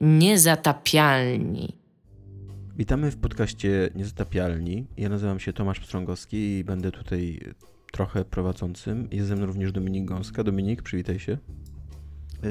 [0.00, 1.76] Niezatapialni.
[2.76, 4.86] Witamy w podcaście Niezatapialni.
[4.96, 7.40] Ja nazywam się Tomasz Pstrągowski i będę tutaj
[7.92, 9.08] trochę prowadzącym.
[9.12, 10.44] Jest ze mną również Dominik Gąska.
[10.44, 11.38] Dominik, przywitaj się.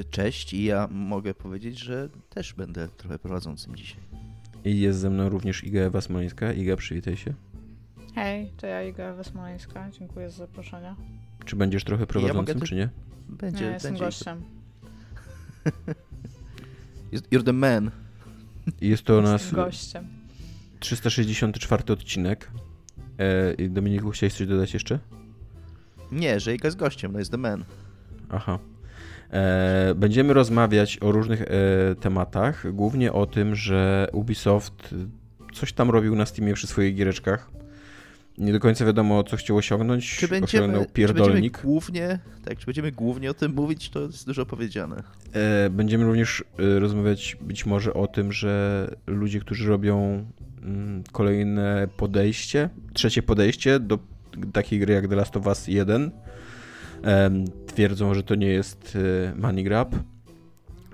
[0.09, 4.01] Cześć i ja mogę powiedzieć, że też będę trochę prowadzącym dzisiaj.
[4.65, 6.53] I jest ze mną również Iga Ewa Smoleńska.
[6.53, 7.33] Iga, przywitaj się.
[8.15, 9.89] Hej, to ja Iga Ewa Smoleńska.
[9.99, 10.95] Dziękuję za zaproszenie.
[11.45, 12.89] Czy będziesz trochę prowadzącym, ja czy nie?
[13.29, 14.05] Będzie, nie, jestem będzie.
[14.05, 14.43] gościem.
[17.11, 17.91] You're the man.
[18.81, 20.07] I jest to nas gościem.
[20.79, 22.51] 364 odcinek.
[23.19, 24.99] E, i Dominiku, chciałeś coś dodać jeszcze?
[26.11, 27.63] Nie, że Iga jest gościem, no jest the man.
[28.29, 28.59] Aha.
[29.31, 31.45] E, będziemy rozmawiać o różnych e,
[31.99, 34.95] tematach, głównie o tym, że Ubisoft
[35.53, 37.51] coś tam robił na Steamie przy swoich giereczkach.
[38.39, 40.15] Nie do końca wiadomo, co chciał osiągnąć.
[40.17, 41.61] Czy będziemy, czy będziemy pierdolnik.
[41.61, 45.03] głównie, tak, czy będziemy głównie o tym mówić, to jest dużo powiedziane.
[45.33, 50.25] E, będziemy również e, rozmawiać być może o tym, że ludzie, którzy robią
[50.63, 53.99] mm, kolejne podejście, trzecie podejście do
[54.53, 56.11] takiej gry jak The Last of Us 1,
[57.01, 58.97] em, twierdzą, że to nie jest
[59.29, 59.95] e, money grab,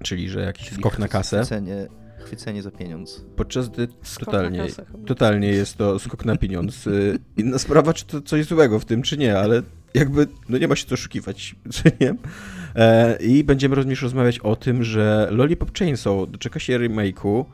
[0.03, 1.37] czyli że jakiś skok na kasę.
[1.37, 1.87] Chwycenie,
[2.25, 3.25] chwycenie za pieniądz.
[3.35, 3.87] Podczas gdy
[4.19, 6.87] totalnie, kasę totalnie jest to skok na pieniądz.
[6.87, 9.61] Y, Inna sprawa, czy to coś złego w tym, czy nie, ale
[9.93, 12.15] jakby no nie ma się co oszukiwać, czy nie.
[12.75, 17.45] E, I będziemy również rozmawiać o tym, że Lollipop Chainsaw doczeka się remake'u.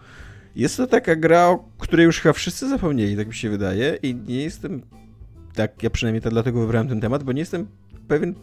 [0.55, 4.15] Jest to taka gra, o której już chyba wszyscy zapomnieli, tak mi się wydaje i
[4.15, 4.81] nie jestem,
[5.53, 7.67] tak, ja przynajmniej tak dlatego wybrałem ten temat, bo nie jestem
[8.07, 8.35] pewien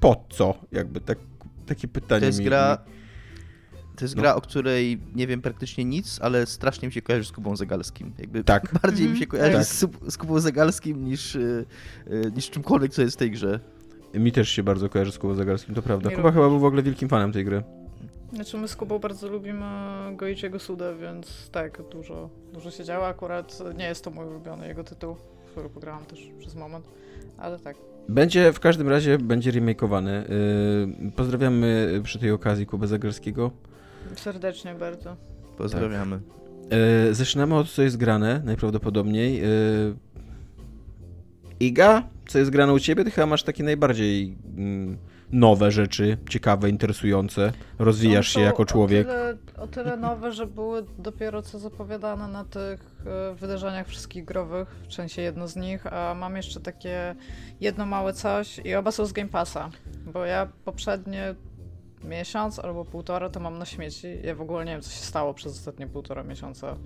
[0.00, 1.18] po co, jakby tak,
[1.66, 2.44] takie pytanie To jest mi...
[2.44, 2.78] gra,
[4.00, 4.22] to jest No.
[4.22, 8.12] gra, o której nie wiem praktycznie nic, ale strasznie mi się kojarzy z Kubą Zegalskim.
[8.18, 8.72] Jakby Tak.
[8.82, 9.64] bardziej mi się Mhm, kojarzy tak.
[10.04, 11.64] z, z Kubą Zegalskim niż, y,
[12.10, 13.60] y, niż czymkolwiek, co jest w tej grze.
[14.14, 16.10] Mi też się bardzo kojarzy z Kubą Zagarskim, to prawda.
[16.10, 17.62] Mi Kuba chyba był w ogóle wielkim fanem tej gry.
[18.32, 19.66] Znaczy my z Kubą bardzo lubimy
[20.16, 23.06] Goichiego Sudę, więc tak, dużo, dużo się działo.
[23.06, 25.16] Akurat nie jest to mój ulubiony jego tytuł,
[25.52, 26.84] który pograłam też przez moment,
[27.38, 27.76] ale tak.
[28.08, 30.24] Będzie, w każdym razie będzie remakeowany.
[31.02, 33.50] Yy, pozdrawiamy przy tej okazji Kubę Zagarskiego.
[34.16, 35.16] Serdecznie bardzo.
[35.58, 36.20] Pozdrawiamy.
[37.06, 39.40] Yy, zaczynamy od co jest grane, najprawdopodobniej.
[39.40, 39.96] Yy,
[41.60, 43.04] Iga, co jest grane u ciebie?
[43.04, 44.98] Ty chyba masz takie najbardziej mm,
[45.32, 47.52] nowe rzeczy, ciekawe, interesujące.
[47.78, 49.08] Rozwijasz się jako człowiek.
[49.08, 54.24] O tyle, o tyle nowe, że były dopiero co zapowiadane na tych e, wydarzeniach wszystkich
[54.24, 57.14] growych, w sensie jedno z nich, a mam jeszcze takie
[57.60, 59.70] jedno małe coś i oba są z Game Passa,
[60.12, 61.34] bo ja poprzednie
[62.04, 64.18] miesiąc albo półtora to mam na śmieci.
[64.22, 66.76] Ja w ogóle nie wiem, co się stało przez ostatnie półtora miesiąca.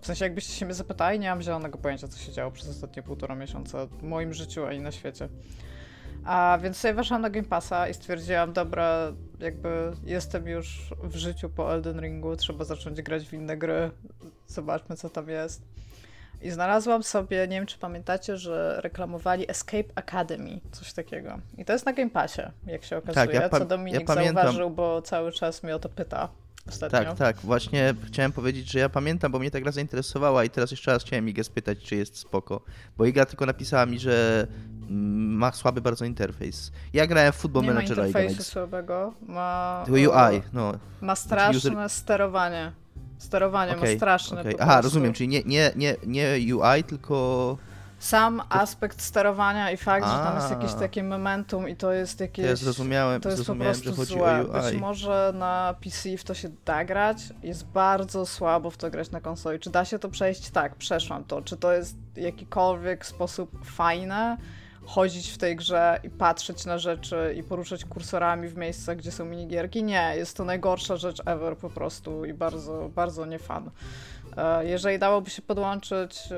[0.00, 3.02] W sensie, jakbyście się mnie zapytali, nie mam zielonego pojęcia, co się działo przez ostatnie
[3.02, 5.28] półtora miesiąca w moim życiu, a i na świecie.
[6.24, 11.50] A więc sobie weszłam na Game Passa i stwierdziłam, dobra, jakby jestem już w życiu
[11.50, 13.90] po Elden Ringu, trzeba zacząć grać w inne gry,
[14.46, 15.77] zobaczmy co tam jest.
[16.42, 21.38] I znalazłam sobie, nie wiem czy pamiętacie, że reklamowali Escape Academy, coś takiego.
[21.58, 24.70] I to jest na Game Passie, jak się okazuje, Tak, ja co Dominik ja zauważył,
[24.70, 26.28] bo cały czas mnie o to pyta
[26.68, 26.98] ostatnio.
[26.98, 27.36] Tak, tak.
[27.36, 31.02] Właśnie chciałem powiedzieć, że ja pamiętam, bo mnie ta gra zainteresowała i teraz jeszcze raz
[31.04, 32.60] chciałem Igę spytać, czy jest spoko.
[32.96, 34.46] Bo Iga tylko napisała mi, że
[34.90, 36.72] mm, ma słaby bardzo interfejs.
[36.92, 38.06] Ja grałem w Football Nie ma Managera Iga.
[38.08, 38.52] interfejsu Next.
[38.52, 39.84] słabego, ma...
[39.90, 40.72] UI, no.
[41.00, 42.72] Ma straszne user- sterowanie.
[43.18, 47.56] Sterowanie Okej, ma straszne po Aha, rozumiem, czyli nie, nie, nie, nie UI, tylko
[47.98, 50.54] Sam aspekt sterowania i fakt, że tam jest A.
[50.54, 52.44] jakieś takie momentum i to jest jakieś...
[52.46, 54.40] ja zrozumiałem, To jest po zrozumiałem prostu że chodzi złe.
[54.40, 54.80] o Być UI.
[54.80, 59.20] może na PC w to się da grać, jest bardzo słabo w to grać na
[59.20, 59.58] konsoli.
[59.60, 60.50] Czy da się to przejść?
[60.50, 61.42] Tak, przeszłam to.
[61.42, 64.36] Czy to jest w jakikolwiek sposób fajne?
[64.88, 69.24] Chodzić w tej grze i patrzeć na rzeczy i poruszać kursorami w miejscach, gdzie są
[69.24, 69.82] minigierki?
[69.82, 73.70] Nie, jest to najgorsza rzecz ever po prostu i bardzo, bardzo nie fan.
[74.36, 76.28] E, Jeżeli dałoby się podłączyć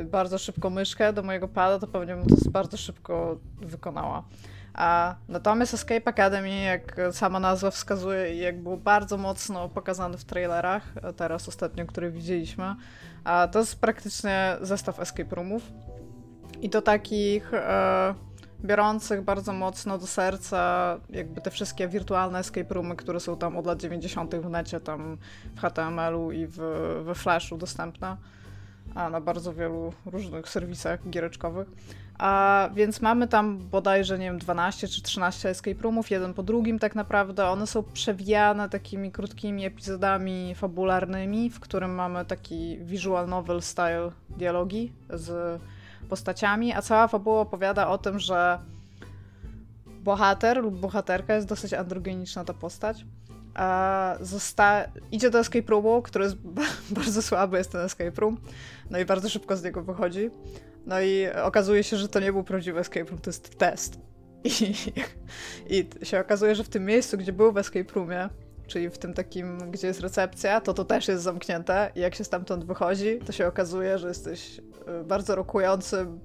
[0.00, 4.24] e, bardzo szybko myszkę do mojego pada, to pewnie bym to bardzo szybko wykonała.
[5.28, 11.12] Natomiast Escape Academy, jak sama nazwa wskazuje jak było bardzo mocno pokazane w trailerach, e,
[11.12, 12.74] teraz ostatnio, które widzieliśmy,
[13.52, 15.62] to jest praktycznie zestaw escape roomów.
[16.62, 18.14] I to takich e,
[18.64, 23.66] biorących bardzo mocno do serca jakby te wszystkie wirtualne escape roomy, które są tam od
[23.66, 24.34] lat 90.
[24.34, 25.18] w necie, tam
[25.56, 26.56] w HTML-u i w,
[27.04, 28.16] we Flashu dostępne,
[28.94, 31.68] a na bardzo wielu różnych serwisach giereczkowych.
[32.18, 36.78] A więc mamy tam bodajże, nie wiem, 12 czy 13 escape roomów, jeden po drugim
[36.78, 37.46] tak naprawdę.
[37.46, 44.92] One są przewijane takimi krótkimi epizodami fabularnymi, w którym mamy taki visual novel style dialogi
[45.10, 45.60] z
[46.06, 48.58] postaciami, a cała fabuła opowiada o tym, że
[49.86, 53.04] bohater lub bohaterka jest dosyć androgeniczna ta postać
[54.20, 56.36] zosta- idzie do escape roomu, który jest
[56.90, 58.38] bardzo słaby, jest ten escape room,
[58.90, 60.30] no i bardzo szybko z niego wychodzi.
[60.86, 63.98] No i okazuje się, że to nie był prawdziwy escape room, to jest test.
[64.44, 64.74] I,
[66.02, 68.28] I się okazuje, że w tym miejscu, gdzie był w escape roomie,
[68.66, 72.24] czyli w tym takim, gdzie jest recepcja, to to też jest zamknięte i jak się
[72.24, 76.20] stamtąd wychodzi, to się okazuje, że jesteś y, bardzo rokującym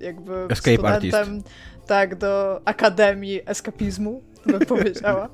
[0.00, 1.50] jakby Escape studentem artist.
[1.86, 5.28] tak, do Akademii Eskapizmu, bym powiedziała.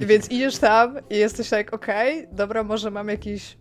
[0.00, 3.56] I więc idziesz tam i jesteś tak, okej, okay, dobra, może mam jakiś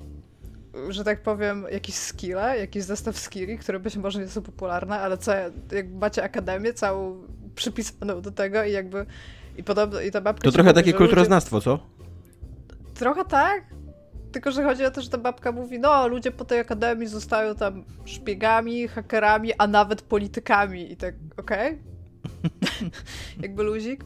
[0.89, 5.17] że tak powiem, jakieś skille, jakiś zestaw skilli, które być może nie są popularne, ale
[5.17, 5.31] co,
[5.71, 9.05] jak macie akademię całą przypisaną do tego i jakby
[9.57, 11.71] i podobno, i ta babka To trochę mówi, takie kulturoznawstwo, co?
[11.71, 11.83] Ludzie...
[12.93, 13.63] Trochę tak,
[14.31, 17.55] tylko że chodzi o to, że ta babka mówi, no ludzie po tej akademii zostają
[17.55, 21.67] tam szpiegami, hakerami, a nawet politykami i tak, okej?
[21.67, 22.89] Okay?
[23.43, 24.03] jakby luzik.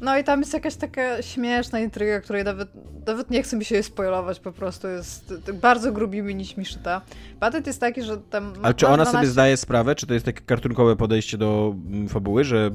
[0.00, 2.68] No i tam jest jakaś taka śmieszna intryga, której nawet,
[3.06, 7.00] nawet nie chce mi się jej spoilować, po prostu jest bardzo grubimi nićmi szyta.
[7.40, 8.52] Patent jest taki, że tam...
[8.62, 9.12] Ale czy ona 12...
[9.12, 12.70] sobie zdaje sprawę, czy to jest takie kartunkowe podejście do mm, fabuły, że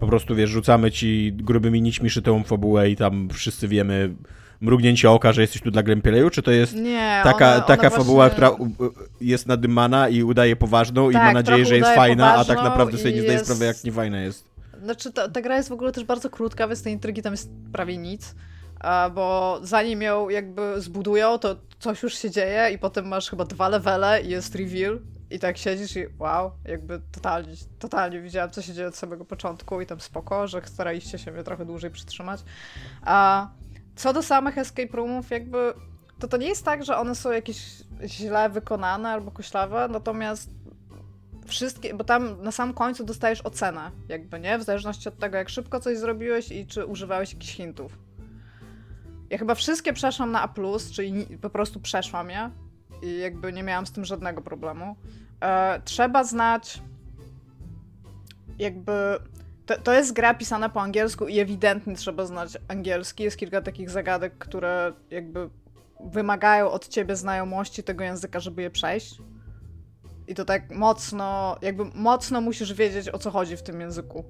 [0.00, 4.14] po prostu, wiesz, rzucamy ci grubymi nićmi szytą fabułę i tam wszyscy wiemy
[4.60, 7.96] mrugnięcie oka, że jesteś tu dla Grempeleju, czy to jest nie, taka, ona, taka ona
[7.96, 8.66] fabuła, właśnie...
[8.66, 12.58] która jest nadymana i udaje poważną tak, i ma nadzieję, że jest fajna, a tak
[12.58, 13.44] naprawdę sobie nie zdaje jest...
[13.44, 14.44] sprawy, jak nie fajna jest.
[14.84, 17.50] Znaczy, ta, ta gra jest w ogóle też bardzo krótka, więc tej intrygi tam jest
[17.72, 18.34] prawie nic,
[19.14, 23.68] bo zanim ją jakby zbudują, to coś już się dzieje i potem masz chyba dwa
[23.68, 24.98] levele i jest reveal
[25.30, 29.80] i tak siedzisz i wow, jakby totalnie, totalnie widziałam, co się dzieje od samego początku
[29.80, 32.44] i tam spoko, że staraliście się mnie trochę dłużej przytrzymać.
[33.02, 33.48] A
[33.96, 35.74] co do samych escape roomów, jakby
[36.18, 40.50] to to nie jest tak, że one są jakieś źle wykonane albo koślawe, natomiast
[41.46, 44.58] wszystkie, bo tam na sam końcu dostajesz ocenę, jakby, nie?
[44.58, 47.98] W zależności od tego, jak szybko coś zrobiłeś i czy używałeś jakichś hintów.
[49.30, 50.54] Ja chyba wszystkie przeszłam na A+,
[50.92, 52.50] czyli po prostu przeszłam je
[53.04, 54.96] i jakby nie miałam z tym żadnego problemu.
[55.40, 56.82] E, trzeba znać
[58.58, 58.92] jakby...
[59.66, 63.24] To, to jest gra pisana po angielsku i ewidentnie trzeba znać angielski.
[63.24, 65.50] Jest kilka takich zagadek, które jakby
[66.00, 69.18] wymagają od ciebie znajomości tego języka, żeby je przejść.
[70.28, 74.24] I to tak mocno, jakby mocno musisz wiedzieć o co chodzi w tym języku.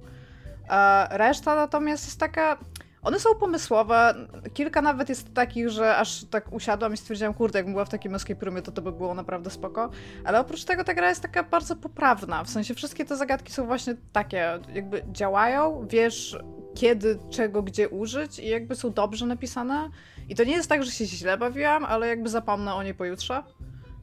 [0.69, 2.59] A reszta natomiast jest taka.
[3.05, 4.15] One są pomysłowe.
[4.55, 8.15] Kilka nawet jest takich, że aż tak usiadłam i stwierdziłam, kurde, jakbym była w takim
[8.15, 9.91] escape roomie, to to by było naprawdę spoko.
[10.25, 12.45] Ale oprócz tego ta gra jest taka bardzo poprawna.
[12.45, 16.39] W sensie wszystkie te zagadki są właśnie takie, jakby działają, wiesz
[16.75, 19.91] kiedy, czego, gdzie użyć i jakby są dobrze napisane.
[20.29, 23.43] I to nie jest tak, że się źle bawiłam, ale jakby zapomnę o niej pojutrze.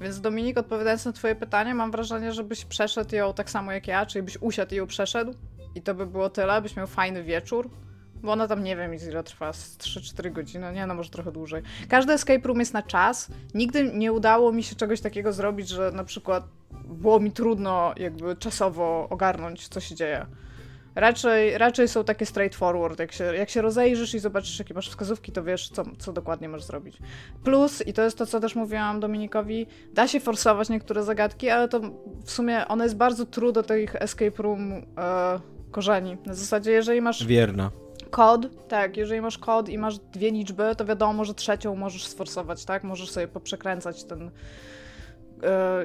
[0.01, 4.05] Więc Dominik, odpowiadając na twoje pytanie, mam wrażenie, żebyś przeszedł ją tak samo jak ja,
[4.05, 5.33] czyli byś usiadł i ją przeszedł
[5.75, 7.69] i to by było tyle, byś miał fajny wieczór,
[8.23, 11.63] bo ona tam nie wiem ile trwa, 3-4 godziny, nie no może trochę dłużej.
[11.89, 15.91] Każdy escape room jest na czas, nigdy nie udało mi się czegoś takiego zrobić, że
[15.91, 16.43] na przykład
[16.85, 20.25] było mi trudno jakby czasowo ogarnąć, co się dzieje.
[20.95, 22.99] Raczej, raczej są takie straightforward.
[22.99, 26.49] Jak się, jak się rozejrzysz i zobaczysz, jakie masz wskazówki, to wiesz, co, co dokładnie
[26.49, 26.97] możesz zrobić.
[27.43, 31.67] Plus, i to jest to, co też mówiłam Dominikowi, da się forsować niektóre zagadki, ale
[31.67, 31.79] to
[32.25, 34.81] w sumie one jest bardzo true do tych escape room e,
[35.71, 36.17] korzeni.
[36.25, 37.25] Na zasadzie, jeżeli masz.
[37.25, 37.71] Wierna.
[38.11, 42.65] Kod, tak, jeżeli masz kod i masz dwie liczby, to wiadomo, że trzecią możesz sforsować,
[42.65, 42.83] tak?
[42.83, 44.31] Możesz sobie poprzekręcać ten.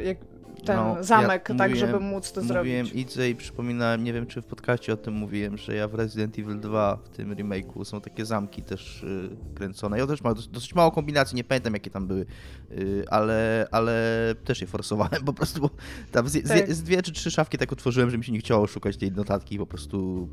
[0.04, 0.18] Jak,
[0.64, 2.72] ten no, zamek, ja tak, mówiłem, żeby móc to mówiłem zrobić.
[2.72, 5.94] Mówiłem Idze i przypominałem, nie wiem czy w podcaście o tym mówiłem, że ja w
[5.94, 9.98] Resident Evil 2 w tym remake'u są takie zamki też y, kręcone.
[9.98, 12.26] Ja też mam dosyć, dosyć mało kombinacji, nie pamiętam jakie tam były,
[12.70, 13.94] y, ale, ale
[14.44, 15.70] też je forsowałem po prostu, bo
[16.12, 16.68] tam z, tak.
[16.68, 19.12] z, z, dwie czy trzy szafki tak otworzyłem, że mi się nie chciało szukać tej
[19.12, 20.28] notatki i po prostu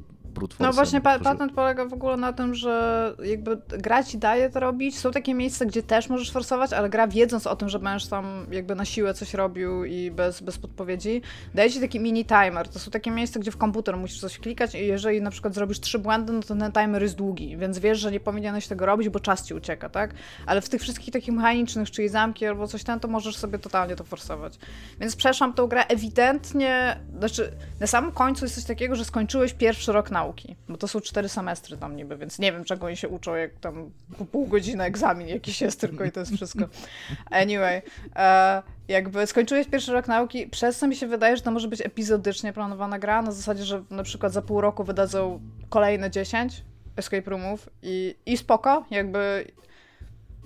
[0.60, 4.60] no właśnie pa patent polega w ogóle na tym, że jakby gra ci daje to
[4.60, 5.00] robić.
[5.00, 8.48] Są takie miejsca, gdzie też możesz forsować, ale gra wiedząc o tym, że będziesz tam
[8.52, 11.22] jakby na siłę coś robił i bez, bez podpowiedzi,
[11.56, 12.68] daje ci taki mini timer.
[12.68, 15.80] To są takie miejsca, gdzie w komputer musisz coś klikać i jeżeli na przykład zrobisz
[15.80, 19.10] trzy błędy, no to ten timer jest długi, więc wiesz, że nie powinieneś tego robić,
[19.10, 20.13] bo czas ci ucieka, tak?
[20.46, 23.96] Ale w tych wszystkich takich mechanicznych, czyli zamki albo coś tam, to możesz sobie totalnie
[23.96, 24.58] to forsować.
[25.00, 29.92] Więc przeszłam tą grę ewidentnie, znaczy na samym końcu jest coś takiego, że skończyłeś pierwszy
[29.92, 32.98] rok nauki nauki, bo to są cztery semestry tam niby, więc nie wiem, czego oni
[32.98, 36.65] się uczą, jak tam po pół godziny egzamin jakiś jest tylko i to jest wszystko.
[37.42, 37.82] Anyway,
[38.15, 41.82] e, jakby skończyłeś pierwszy rok nauki, przez co mi się wydaje, że to może być
[41.82, 45.39] epizodycznie planowana gra, na zasadzie, że na przykład za pół roku wydadzą
[45.70, 46.63] kolejne 10
[46.96, 49.46] escape roomów i, i spoko, jakby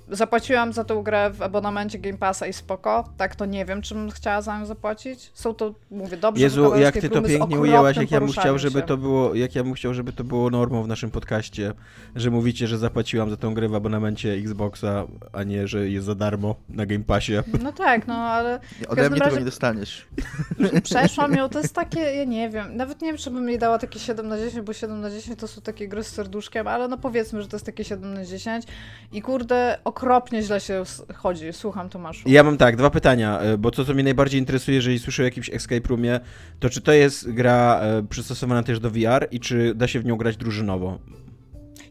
[0.09, 3.09] zapłaciłam za tą grę w abonamencie Game Passa i spoko.
[3.17, 5.31] Tak to nie wiem, czym chciała za nią zapłacić.
[5.33, 8.81] Są to, mówię, dobrze Jezu, jak ty to pięknie ujęłaś, jak ja bym chciał, żeby
[8.81, 11.73] to było, jak ja bym chciał, żeby to było normą w naszym podcaście,
[12.15, 16.15] że mówicie, że zapłaciłam za tą grę w abonamencie Xboxa, a nie, że jest za
[16.15, 17.33] darmo na Game Passie.
[17.61, 18.59] No tak, no ale...
[18.87, 19.29] Ode mnie razie...
[19.29, 20.07] tego nie dostaniesz.
[20.83, 23.77] Przeszłam ją, to jest takie, ja nie wiem, nawet nie wiem, czy bym jej dała
[23.77, 26.87] takie 7 na 10, bo 7 na 10 to są takie gry z serduszkiem, ale
[26.87, 28.65] no powiedzmy, że to jest takie 7 na 10
[29.11, 30.83] i kurde, okropnie źle się
[31.15, 31.53] chodzi.
[31.53, 32.29] Słucham Tomaszu.
[32.29, 35.25] Ja mam tak, dwa pytania, e, bo to, co mnie najbardziej interesuje, jeżeli słyszę o
[35.25, 36.19] jakimś escape roomie,
[36.59, 40.05] to czy to jest gra e, przystosowana też do VR i czy da się w
[40.05, 40.99] nią grać drużynowo?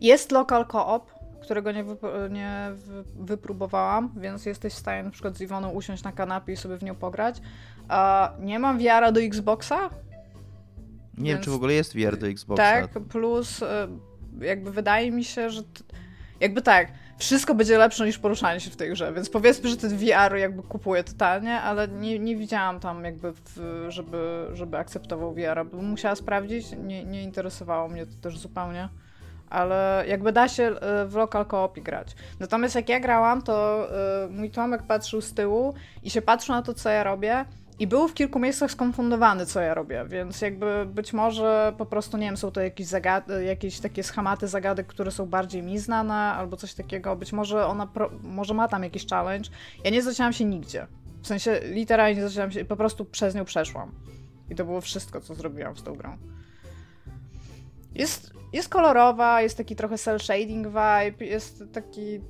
[0.01, 1.11] Jest local co-op,
[1.43, 2.71] którego nie, wyp- nie
[3.17, 6.83] wypróbowałam, więc jesteś w stanie na przykład z Iwoną usiąść na kanapie i sobie w
[6.83, 7.41] nią pograć.
[7.89, 9.91] A nie mam VR do Xboxa.
[11.19, 11.37] Nie więc...
[11.37, 12.63] wiem, czy w ogóle jest VR do Xboxa.
[12.63, 13.89] Tak, plus e,
[14.41, 15.63] jakby wydaje mi się, że
[16.41, 19.97] jakby tak, wszystko będzie lepsze niż poruszanie się w tej grze, więc powiedzmy, że ten
[19.97, 25.67] VR jakby kupuję totalnie, ale nie, nie widziałam tam jakby, w, żeby, żeby akceptował VR,
[25.71, 28.89] bym musiała sprawdzić, nie, nie interesowało mnie to też zupełnie
[29.51, 32.17] ale jakby da się e, w lokal koopie grać.
[32.41, 33.89] Natomiast jak ja grałam, to
[34.25, 37.45] e, mój Tomek patrzył z tyłu i się patrzył na to, co ja robię
[37.79, 42.17] i był w kilku miejscach skonfundowany, co ja robię, więc jakby być może po prostu,
[42.17, 46.15] nie wiem, są to jakieś, zagad- jakieś takie schematy zagadek, które są bardziej mi znane,
[46.15, 47.17] albo coś takiego.
[47.17, 49.51] Być może ona, pro- może ma tam jakiś challenge.
[49.85, 50.87] Ja nie zaczęłam się nigdzie.
[51.23, 53.93] W sensie literalnie nie zaczęłam się, po prostu przez nią przeszłam.
[54.51, 56.17] I to było wszystko, co zrobiłam z tą grą.
[57.95, 62.21] Jest, jest kolorowa, jest taki trochę cel shading vibe, jest taki...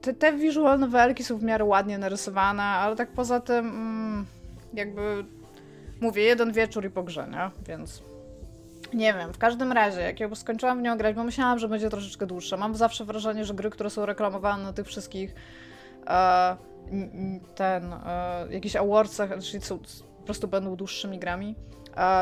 [0.00, 0.80] Te, te visual
[1.22, 3.66] są w miarę ładnie narysowane, ale tak poza tym...
[3.66, 4.26] Mm,
[4.76, 5.24] jakby
[6.00, 7.50] mówię, jeden wieczór i po grze, nie?
[7.68, 8.02] Więc
[8.94, 11.90] nie wiem, w każdym razie, jak ja skończyłam w nią grać, bo myślałam, że będzie
[11.90, 12.56] troszeczkę dłuższa.
[12.56, 15.34] Mam zawsze wrażenie, że gry, które są reklamowane na tych wszystkich
[16.06, 16.56] e,
[17.54, 19.78] ten, e, jakichś awardsach, czyli są,
[20.18, 21.54] po prostu będą dłuższymi grami,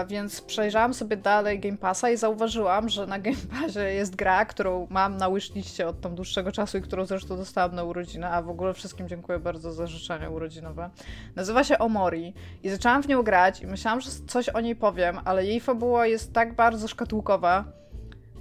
[0.08, 4.86] więc przejrzałam sobie dalej Game Passa i zauważyłam, że na Game Passie jest gra, którą
[4.90, 8.48] mam na wishliście od tam dłuższego czasu i którą zresztą dostałam na urodziny, a w
[8.48, 10.90] ogóle wszystkim dziękuję bardzo za życzenia urodzinowe.
[11.36, 15.18] Nazywa się Omori i zaczęłam w nią grać i myślałam, że coś o niej powiem,
[15.24, 17.64] ale jej fabuła jest tak bardzo szkatułkowa,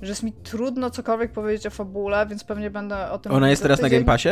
[0.02, 3.62] że jest mi trudno cokolwiek powiedzieć o fabule, więc pewnie będę o tym Ona jest
[3.64, 3.92] teraz tydzień.
[3.92, 4.30] na Game Passie?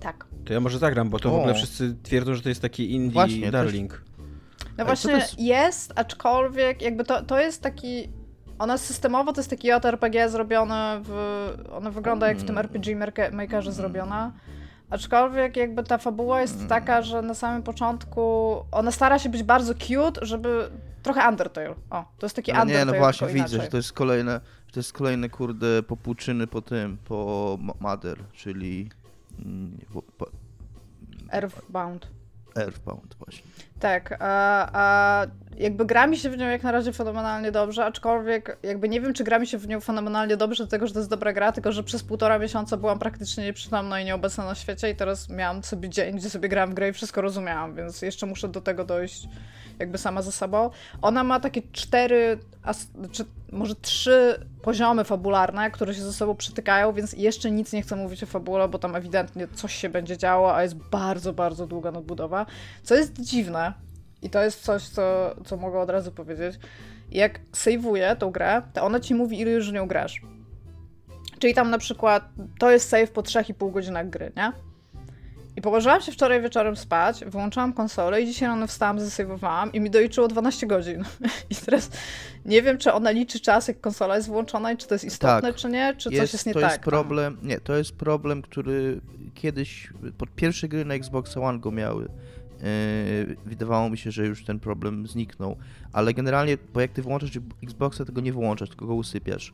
[0.00, 0.26] Tak.
[0.44, 1.32] To ja może zagram, bo to o.
[1.32, 3.92] w ogóle wszyscy twierdzą, że to jest taki indie Właśnie, darling.
[3.92, 4.13] Też...
[4.78, 5.38] No właśnie jest...
[5.38, 5.92] jest...
[5.96, 8.08] aczkolwiek jakby to, to jest taki...
[8.58, 11.12] Ona systemowo to jest taki JRPG zrobione w...
[11.72, 12.70] Ona wygląda jak w tym mm.
[12.70, 14.32] RPG Makerze zrobiona.
[14.90, 16.68] Aczkolwiek jakby ta fabuła jest mm.
[16.68, 20.70] taka, że na samym początku ona stara się być bardzo cute, żeby
[21.02, 21.74] trochę Undertale.
[21.90, 22.86] O, to jest taki Ale Undertale.
[22.86, 24.40] Nie, no właśnie widzę, że to jest kolejne,
[24.72, 28.90] to jest kolejne kurde popłuczyny po tym, po Mother, czyli
[29.44, 29.78] mm.
[31.32, 32.13] Earthbound.
[32.56, 33.42] Earthbound właśnie.
[33.80, 38.58] Tak, a, a jakby gra mi się w nią jak na razie fenomenalnie dobrze, aczkolwiek
[38.62, 41.10] jakby nie wiem, czy gra mi się w nią fenomenalnie dobrze, dlatego że to jest
[41.10, 44.96] dobra gra, tylko że przez półtora miesiąca byłam praktycznie nieprzytomna i nieobecna na świecie i
[44.96, 48.48] teraz miałam sobie dzień, gdzie sobie grałam w grę i wszystko rozumiałam, więc jeszcze muszę
[48.48, 49.28] do tego dojść
[49.78, 50.70] jakby sama ze sobą.
[51.02, 52.38] Ona ma takie cztery,
[53.12, 57.96] czy może trzy poziomy fabularne, które się ze sobą przytykają, więc jeszcze nic nie chcę
[57.96, 61.90] mówić o fabule, bo tam ewidentnie coś się będzie działo, a jest bardzo, bardzo długa
[61.90, 62.46] nadbudowa,
[62.82, 63.72] co jest dziwne
[64.22, 66.58] i to jest coś, co, co mogę od razu powiedzieć.
[67.10, 70.20] Jak sejwuję tą grę, to ona ci mówi, ile już nią grasz.
[71.38, 72.28] Czyli tam na przykład
[72.58, 74.52] to jest save po 3,5 godzinach gry, nie?
[75.56, 79.90] I położyłam się wczoraj wieczorem spać, wyłączyłam konsolę i dzisiaj rano wstałam, zasejwowałam i mi
[79.90, 81.04] doliczyło 12 godzin.
[81.50, 81.90] I teraz
[82.44, 85.52] nie wiem, czy ona liczy czas, jak konsola jest włączona i czy to jest istotne,
[85.52, 85.54] tak.
[85.54, 86.70] czy nie, czy jest, coś jest nie to tak.
[86.70, 89.00] Jest problem, nie, to jest problem, który
[89.34, 92.08] kiedyś, pod pierwsze gry na Xbox One go miały.
[93.22, 95.56] Yy, wydawało mi się, że już ten problem zniknął,
[95.92, 97.30] ale generalnie, bo jak ty włączasz
[97.62, 99.52] Xboxa, tego nie wyłączasz, tylko go usypiasz.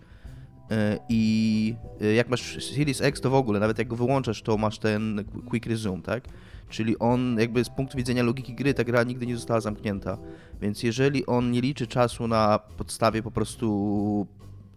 [1.08, 4.78] I e, jak masz Series X, to w ogóle, nawet jak go wyłączasz, to masz
[4.78, 6.24] ten Quick Resume, tak?
[6.68, 10.18] Czyli on jakby z punktu widzenia logiki gry ta gra nigdy nie została zamknięta.
[10.60, 14.26] Więc jeżeli on nie liczy czasu na podstawie po prostu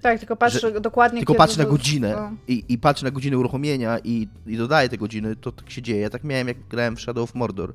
[0.02, 2.32] tak, tylko patrzy że, dokładnie Tylko patrzy na godzinę no.
[2.48, 6.02] i, i patrzy na godzinę uruchomienia i, i dodaje te godziny, to tak się dzieje.
[6.02, 7.74] Ja tak miałem jak grałem w Shadow of Mordor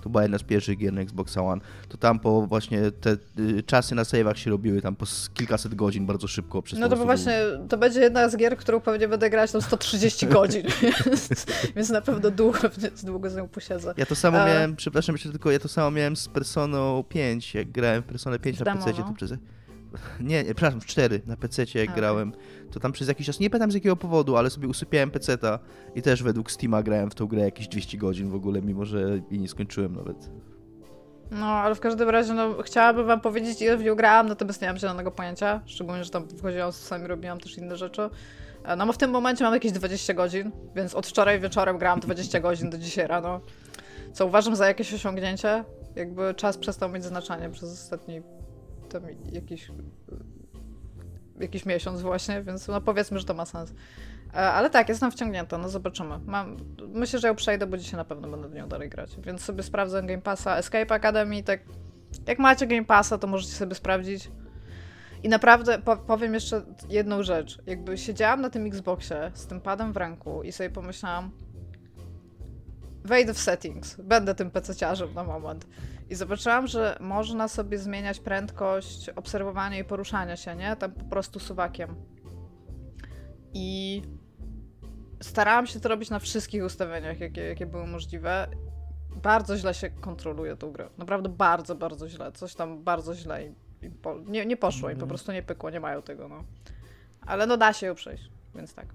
[0.00, 3.62] to była jedna z pierwszych gier na Xbox One, to tam po właśnie te y,
[3.62, 6.62] czasy na save'ach się robiły tam po kilkaset godzin bardzo szybko.
[6.62, 10.26] Przez no to właśnie, to będzie jedna z gier, którą pewnie będę grać tam 130
[10.26, 10.62] godzin,
[11.76, 12.58] więc, na pewno długo,
[13.02, 13.94] długo z nią posiedzę.
[13.96, 14.46] Ja to samo A...
[14.46, 18.38] miałem, przepraszam jeszcze tylko, ja to samo miałem z Personą 5, jak grałem w Personę
[18.38, 19.04] 5 na PC, no.
[19.04, 19.38] to przez Nie,
[20.44, 22.32] nie, przepraszam, w 4 na PC jak A, grałem,
[22.70, 25.58] to tam przez jakiś czas, nie pamiętam z jakiego powodu, ale sobie usypiałem PC-ta
[25.94, 29.00] i też według Steama grałem w tą grę jakieś 200 godzin w ogóle, mimo że
[29.30, 30.30] jej nie skończyłem nawet.
[31.30, 34.68] No, ale w każdym razie, no, chciałabym wam powiedzieć, ile w nią grałam, natomiast nie
[34.68, 35.60] mam zielonego pojęcia.
[35.66, 38.10] Szczególnie, że tam wchodziłam, czasami robiłam też inne rzeczy.
[38.64, 42.00] E, No, bo w tym momencie mam jakieś 20 godzin, więc od wczoraj wieczorem grałam
[42.00, 43.40] 20 godzin do dzisiaj rano.
[44.12, 45.64] Co uważam za jakieś osiągnięcie.
[45.96, 48.22] Jakby czas przestał mieć znaczenie przez ostatni
[48.88, 49.70] tam jakiś,
[51.40, 53.74] jakiś miesiąc właśnie, więc no powiedzmy, że to ma sens.
[54.34, 56.18] E, Ale tak, jestem wciągnięta, no zobaczymy.
[56.26, 56.56] Mam,
[56.88, 59.16] myślę, że ją przejdę, bo dzisiaj na pewno będę w nią dalej grać.
[59.18, 60.56] Więc sobie sprawdzę Game Passa.
[60.56, 61.60] Escape Academy, tak
[62.26, 64.30] jak macie Game Passa, to możecie sobie sprawdzić.
[65.22, 67.58] I naprawdę po, powiem jeszcze jedną rzecz.
[67.66, 71.30] Jakby siedziałam na tym Xboxie z tym padem w ręku i sobie pomyślałam,
[73.04, 75.66] wejdę w settings, będę tym pececiarzem na moment.
[76.10, 80.76] I zobaczyłam, że można sobie zmieniać prędkość obserwowania i poruszania się, nie?
[80.76, 81.94] Tam po prostu suwakiem.
[83.54, 84.02] I
[85.22, 88.48] starałam się to robić na wszystkich ustawieniach, jakie, jakie były możliwe.
[89.22, 90.88] Bardzo źle się kontroluje tą grę.
[90.98, 92.32] Naprawdę bardzo, bardzo źle.
[92.32, 95.70] Coś tam bardzo źle i, i po, nie, nie poszło i po prostu nie pykło,
[95.70, 96.44] nie mają tego, no.
[97.20, 98.86] Ale no da się ją przejść, więc tak.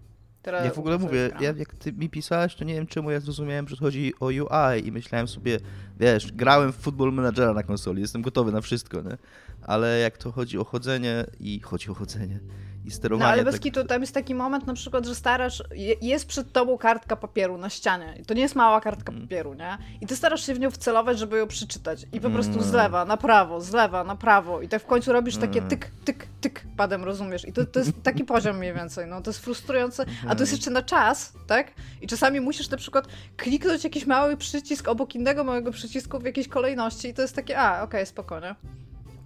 [0.66, 3.68] Ja w ogóle mówię, ja, jak ty mi pisałeś, to nie wiem czemu ja zrozumiałem,
[3.68, 5.60] że chodzi o UI i myślałem sobie,
[6.00, 9.18] wiesz, grałem w Football Managera na konsoli, jestem gotowy na wszystko, nie?
[9.62, 12.40] Ale jak to chodzi o chodzenie i chodzi o chodzenie
[12.86, 13.32] i No sterowanie...
[13.34, 16.52] ale bez tak- kitu, tam jest taki moment na przykład, że starasz, je- jest przed
[16.52, 18.16] tobą kartka papieru na ścianie.
[18.22, 19.24] I to nie jest mała kartka Mm.
[19.24, 19.78] papieru, nie?
[20.02, 22.06] I ty starasz się w nią wcelować, żeby ją przeczytać.
[22.14, 22.64] I po prostu Mm.
[22.64, 24.62] z lewa na prawo, z lewa na prawo.
[24.62, 25.70] I tak w końcu robisz takie Mm.
[25.70, 27.48] tyk, tyk, tyk padem, rozumiesz?
[27.48, 29.22] I to, to jest taki poziom mniej więcej, no.
[29.22, 30.04] To jest frustrujące.
[30.04, 30.40] A to Mhm.
[30.40, 31.72] jest jeszcze na czas, tak?
[32.02, 36.48] I czasami musisz na przykład kliknąć jakiś mały przycisk obok innego małego przycisku w jakiejś
[36.48, 38.56] kolejności i to jest takie, a, okej, spokojnie.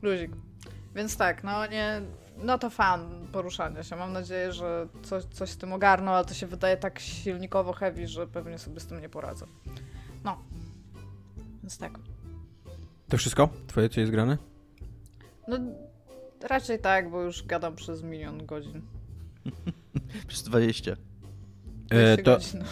[0.02, 0.32] Luzik.
[0.96, 2.02] Więc tak, no nie,
[2.44, 3.96] no to fan poruszania się.
[3.96, 8.08] Mam nadzieję, że coś, coś z tym ogarną, ale to się wydaje tak silnikowo heavy,
[8.08, 9.46] że pewnie sobie z tym nie poradzę.
[10.24, 10.38] No.
[11.64, 12.00] Więc tak.
[13.10, 13.50] To wszystko?
[13.68, 14.38] Twoje co jest grane?
[15.48, 15.58] No
[16.50, 18.82] raczej tak, bo już gadam przez milion godzin.
[20.28, 20.92] Przez 20.
[21.90, 22.62] E, 20 to, godzin.
[22.62, 22.64] e,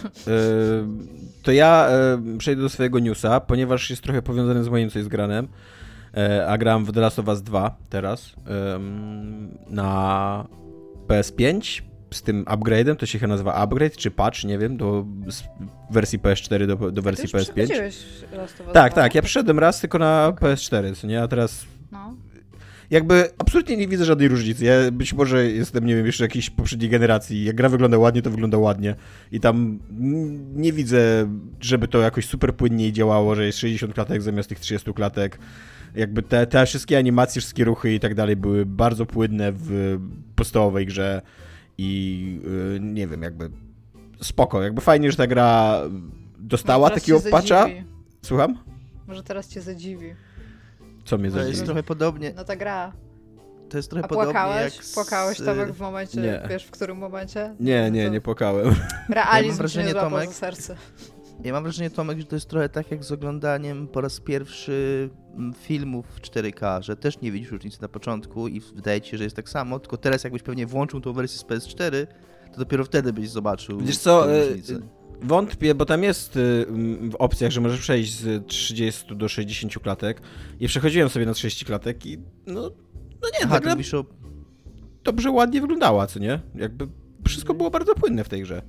[1.42, 5.08] to ja e, przejdę do swojego newsa, ponieważ jest trochę powiązany z moim, co jest
[5.08, 5.48] granem.
[6.18, 8.32] E, a gram w The Last of Us 2 teraz
[9.70, 10.44] na
[11.08, 15.42] PS5 z tym upgrade'em, to się chyba nazywa upgrade czy patch, nie wiem, do z
[15.90, 17.52] wersji PS4 do, do Ty wersji już PS5.
[17.52, 21.22] przechodziłeś Last of Us Tak, 2, tak, ja przyszedłem raz tylko na PS4, co nie,
[21.22, 22.14] a teraz No.
[22.90, 24.64] jakby absolutnie nie widzę żadnej różnicy.
[24.64, 27.44] Ja być może jestem, nie wiem, jeszcze jakiejś poprzedniej generacji.
[27.44, 28.94] Jak gra wygląda ładnie, to wygląda ładnie.
[29.32, 29.78] I tam
[30.54, 31.28] nie widzę,
[31.60, 35.38] żeby to jakoś super płynniej działało, że jest 60 klatek zamiast tych 30 klatek.
[35.94, 39.98] Jakby te, te wszystkie animacje, wszystkie ruchy i tak dalej były bardzo płynne w
[40.36, 41.22] podstawowej grze
[41.78, 42.40] i
[42.72, 43.50] yy, nie wiem, jakby
[44.22, 44.62] spoko.
[44.62, 45.80] Jakby fajnie, że ta gra
[46.38, 47.62] dostała takiego patcha.
[47.62, 47.84] zadziwi.
[48.22, 48.58] Słucham?
[49.06, 50.14] Może teraz cię zadziwi.
[51.04, 51.66] Co mnie To jest zadziwi?
[51.66, 52.92] trochę podobnie, No ta gra.
[53.68, 54.74] to jest trochę A podobnie płakałeś?
[54.76, 56.42] jak z, Płakałeś Tomek w momencie, Nie.
[56.48, 57.54] wiesz w którym momencie?
[57.60, 58.74] Nie, nie, To nie płakałem.
[59.08, 60.76] Realizm ja wrażenie, nie Tomek, za serce.
[61.44, 65.10] Ja mam wrażenie, Tomek, że to jest trochę tak jak z oglądaniem po raz pierwszy
[65.34, 69.18] mm, filmów w 4K, że też nie widzisz różnicy na początku i wydaje ci się,
[69.18, 72.06] że jest tak samo, tylko teraz jakbyś pewnie włączył tą wersję z PS4,
[72.52, 74.80] to dopiero wtedy byś zobaczył Wiesz co, e, różnicę.
[75.22, 76.66] Wątpię, bo tam jest y,
[77.10, 80.22] w opcjach, że możesz przejść z 30 do 60 klatek
[80.60, 82.60] i przechodziłem sobie na 30 klatek i no,
[83.22, 84.04] no nie, Aha, ta gra o...
[85.04, 86.40] dobrze, ładnie wyglądała, co nie?
[86.54, 86.88] Jakby
[87.26, 88.62] wszystko było bardzo płynne w tej grze.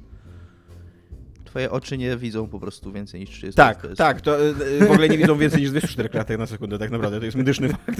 [1.49, 3.97] Twoje oczy nie widzą po prostu więcej niż 30 Tak, FPS.
[3.97, 6.91] tak, to y, y, w ogóle nie widzą więcej niż 24 klatek na sekundę, tak
[6.91, 7.99] naprawdę, to jest medyczny fakt.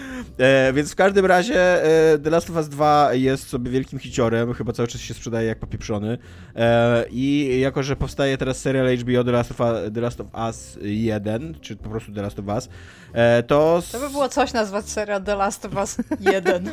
[0.38, 4.54] E, więc w każdym razie e, The Last of Us 2 jest sobie wielkim hiciorem,
[4.54, 6.18] chyba cały czas się sprzedaje jak popieprzony.
[6.56, 9.58] E, I jako, że powstaje teraz serial HBO The Last of,
[9.94, 12.68] The Last of Us 1, czy po prostu The Last of Us,
[13.12, 13.82] e, to...
[13.92, 15.96] To by było coś nazwać seria The Last of Us
[16.32, 16.68] 1.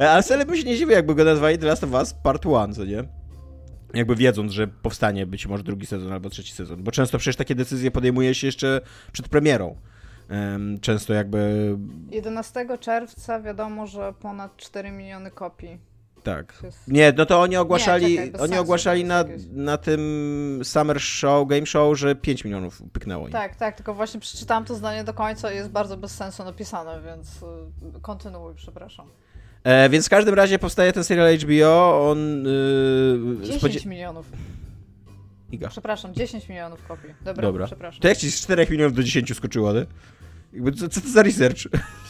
[0.00, 2.44] E, Ale wcale bym się nie dziwił, jakby go nazwali The Last of Us Part
[2.44, 3.04] 1, co nie?
[3.94, 6.82] Jakby wiedząc, że powstanie być może drugi sezon albo trzeci sezon.
[6.82, 8.80] Bo często przecież takie decyzje podejmuje się jeszcze
[9.12, 9.76] przed premierą.
[10.80, 11.76] Często jakby...
[12.10, 15.78] 11 czerwca wiadomo, że ponad 4 miliony kopii.
[16.22, 16.62] Tak.
[16.88, 21.66] Nie, no to oni ogłaszali, czekaj, bez oni ogłaszali na, na tym Summer Show, Game
[21.66, 23.32] Show, że 5 milionów pyknęło im.
[23.32, 27.00] Tak, tak, tylko właśnie przeczytałam to zdanie do końca i jest bardzo bez sensu napisane,
[27.06, 27.42] więc
[27.96, 29.06] y, kontynuuj, przepraszam.
[29.64, 32.44] E, więc w każdym razie powstaje ten serial HBO, on...
[32.44, 34.26] Yy, 10 spodzie- milionów.
[35.52, 35.68] Iga.
[35.68, 37.14] Przepraszam, 10 milionów kopii.
[37.24, 37.66] Dobra, Dobra.
[37.66, 38.00] przepraszam.
[38.00, 39.86] To jak ci z 4 milionów do 10 skoczyło, nie?
[40.52, 41.58] Jakby, co, co to za research?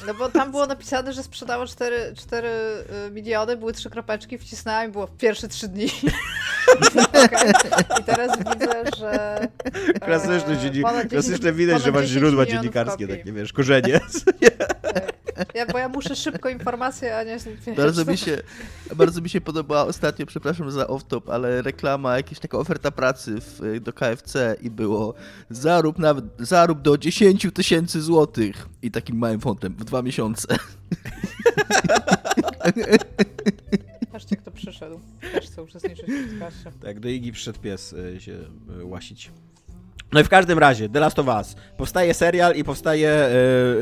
[0.06, 4.90] No bo tam było napisane, że sprzedało 4, 4 y, miliony, były trzy kropeczki, wcisnąłem
[4.90, 5.86] i było w pierwsze trzy dni.
[8.00, 9.40] I teraz widzę, że.
[9.42, 10.82] e, Klasyczne, dziennik...
[10.82, 13.18] ponad 10 Klasyczne widać, że masz 10 źródła dziennikarskie, kopii.
[13.18, 14.00] takie wiesz, korzenie.
[15.54, 17.38] Ja, bo ja muszę szybko informacje, a nie.
[17.66, 18.38] Wiesz, Bardzo mi się,
[18.96, 23.80] bardzo mi się podobała ostatnio, przepraszam za off-top, ale reklama, jakaś taka oferta pracy w,
[23.80, 25.14] do KFC i było
[25.50, 30.56] zarób, nawet, zarób do 10 tysięcy złotych i takim małym fontem w dwa miesiące.
[34.12, 35.00] Patrzcie, kto przyszedł.
[35.32, 36.72] Też chcę uczestniczyć w podcaście.
[36.82, 38.32] Tak, do Igi przyszedł pies y, się
[38.80, 39.30] y, łasić.
[40.12, 41.56] No i w każdym razie, The Last of Us.
[41.76, 43.28] Powstaje serial i powstaje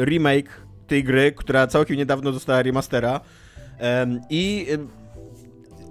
[0.01, 3.20] y, remake tej gry, która całkiem niedawno dostała remastera.
[3.79, 4.66] Em, I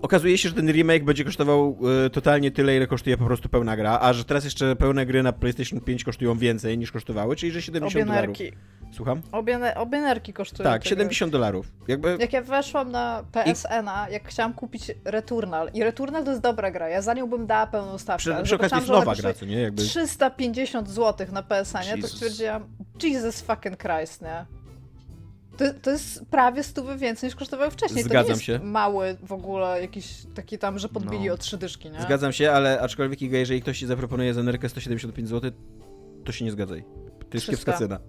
[0.01, 3.77] okazuje się, że ten remake będzie kosztował y, totalnie tyle, ile kosztuje po prostu pełna
[3.77, 7.51] gra, a że teraz jeszcze pełne gry na PlayStation 5 kosztują więcej niż kosztowały, czyli
[7.51, 8.38] że 70 Obie dolarów.
[8.91, 9.21] Słucham?
[9.31, 10.69] Obie, obie nerki kosztują.
[10.69, 10.89] Tak, tego.
[10.89, 11.71] 70 dolarów.
[11.88, 16.71] Jakby Jak ja weszłam na PSN-a, jak chciałam kupić Returnal, i Returnal to jest dobra
[16.71, 18.19] gra, ja za nią bym dała pełną stawkę.
[18.19, 19.62] przy, ale przy okazji jest nowa gra, co nie?
[19.62, 19.81] Jakby...
[19.81, 22.63] kosztuje 350 zł na PSN-ie, to stwierdziłam,
[23.03, 24.57] Jesus fucking Christ, nie?
[25.58, 28.04] To, to jest prawie stówy więcej niż kosztowały wcześniej.
[28.04, 28.60] to Zgadzam nie jest się.
[28.60, 31.34] mały w ogóle jakiś taki tam, że podbili No.
[31.34, 32.02] o trzy dyszki, nie?
[32.02, 35.52] Zgadzam się, ale aczkolwiek jeżeli ktoś ci zaproponuje za nerkę 175 zł,
[36.26, 36.84] to się nie zgadzaj.
[37.20, 37.52] To jest 300.
[37.52, 38.00] kiepska cena.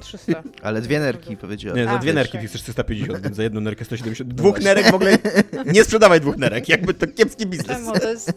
[0.00, 0.42] 300.
[0.62, 1.78] Ale dwie nerki powiedziałem.
[1.78, 2.40] Nie, za A, dwie nerki okej.
[2.42, 4.34] ty chcesz 350, więc za jedną nerkę 170.
[4.34, 5.18] Dwóch nerek w ogóle
[5.66, 7.76] nie sprzedawaj dwóch nerek, jakby to kiepski biznes.
[7.76, 8.32] Emo, to jest,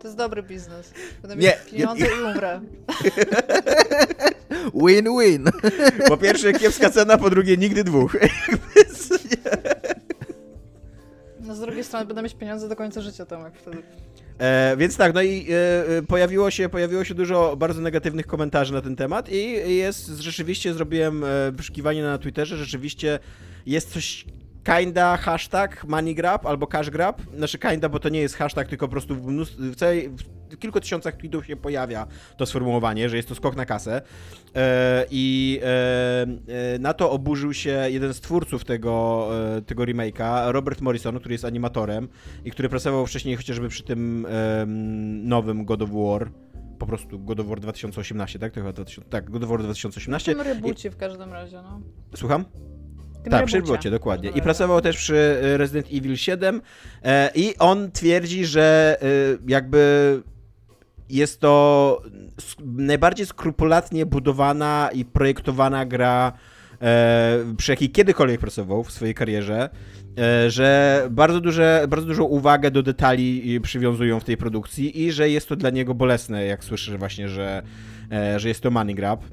[0.00, 0.92] to jest dobry biznes.
[1.22, 2.60] Będę Nie, mieć pieniądze i umrę.
[4.86, 5.44] Win-win!
[6.08, 8.16] Po pierwsze kiepska cena, po drugie nigdy dwóch.
[11.40, 13.82] No z drugiej strony będę mieć pieniądze do końca życia, Tomek, wtedy.
[14.38, 18.72] E, więc tak, no i e, e, pojawiło, się, pojawiło się dużo bardzo negatywnych komentarzy
[18.72, 23.18] na ten temat i jest, rzeczywiście zrobiłem e, wyszukiwanie na Twitterze, rzeczywiście
[23.66, 24.24] jest coś
[24.64, 29.14] kinda hashtag moneygrab albo cashgrab, znaczy kinda, bo to nie jest hashtag, tylko po prostu
[29.16, 30.08] w, mnóstw, w, całej,
[30.50, 34.02] w kilku tysiącach tweetów się pojawia to sformułowanie, że jest to skok na kasę
[34.54, 36.26] e, i e,
[36.74, 39.28] e, na to oburzył się jeden z twórców tego,
[39.66, 42.08] tego remake'a, Robert Morrison, który jest animatorem
[42.44, 44.26] i który pracował wcześniej chociażby przy tym
[45.22, 46.30] nowym God of War,
[46.78, 48.52] po prostu God of War 2018, tak?
[48.52, 50.34] To chyba 2000, tak, God of War W 2018.
[50.34, 51.80] tym rebucie w każdym razie, no.
[52.14, 52.44] Słucham?
[53.22, 53.72] Tym Tak, przy reboocie.
[53.72, 54.30] Rebocie, dokładnie.
[54.30, 56.62] I pracował też przy e, Resident Evil 7
[57.02, 59.06] e, i on twierdzi, że e,
[59.48, 60.22] jakby
[61.10, 62.02] jest to
[62.64, 66.32] najbardziej skrupulatnie budowana i projektowana gra,
[66.82, 69.70] e, przy jakiej kiedykolwiek pracował w swojej karierze,
[70.18, 75.12] e, że bardzo, duże, bardzo dużą uwagę do detali e, przywiązują w tej produkcji i
[75.12, 77.62] że jest to dla niego bolesne, jak słyszę właśnie, że,
[78.12, 79.24] e, że jest to money grab.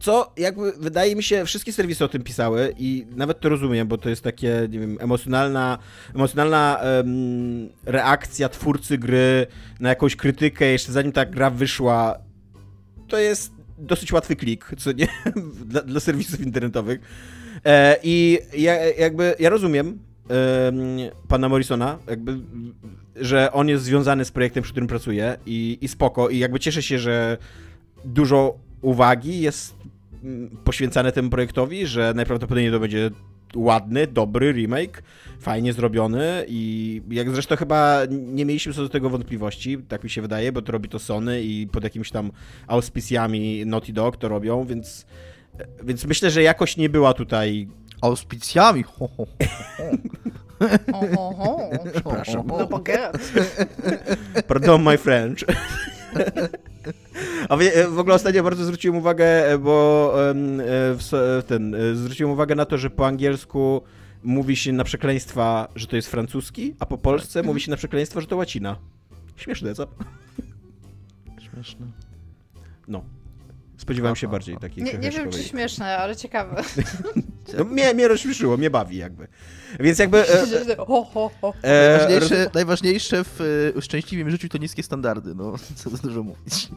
[0.00, 3.98] Co jakby wydaje mi się, wszystkie serwisy o tym pisały i nawet to rozumiem, bo
[3.98, 5.78] to jest takie, nie wiem, emocjonalna,
[6.14, 9.46] emocjonalna em, reakcja twórcy gry
[9.80, 12.18] na jakąś krytykę, jeszcze zanim ta gra wyszła.
[13.08, 15.08] To jest dosyć łatwy klik, co nie,
[15.70, 17.00] dla, dla serwisów internetowych.
[17.64, 19.98] E, I ja, jakby, ja rozumiem em,
[21.28, 22.38] pana Morrisona, jakby,
[23.16, 26.82] że on jest związany z projektem, przy którym pracuje i, i spoko, i jakby cieszę
[26.82, 27.38] się, że
[28.04, 29.77] dużo uwagi jest
[30.64, 33.10] poświęcane temu projektowi, że najprawdopodobniej to będzie
[33.56, 35.02] ładny, dobry remake,
[35.40, 40.22] fajnie zrobiony i jak zresztą chyba nie mieliśmy co do tego wątpliwości, tak mi się
[40.22, 42.30] wydaje, bo to robi to Sony i pod jakimiś tam
[42.66, 45.06] auspicjami Naughty Dog to robią, więc,
[45.84, 47.68] więc myślę, że jakoś nie była tutaj
[48.00, 48.82] Auspicjami!
[48.82, 49.26] Ho, ho,
[50.92, 51.70] Oho, oho.
[51.92, 52.46] Przepraszam.
[52.46, 52.68] No.
[54.48, 55.44] Pardon my French.
[57.48, 62.54] A wie, w ogóle ostatnio bardzo zwróciłem uwagę, e, bo e, ten, e, zwróciłem uwagę
[62.54, 63.82] na to, że po angielsku
[64.22, 68.20] mówi się na przekleństwa, że to jest francuski, a po polsce mówi się na przekleństwa,
[68.20, 68.76] że to łacina.
[69.36, 69.86] Śmieszne, co?
[71.40, 71.86] Śmieszne.
[72.88, 73.04] No.
[73.78, 76.62] Spodziewałem się bardziej takich Nie, nie wiem, czy śmieszne, ale ciekawe.
[77.58, 79.28] No, mnie, mnie rozśmieszyło, mnie bawi jakby.
[79.80, 80.28] Więc jakby...
[80.28, 81.54] E, Ho, ho, ho.
[81.62, 83.40] e, Najważniejsze, najważniejsze w
[83.76, 86.68] y, szczęśliwym życiu to niskie standardy, no co dużo mówić.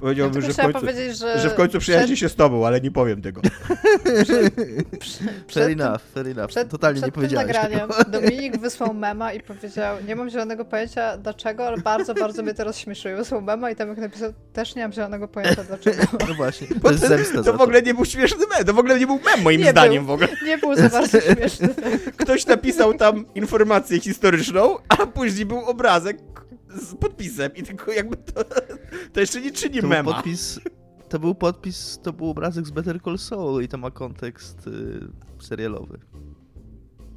[0.00, 2.90] powiedziałbym, ja że, w końcu, że, że w końcu przyjaźni się z tobą, ale nie
[2.90, 3.40] powiem tego.
[5.54, 6.48] fair enough, fair enough.
[6.48, 8.10] Przed, Totalnie przed nie powiedziałeś tym nagraniem tego.
[8.20, 12.78] Dominik wysłał mema i powiedział, nie mam zielonego pojęcia dlaczego, ale bardzo, bardzo mnie teraz
[12.78, 13.12] śmieszy.
[13.12, 16.02] I wysłał mema i tam jak napisał, też nie mam zielonego pojęcia dlaczego.
[16.28, 18.78] No właśnie, Bo to jest zemsta to w ogóle nie był śmieszny mem, to w
[18.78, 20.16] ogóle nie był mem moim Nie zdaniem był.
[20.16, 20.28] w ogóle.
[20.46, 21.68] Nie był za bardzo śmieszny.
[22.16, 26.18] Ktoś napisał tam informację historyczną, a później był obrazek
[26.74, 28.44] z podpisem i tylko jakby to,
[29.12, 30.14] to jeszcze nie czyni To mema.
[30.14, 30.60] podpis,
[31.08, 35.00] to był podpis, to był obrazek z Better Call Saul i to ma kontekst y,
[35.44, 35.98] serialowy.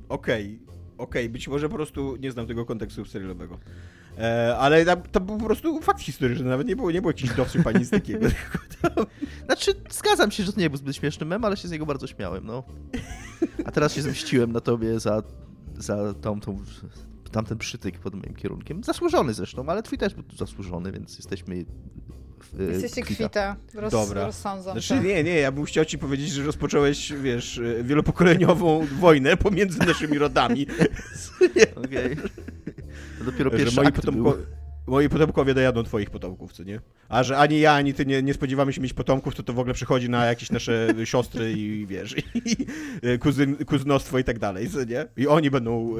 [0.10, 0.60] Okej,
[0.98, 3.60] okej, być może po prostu nie znam tego kontekstu serialowego.
[4.18, 7.34] E, ale tam, to był po prostu fakt historyczny, nawet nie było, nie było jakichś
[7.36, 8.28] dowcip ani nic takiego.
[9.46, 12.08] Znaczy, zgadzam się, że to nie był zbyt śmieszny mem, ale się z niego bardzo
[12.08, 12.64] śmiałem, no.
[13.66, 15.24] A teraz się zemściłem na tobie za,
[15.78, 16.58] za tą, tą,
[17.34, 18.84] tamten przytyk pod moim kierunkiem.
[18.84, 21.56] Zasłużony zresztą, ale twój też był zasłużony, więc jesteśmy...
[21.56, 21.66] Y,
[22.72, 23.56] Jesteście kwita.
[23.74, 24.26] Roz, Dobra.
[24.26, 25.08] Rozsądzam Znaczy to.
[25.08, 30.18] nie, nie, ja bym chciał ci powiedzieć, że rozpocząłeś, wiesz, e, wielopokoleniową wojnę pomiędzy naszymi
[30.18, 30.68] rodami.
[31.86, 32.18] Okej.
[33.20, 34.46] To dopiero że pierwszy moi, akt potomko, był.
[34.88, 36.80] Moi potomkowie dojadą twoich potomków, co nie?
[37.10, 39.60] A że ani ja, ani ty nie, nie spodziewamy się mieć potomków, to to w
[39.60, 42.56] ogóle przychodzi na jakieś nasze siostry i wiesz, i
[43.02, 45.06] e, kuzyn, kuzynostwo i tak dalej, co nie?
[45.18, 46.00] I oni będą e,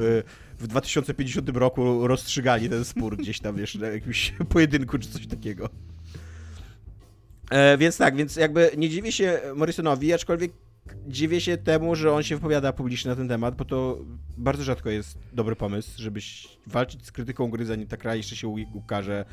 [0.58, 5.68] w 2050 roku rozstrzygali ten spór gdzieś tam, wiesz, na jakimś pojedynku czy coś takiego.
[7.50, 10.52] E, więc tak, więc jakby nie dziwię się Morrisonowi, aczkolwiek
[11.08, 13.98] dziwię się temu, że on się wypowiada publicznie na ten temat, bo to
[14.36, 18.48] bardzo rzadko jest dobry pomysł, żebyś walczyć z krytyką gry, zanim ta gra jeszcze się
[18.74, 19.24] ukaże.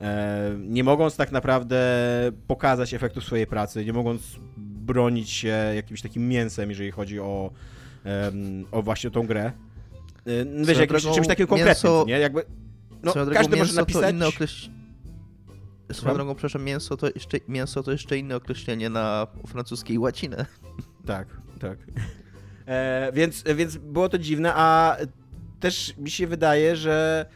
[0.00, 1.78] E, nie mogąc tak naprawdę
[2.46, 4.22] pokazać efektu swojej pracy, nie mogąc
[4.56, 7.50] bronić się jakimś takim mięsem, jeżeli chodzi o,
[8.72, 9.52] o właśnie tą grę.
[10.26, 12.18] E, Wiesz, Swoją jakimś, czymś takim konkretnym, mięso- nie?
[12.18, 12.44] Jakby,
[13.02, 14.14] no, każdy może napisać...
[15.92, 20.46] Swoją drogą, przepraszam, mięso to, jeszcze, mięso to jeszcze inne określenie na francuskiej łacinę.
[21.06, 21.28] Tak,
[21.60, 21.78] tak.
[22.66, 24.96] E, więc, więc było to dziwne, a
[25.60, 27.26] też mi się wydaje, że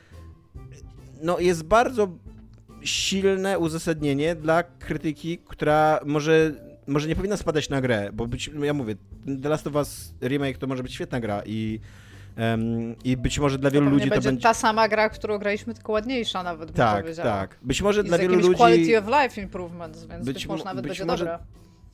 [1.22, 2.08] no jest bardzo
[2.82, 6.52] silne uzasadnienie dla krytyki, która może,
[6.86, 8.94] może nie powinna spadać na grę, bo być, ja mówię,
[9.42, 11.80] The Last of Us Remake to może być świetna gra i,
[12.36, 15.38] em, i być może dla To wielu pewnie ludzi to będzie ta sama gra, którą
[15.38, 17.58] graliśmy, tylko ładniejsza nawet, Tak, tak.
[17.62, 18.54] Być może I dla z wielu ludzi...
[18.54, 21.38] quality of life improvements, więc Być być, mo- może nawet być będzie może- dobra.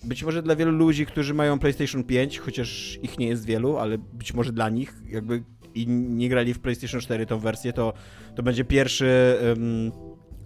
[0.04, 3.98] Być może dla wielu ludzi, którzy mają PlayStation 5, chociaż ich nie jest wielu, ale
[3.98, 5.42] być może dla nich, jakby
[5.74, 7.92] i nie grali w PlayStation 4 tą wersję, to,
[8.34, 9.92] to będzie pierwszy, em,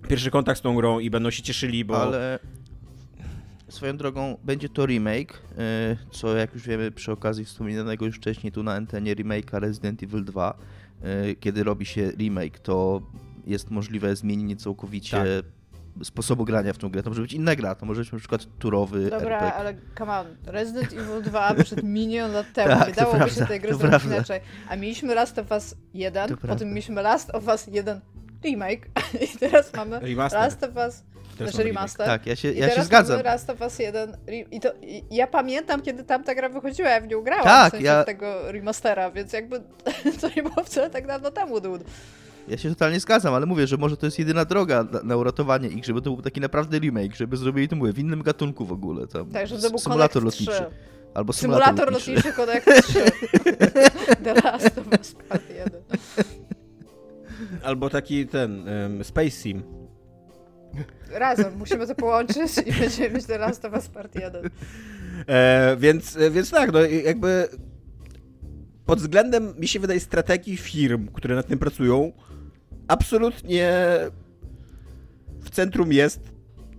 [0.09, 2.39] pierwszy kontakt z tą grą i będą się cieszyli, bo Ale
[3.69, 8.53] swoją drogą będzie to remake, y, co jak już wiemy przy okazji wspominanego już wcześniej
[8.53, 10.59] tu na antenie remake'a Resident Evil 2,
[11.31, 13.03] y, kiedy robi się remake, to
[13.47, 15.27] jest możliwe zmienienie całkowicie Tak.
[16.05, 17.03] Sposobu grania w tą grę.
[17.03, 19.55] To może być inna gra, to może być na przykład turowy Dobra, RPG.
[19.55, 23.35] ale come on, Resident Evil 2 przed milion lat temu, Tak, nie to dałoby prawda,
[23.41, 24.15] się tej gry zrobić prawda.
[24.17, 24.41] inaczej.
[24.69, 26.65] A mieliśmy Last of Us 1, To potem prawda.
[26.65, 28.01] mieliśmy Last of Us 1
[28.45, 28.87] remake
[29.35, 30.41] i teraz mamy Remaster.
[30.41, 31.03] Last of Us,
[31.39, 32.07] Teraz znaczy remaster.
[32.07, 33.17] Tak, ja się, I ja się teraz zgadzam.
[33.17, 36.89] mamy Last of Us 1 re- i to i ja pamiętam, kiedy tamta gra wychodziła,
[36.89, 39.61] ja w nią grałam Tak, w sensie ja- tego remastera, więc jakby
[40.21, 41.85] to nie było wcale tak dawno temu, dude.
[42.49, 45.85] Ja się totalnie zgadzam, ale mówię, że może to jest jedyna droga na, uratowanie ich,
[45.85, 49.07] żeby to był taki naprawdę remake, żeby zrobili to mówię, w innym gatunku w ogóle.
[49.07, 50.51] Tam, Tak, żeby to był symulator Connect 3.
[50.51, 50.77] lotniczy.
[51.15, 52.15] Albo symulator, Symulator lotniczy.
[52.15, 53.03] lotniczy Connect 3.
[54.25, 55.71] The Last of Us Part 1.
[57.63, 59.63] albo taki ten em, Space Sim.
[61.11, 64.51] Razem musimy to połączyć i będziemy mieć The Last of Us Part 1.
[65.29, 67.49] E, więc, e, więc tak, no jakby
[68.87, 72.13] pod względem, mi się wydaje, strategii firm, które nad tym pracują,
[72.89, 73.73] absolutnie
[75.41, 76.21] w centrum jest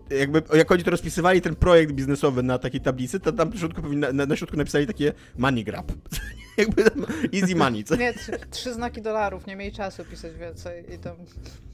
[0.09, 3.81] jakby, jak oni to rozpisywali, ten projekt biznesowy na takiej tablicy, to tam w środku
[3.81, 5.91] powinna, na, na środku napisali takie money grab.
[6.57, 7.83] jakby tam easy money.
[7.83, 7.95] Co?
[7.95, 11.15] Nie, trzy, trzy znaki dolarów, nie mieli czasu pisać więcej i tam...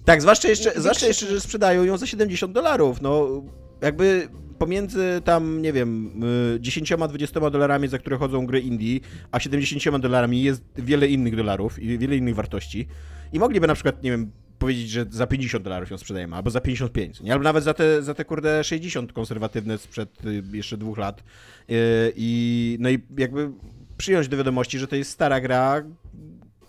[0.06, 3.02] Tak, zwłaszcza jeszcze, I- zwłaszcza jeszcze, że sprzedają ją za 70 dolarów.
[3.02, 3.44] No,
[3.82, 4.28] jakby
[4.60, 6.24] pomiędzy tam, nie wiem,
[6.56, 9.00] y, 10-20 dolarami, za które chodzą gry indie,
[9.32, 12.88] a 70 dolarami jest wiele innych dolarów i wiele innych wartości.
[13.34, 16.62] I mogliby na przykład, nie wiem, powiedzieć, że za 50 dolarów ją sprzedajemy, albo za
[16.62, 17.34] 55, nie?
[17.34, 21.20] albo nawet za te, za te kurde 60 konserwatywne sprzed y, jeszcze dwóch lat.
[21.20, 21.24] Y,
[22.16, 23.52] I no i jakby
[23.98, 25.84] przyjąć do wiadomości, że to jest stara gra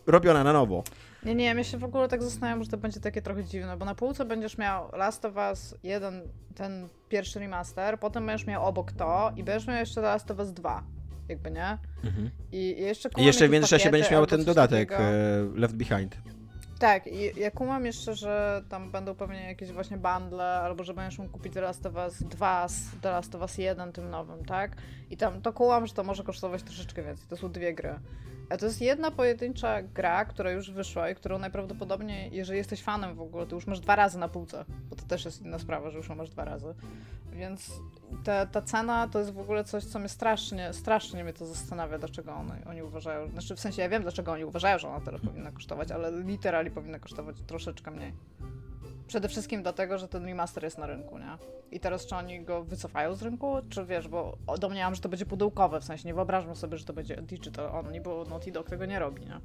[0.06, 0.84] robiona na nowo.
[1.24, 3.84] Nie, nie, ja się w ogóle tak zastanawiam, że to będzie takie trochę dziwne, bo
[3.84, 6.22] na półce będziesz miał Last of Us 1,
[6.54, 10.52] ten pierwszy remaster, potem będziesz miał obok to i będziesz miał jeszcze Last of Us
[10.52, 10.82] 2,
[11.28, 11.78] jakby nie?
[12.52, 15.08] I i jeszcze I jeszcze w międzyczasie będziesz miał ten dodatek takiego.
[15.08, 16.16] e, Left Behind.
[16.84, 21.18] Tak, i ja kumam jeszcze, że tam będą pewnie jakieś właśnie bundle, albo że będziesz
[21.18, 24.76] mógł kupić The of Us 2 z The Last of Us 1 tym nowym, tak?
[25.10, 27.26] I tam to kumam, że to może kosztować troszeczkę więcej.
[27.28, 27.94] To są dwie gry.
[28.50, 33.14] A to jest jedna pojedyncza gra, która już wyszła i którą najprawdopodobniej, jeżeli jesteś fanem
[33.14, 35.90] w ogóle, to już masz dwa razy na półce, bo to też jest inna sprawa,
[35.90, 36.74] że już ją masz dwa razy.
[37.32, 37.72] Więc
[38.24, 41.98] ta, ta cena to jest w ogóle coś, co mnie strasznie, strasznie mnie to zastanawia,
[41.98, 45.18] dlaczego oni, oni uważają, znaczy w sensie ja wiem, dlaczego oni uważają, że ona tyle
[45.18, 48.12] powinna kosztować, ale literalnie powinna kosztować troszeczkę mniej.
[49.06, 51.38] Przede wszystkim dlatego, że ten remaster jest na rynku, nie?
[51.72, 55.26] I teraz czy oni go wycofają z rynku, czy wiesz, bo domniemam, że to będzie
[55.26, 58.86] pudełkowe, w sensie nie wyobrażam sobie, że to będzie digital only, bo Naughty Dog tego
[58.86, 59.40] nie robi, nie?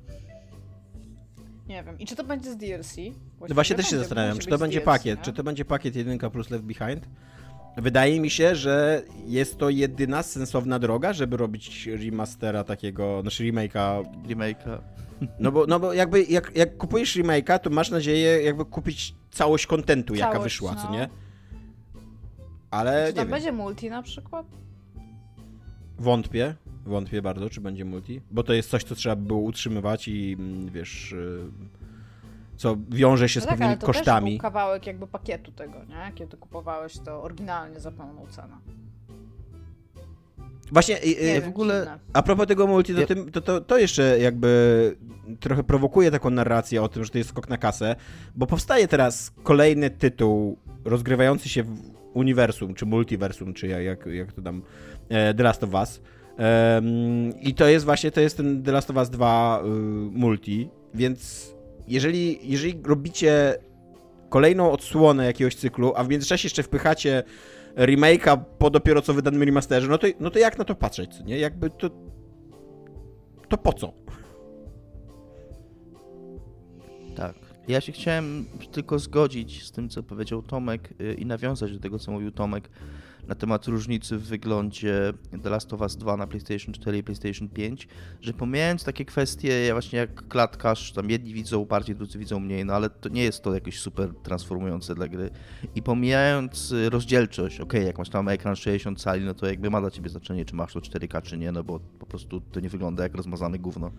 [1.68, 2.00] Nie wiem.
[2.00, 2.96] I czy to będzie z DLC?
[3.50, 5.26] no właśnie też się zastanawiam, czy to będzie DLC, pakiet, nie?
[5.26, 7.08] czy to będzie pakiet 1 plus Left Behind?
[7.82, 14.04] Wydaje mi się, że jest to jedyna sensowna droga, żeby robić remastera takiego, znaczy remake'a.
[14.28, 14.80] Remake'a.
[15.40, 19.68] No bo, no bo jakby jak, jak kupujesz remake'a, to masz nadzieję jakby kupić całość
[19.68, 20.82] kontentu, jaka wyszła, no.
[20.82, 21.10] co nie?
[22.72, 24.46] Ale Czy tam nie będzie multi na przykład?
[26.00, 30.36] Wątpię, wątpię bardzo, czy będzie multi, bo to jest coś, co trzeba było utrzymywać i
[30.40, 31.52] mm, wiesz, y,
[32.60, 34.32] co wiąże się no z tak, pewnymi ale to kosztami.
[34.32, 36.12] Też był kawałek jakby pakietu tego, nie?
[36.16, 38.58] Kiedy kupowałeś to oryginalnie za pełną cenę.
[40.72, 44.96] Właśnie nie w ogóle a propos tego multi, to, tym, to, to, to, jeszcze jakby
[45.40, 47.96] trochę prowokuje taką narrację o tym, że to jest skok na kasę,
[48.36, 51.78] bo powstaje teraz kolejny tytuł rozgrywający się w
[52.14, 54.62] uniwersum, czy multiversum, czy jak, jak to tam,
[55.10, 56.02] e, The Last of Us.
[57.42, 59.68] I to jest właśnie, to jest ten The Last of Us 2 y,
[60.12, 61.59] multi, więc
[61.90, 63.56] jeżeli, jeżeli robicie
[64.30, 67.24] kolejną odsłonę jakiegoś cyklu, a w międzyczasie jeszcze wpychacie
[67.76, 71.40] remake'a po dopiero co wydanym remasterze, no to, no to jak na to patrzeć, nie?
[71.40, 71.90] Jakby to...
[73.50, 73.94] To po co?
[77.16, 77.36] Tak.
[77.68, 82.00] Ja się chciałem tylko zgodzić z tym, co powiedział Tomek y, i nawiązać do tego,
[82.00, 82.70] co mówił Tomek
[83.30, 85.14] na temat różnicy w wyglądzie
[85.44, 87.88] The Last of Us 2 na PlayStation 4 i PlayStation 5,
[88.22, 92.74] że pomijając takie kwestie, właśnie jak klatkarz, tam jedni widzą bardziej, drudzy widzą mniej, no
[92.74, 95.30] ale to nie jest to jakieś super transformujące dla gry.
[95.76, 99.82] I pomijając y, rozdzielczość, ok, jak masz tam ekran 60 cali, no to jakby ma
[99.82, 102.70] dla ciebie znaczenie, czy masz to 4K, czy nie, no bo po prostu to nie
[102.70, 103.92] wygląda jak rozmazane gówno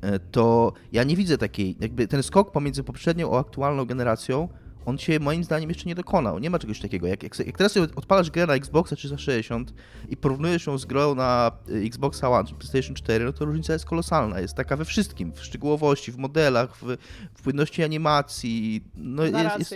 [0.00, 4.48] e, to ja nie widzę takiej, jakby ten skok pomiędzy poprzednią a aktualną generacją
[4.86, 6.38] on się moim zdaniem jeszcze nie dokonał.
[6.38, 7.06] Nie ma czegoś takiego.
[7.06, 9.74] Jak, jak, jak teraz sobie odpalasz grę na Xboxa 360
[10.08, 13.72] i porównujesz ją z grą na y, Xboxa One czy PlayStation 4, no to różnica
[13.72, 14.40] jest kolosalna.
[14.40, 16.96] Jest taka we wszystkim, w szczegółowości, w modelach, w,
[17.34, 18.84] w płynności animacji.
[18.94, 19.24] No.
[19.24, 19.74] Jest, jest,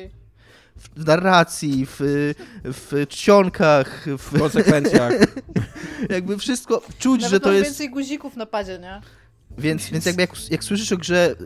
[0.76, 1.96] w narracji, w,
[2.64, 5.12] w czcionkach, w konsekwencjach.
[6.10, 7.64] jakby wszystko czuć, Nawet że to jest.
[7.64, 9.00] więcej guzików na padzie, nie?
[9.58, 11.36] Więc, więc jakby jak, jak słyszysz o grze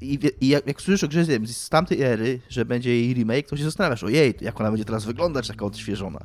[0.00, 3.56] i, i jak, jak, słyszysz o grze z tamtej ery, że będzie jej remake, to
[3.56, 6.20] się zastanawiasz, ojej, jak ona będzie teraz wyglądać taka odświeżona.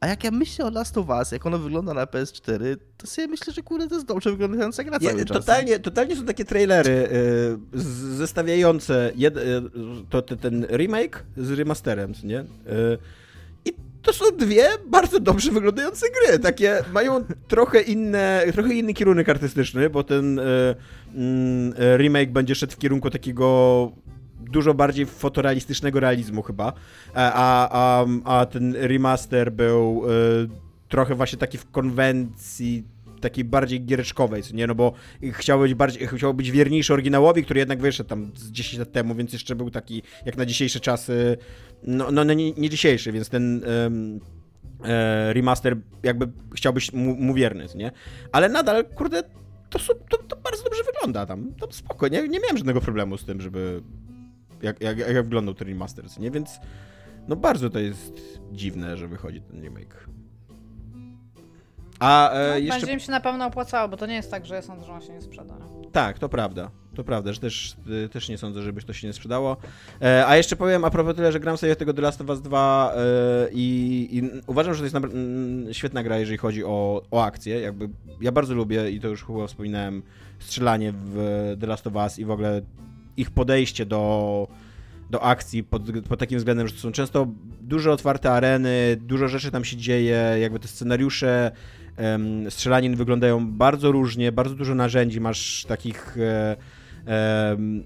[0.00, 3.28] A jak ja myślę o Last of Us, jak ono wygląda na PS4, to sobie
[3.28, 5.38] myślę, że kurde, to jest dobrze wyglądająca gra cały czas.
[5.38, 7.08] Totalnie, totalnie są takie trailery
[7.74, 9.40] y, zestawiające jed, y,
[10.10, 12.40] to, ten remake z remasterem, nie?
[12.40, 12.46] Y,
[14.08, 16.38] to są dwie bardzo dobrze wyglądające gry.
[16.38, 20.42] Takie mają trochę inne, trochę inny kierunek artystyczny, bo ten e,
[21.14, 23.92] mm, remake będzie szedł w kierunku takiego
[24.40, 26.72] dużo bardziej fotorealistycznego realizmu chyba,
[27.14, 30.10] a, a, a ten remaster był e,
[30.88, 32.84] trochę właśnie taki w konwencji
[33.20, 34.92] takiej bardziej giereczkowej, nie, no bo
[35.32, 39.14] chciał być bardziej, chciał być wierniejszy oryginałowi, który jednak wyszedł tam z 10 lat temu,
[39.14, 41.36] więc jeszcze był taki, jak na dzisiejsze czasy,
[41.82, 44.20] no, no, no nie, nie dzisiejszy, więc ten um,
[45.32, 47.90] remaster jakby chciał być mu, mu wierny, nie?
[48.32, 49.22] Ale nadal, kurde,
[49.70, 49.78] to,
[50.10, 53.40] to, to bardzo dobrze wygląda tam, to spoko, nie, nie miałem żadnego problemu z tym,
[53.40, 53.82] żeby
[54.62, 56.30] jak, jak, jak wyglądał ten remaster, nie?
[56.30, 56.60] Więc
[57.28, 60.08] no bardzo to jest dziwne, że wychodzi ten remake.
[61.98, 62.80] A e, no, jeszcze...
[62.80, 64.92] Będzie im się na pewno opłacało, bo to nie jest tak, że ja sądzę, że
[64.92, 65.54] on się nie sprzeda.
[65.92, 66.70] Tak, to prawda.
[66.94, 69.56] To prawda, że też, e, też nie sądzę, żeby to się nie sprzedało.
[70.02, 72.42] E, a jeszcze powiem a propos tyle, że gram sobie tego The Last of Us
[72.42, 72.98] 2 e,
[73.52, 77.60] i, i, uważam, że to jest na, m, świetna gra, jeżeli chodzi o, o akcję.
[77.60, 77.88] Jakby,
[78.20, 80.02] ja bardzo lubię i to już chyba wspominałem,
[80.38, 82.62] strzelanie w The Last of Us i w ogóle
[83.16, 84.48] ich podejście do,
[85.10, 87.26] do akcji pod, pod takim względem, że to są często
[87.60, 91.52] duże otwarte areny, dużo rzeczy tam się dzieje, jakby te scenariusze
[92.50, 96.56] strzelanin wyglądają bardzo różnie, bardzo dużo narzędzi masz takich e,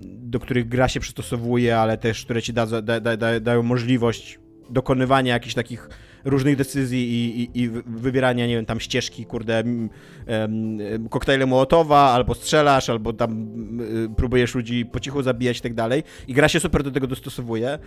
[0.03, 4.39] do których gra się przystosowuje, ale też które ci da, da, da, dają możliwość
[4.71, 5.89] dokonywania jakichś takich
[6.25, 9.63] różnych decyzji i, i, i wybierania, nie wiem, tam ścieżki, kurde,
[11.11, 13.49] koktajle Mołotowa, albo strzelasz, albo tam
[13.81, 16.03] y, próbujesz ludzi po cichu zabijać i tak dalej.
[16.29, 17.79] I gra się super do tego dostosowuje,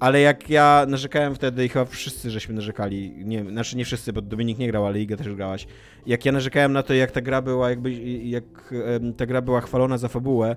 [0.00, 4.22] ale jak ja narzekałem wtedy i chyba wszyscy żeśmy narzekali, nie, znaczy nie wszyscy, bo
[4.22, 5.66] Dominik nie grał, ale Iga też grałaś,
[6.06, 7.92] jak ja narzekałem na to, jak ta gra była, jakby,
[8.24, 8.74] jak
[9.16, 10.56] ta gra była chwalona za fabułę,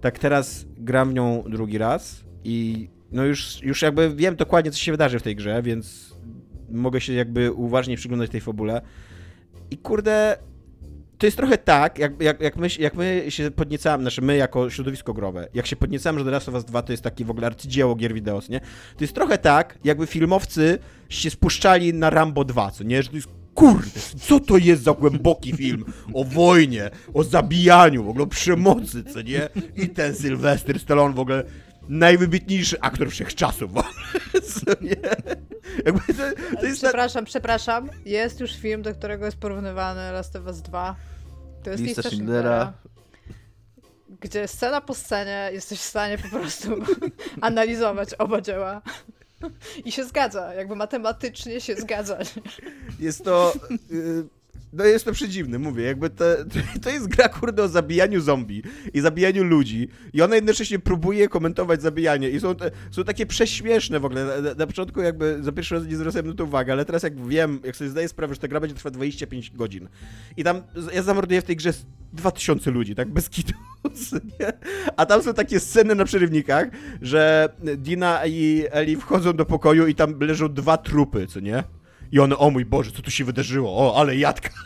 [0.00, 4.78] tak teraz gram w nią drugi raz i no już, już jakby wiem dokładnie, co
[4.78, 6.14] się wydarzy w tej grze, więc
[6.70, 8.80] mogę się jakby uważnie przyglądać tej fabule.
[9.70, 10.38] I kurde,
[11.18, 14.70] to jest trochę tak, jak, jak, jak, my, jak my się podniecamy, znaczy my jako
[14.70, 17.30] środowisko growe, jak się podniecamy, że The Last of Us 2 to jest taki w
[17.30, 18.60] ogóle arcydzieło gier wideo, nie?
[18.96, 23.02] To jest trochę tak, jakby filmowcy się spuszczali na Rambo 2, co nie?
[23.02, 25.84] Że to jest kurde, co to jest za głęboki film
[26.14, 29.48] o wojnie, o zabijaniu, w ogóle o przemocy, co nie?
[29.76, 31.44] I ten Sylwester Stallone w ogóle
[31.88, 33.70] najwybitniejszy aktor wszechczasów.
[35.84, 36.22] Jakby to,
[36.60, 37.90] to jest przepraszam, przepraszam.
[38.04, 40.96] Jest już film, do którego jest porównywany Last of Us 2.
[41.62, 42.72] To jest lista, lista Schindlera.
[44.20, 46.70] Gdzie scena po scenie jesteś w stanie po prostu
[47.40, 48.82] analizować oba dzieła.
[49.84, 52.18] I się zgadza, jakby matematycznie się zgadza.
[53.00, 53.52] Jest to.
[54.76, 56.24] No jest to przedziwne, mówię, jakby to,
[56.82, 58.62] to jest gra, kurde, o zabijaniu zombie
[58.94, 64.00] i zabijaniu ludzi i ona jednocześnie próbuje komentować zabijanie i są, te, są takie prześmieszne
[64.00, 64.42] w ogóle.
[64.42, 67.26] Na, na, początku jakby za pierwszy raz nie zwracałem na to uwagę, ale teraz jak
[67.26, 69.88] wiem, jak sobie zdaję sprawę, że ta gra będzie trwać 25 godzin
[70.36, 70.62] i tam
[70.94, 71.72] ja zamorduję w tej grze
[72.12, 73.52] 2000 ludzi, tak, bez kitu,
[74.40, 74.52] nie?
[74.96, 76.68] A tam są takie sceny na przerywnikach,
[77.02, 81.64] że Dina i Eli wchodzą do pokoju i tam leżą dwa trupy, co nie?
[82.14, 83.70] I one, o mój Boże, co tu się wydarzyło?
[83.70, 84.50] O, ale jadka.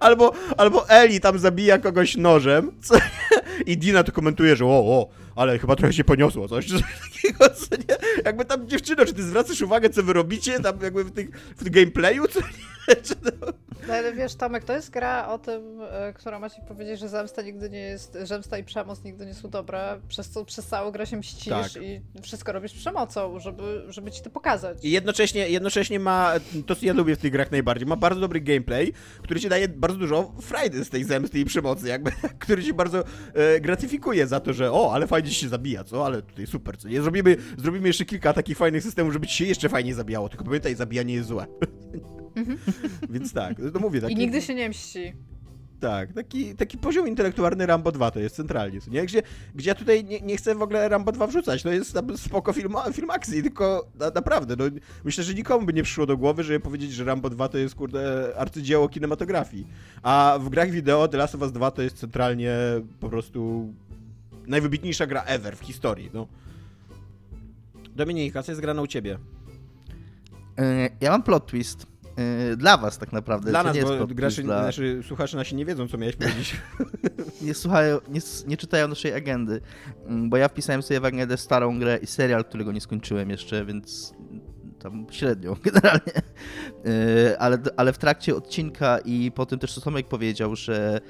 [0.00, 2.94] albo, albo Eli tam zabija kogoś nożem co,
[3.66, 6.66] i Dina to komentuje, że o, o, ale chyba trochę się poniosło coś,
[7.12, 8.22] takiego, co nie?
[8.24, 11.70] Jakby tam dziewczyno, czy ty zwracasz uwagę, co wy robicie tam jakby w, tych, w
[11.70, 12.73] gameplayu, co nie?
[12.86, 13.52] To...
[13.88, 17.08] No ale wiesz, Tomek, to jest gra o tym, e, która ma ci powiedzieć, że
[17.08, 20.90] zemsta nigdy nie jest, zemsta i przemoc nigdy nie są dobre, przez co przez całą
[20.90, 21.82] grę się mścisz tak.
[21.82, 24.78] i wszystko robisz przemocą, żeby, żeby ci to pokazać.
[24.82, 26.32] I jednocześnie, jednocześnie ma,
[26.66, 29.68] to co ja lubię w tych grach najbardziej, ma bardzo dobry gameplay, który ci daje
[29.68, 32.10] bardzo dużo frajdy z tej zemsty i przemocy, jakby,
[32.44, 33.04] który ci bardzo
[33.34, 36.06] e, gratyfikuje za to, że o, ale fajnie się zabija, co?
[36.06, 37.02] Ale tutaj super, co nie?
[37.02, 40.74] Zrobimy, zrobimy jeszcze kilka takich fajnych systemów, żeby ci się jeszcze fajniej zabijało, tylko pamiętaj,
[40.74, 41.46] zabijanie jest złe.
[42.36, 42.58] Mhm.
[43.10, 44.00] Więc tak, no mówię.
[44.00, 44.12] Taki...
[44.12, 45.14] I nigdy się nie mści.
[45.80, 49.02] Tak, taki, taki poziom intelektualny Rambo 2 to jest centralnie, nie?
[49.02, 49.22] Gdzie,
[49.54, 52.74] gdzie ja tutaj nie, nie chcę w ogóle Rambo 2 wrzucać, to jest spoko film,
[52.92, 54.64] film akcji, tylko na, naprawdę, no,
[55.04, 57.74] myślę, że nikomu by nie przyszło do głowy, żeby powiedzieć, że Rambo 2 to jest,
[57.74, 59.66] kurde, arcydzieło kinematografii.
[60.02, 62.56] A w grach wideo The Last of Us 2 to jest centralnie
[63.00, 63.72] po prostu
[64.46, 66.26] najwybitniejsza gra ever w historii, no.
[67.96, 69.18] Dominika, co jest grana u ciebie?
[70.58, 71.93] E, ja mam plot twist.
[72.16, 73.50] Yy, dla was tak naprawdę.
[73.50, 74.62] Dla nas, bo graczy, dla...
[74.62, 76.56] znaczy, słuchacze nasi nie wiedzą, co miałeś powiedzieć.
[77.42, 79.60] nie słuchają, nie, nie, czytają naszej agendy,
[80.06, 83.64] mm, bo ja wpisałem sobie w agendę starą grę i serial, którego nie skończyłem jeszcze,
[83.64, 84.14] więc
[84.78, 86.12] tam średnio generalnie.
[86.84, 91.00] Yy, ale, ale w trakcie odcinka i po tym też co Tomek powiedział, że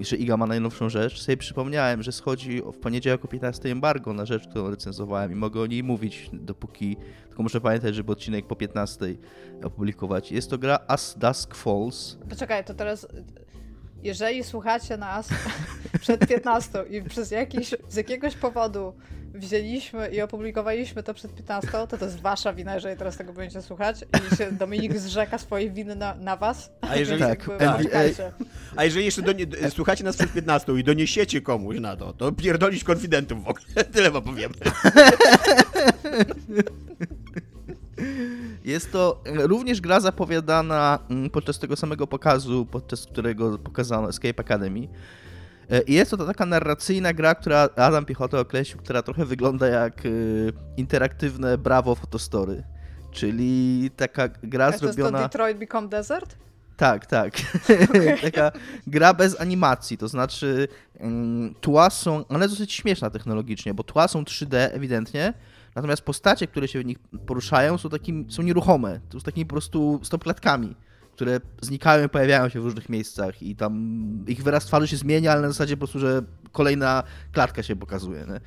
[0.00, 4.26] że Iga ma najnowszą rzecz, sobie przypomniałem, że schodzi w poniedziałek o 15 embargo na
[4.26, 6.96] rzecz, którą recenzowałem i mogę o niej mówić, dopóki,
[7.28, 9.06] tylko muszę pamiętać, żeby odcinek po 15
[9.64, 10.32] opublikować.
[10.32, 12.18] Jest to gra As Dusk Falls.
[12.28, 13.06] Poczekaj, to teraz
[14.02, 15.28] jeżeli słuchacie nas
[16.00, 18.94] przed 15 i przez jakiś, z jakiegoś powodu
[19.34, 23.62] wzięliśmy i opublikowaliśmy to przed 15, to to jest wasza wina, jeżeli teraz tego będziecie
[23.62, 26.72] słuchać i się Dominik zrzeka swojej winy na, na was.
[26.80, 27.46] A jeżeli, tak,
[28.76, 29.32] a jeżeli jeszcze do,
[29.70, 33.84] słuchacie nas przed 15 i doniesiecie komuś na to, to pierdolić konfidentów w ogóle.
[33.94, 34.52] Tyle wam powiem.
[38.64, 44.88] Jest to również gra zapowiadana mm, podczas tego samego pokazu, podczas którego pokazano Escape Academy.
[45.70, 50.06] E, I jest to taka narracyjna gra, która Adam Piechota określił, która trochę wygląda jak
[50.06, 52.62] y, interaktywne Bravo Fotostory.
[53.10, 55.10] Czyli taka gra A zrobiona...
[55.10, 56.36] To jest to Detroit Become Desert?
[56.76, 57.34] Tak, tak.
[57.64, 58.18] Okay.
[58.30, 58.52] Taka
[58.86, 60.68] gra bez animacji, to znaczy
[61.00, 65.34] um, tła są, one dosyć śmieszna technologicznie, bo tła są 3D ewidentnie,
[65.74, 69.52] natomiast postacie, które się w nich poruszają są takim, są nieruchome, to są takimi po
[69.52, 70.74] prostu stopklatkami
[71.12, 73.74] które znikają i pojawiają się w różnych miejscach i tam
[74.26, 77.02] ich wyraz twarzy się zmienia, ale na zasadzie po prostu, że kolejna
[77.32, 78.26] klatka się pokazuje.
[78.28, 78.40] Nie?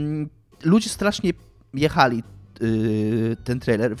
[0.00, 0.28] Mm,
[0.64, 1.32] ludzie strasznie
[1.74, 2.22] jechali
[2.60, 3.96] yy, ten trailer,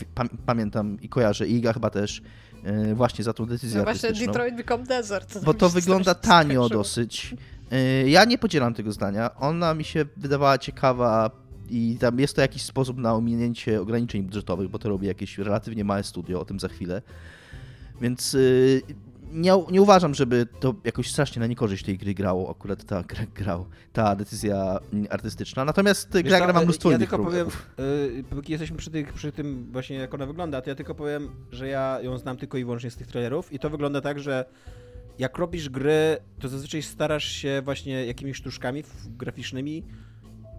[0.46, 2.22] pamiętam i kojarzę, i Iga chyba też,
[2.64, 5.44] yy, właśnie za tą decyzję no właśnie Detroit Become Desert.
[5.44, 7.34] Bo to wygląda tanio dosyć.
[7.70, 9.34] Yy, ja nie podzielam tego zdania.
[9.34, 11.30] Ona mi się wydawała ciekawa
[11.70, 15.84] i tam jest to jakiś sposób na ominięcie ograniczeń budżetowych, bo to robi jakieś relatywnie
[15.84, 17.02] małe studio, o tym za chwilę.
[18.00, 18.82] Więc y,
[19.32, 23.26] nie, nie uważam, żeby to jakoś strasznie na niekorzyść tej gry grało, akurat ta gra
[23.34, 25.64] grał, ta decyzja mm, artystyczna.
[25.64, 27.48] Natomiast Wiesz gra, gra ma mnóstwo ja innych tylko powiem,
[28.32, 31.68] yy, jesteśmy przy, tych, przy tym właśnie jak ona wygląda, to ja tylko powiem, że
[31.68, 34.44] ja ją znam tylko i wyłącznie z tych trailerów i to wygląda tak, że
[35.18, 39.82] jak robisz gry, to zazwyczaj starasz się właśnie jakimiś sztuczkami graficznymi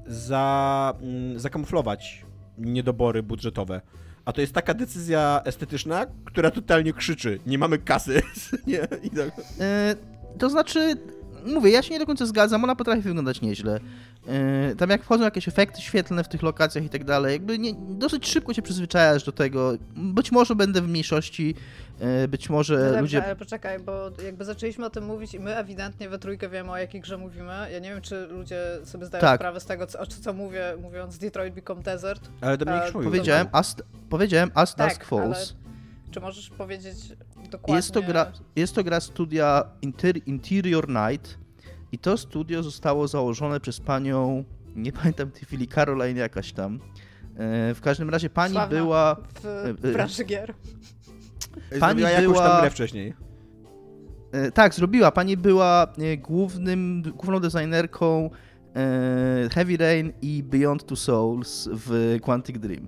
[0.08, 2.26] za, mm, zakamuflować
[2.58, 3.82] niedobory budżetowe.
[4.26, 8.22] A to jest taka decyzja estetyczna, która totalnie krzyczy, nie mamy kasy.
[8.68, 9.32] nie, i tak.
[9.60, 9.95] E,
[10.38, 10.95] to znaczy,
[11.54, 13.80] mówię, ja się nie do końca zgadzam, ona potrafi wyglądać nieźle.
[14.28, 17.74] Yy, tam jak wchodzą jakieś efekty świetlne w tych lokacjach i tak dalej, jakby nie,
[17.89, 19.74] dosyć szybko się przyzwyczajasz do tego.
[19.95, 21.56] Być może będę w mniejszości,
[22.00, 23.24] yy, być może no dobrze, ludzie...
[23.24, 26.78] ale poczekaj, bo jakby zaczęliśmy o tym mówić i my ewidentnie we trójkę wiemy o
[26.78, 27.54] jakiej grze mówimy.
[27.72, 29.39] Ja nie wiem, czy ludzie sobie zdają tak.
[29.39, 32.30] sprawę z tego, co, co mówię, mówiąc Detroit Become Desert.
[32.41, 33.76] Ale Dominik A, powiedziałem, as,
[34.10, 35.56] powiedziałem As tak, Dusk Falls.
[36.12, 36.95] Czy możesz powiedzieć
[37.51, 37.76] dokładnie?
[37.76, 41.38] Jest to gra, jest to gra studia Inter Interior Night,
[41.91, 44.43] i to studio zostało założone przez panią,
[44.76, 46.80] nie pamiętam w tej chwili, Caroline jakaś tam.
[47.38, 49.16] E, w każdym razie pani Sławna była...
[49.16, 50.53] W, e, w branży gier.
[51.80, 53.14] Pani zrobiła jakąś tam grę wcześniej.
[54.32, 55.12] E, tak, zrobiła.
[55.12, 58.30] Pani była głównym, główną designerką
[59.51, 62.88] Heavy Rain i Beyond Two Souls w Quantic Dream.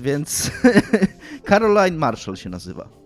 [0.00, 0.50] Więc
[1.48, 3.02] Caroline Marshall się nazywa.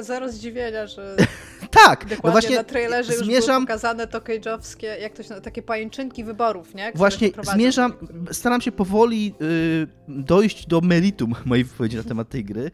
[0.00, 1.16] Zero zdziwienia, że
[1.70, 3.62] tak, no Dokładnie, no właśnie na trailerze już zmierzam...
[3.62, 6.88] pokazane to cage'owskie, jak to się takie pajęczynki wyborów, nie?
[6.88, 7.92] Które właśnie zmierzam,
[8.32, 12.70] staram się powoli y, dojść do meritum mojej wypowiedzi na temat tej gry,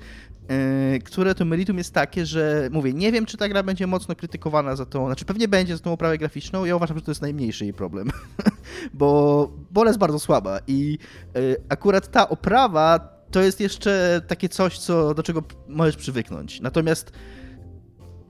[1.04, 4.76] które to meritum jest takie, że mówię, nie wiem, czy ta gra będzie mocno krytykowana
[4.76, 7.64] za tą, znaczy pewnie będzie za tą oprawę graficzną, ja uważam, że to jest najmniejszy
[7.64, 8.10] jej problem,
[8.94, 10.98] bo, bo jest bardzo słaba i
[11.36, 16.60] y, akurat ta oprawa to jest jeszcze takie coś, co, do czego możesz przywyknąć.
[16.60, 17.12] Natomiast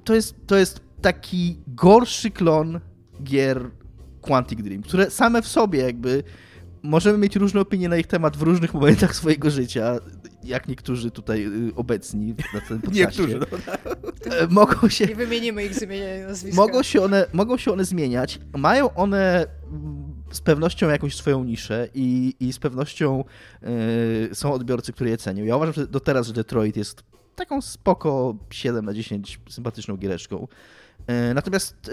[0.04, 2.80] to jest, to jest taki gorszy klon
[3.22, 3.70] gier
[4.20, 6.22] Quantic Dream, które same w sobie jakby
[6.84, 10.00] możemy mieć różne opinie na ich temat w różnych momentach swojego życia,
[10.42, 13.00] jak niektórzy tutaj y, obecni na tym podcaście.
[13.00, 13.46] Niektórzy, no.
[14.36, 15.06] E, mogą się...
[15.06, 16.60] Nie wymienimy ich z imienia nazwiska.
[16.60, 18.38] Mogą się, one, mogą się one zmieniać.
[18.56, 19.46] Mają one
[20.32, 23.24] z pewnością jakąś swoją niszę i, i z pewnością
[24.30, 25.44] y, są odbiorcy, którzy je cenią.
[25.44, 27.02] Ja uważam, że do teraz, że Detroit jest
[27.34, 30.48] taką spoko 7 na 10 sympatyczną giereczką.
[31.06, 31.90] E, natomiast e,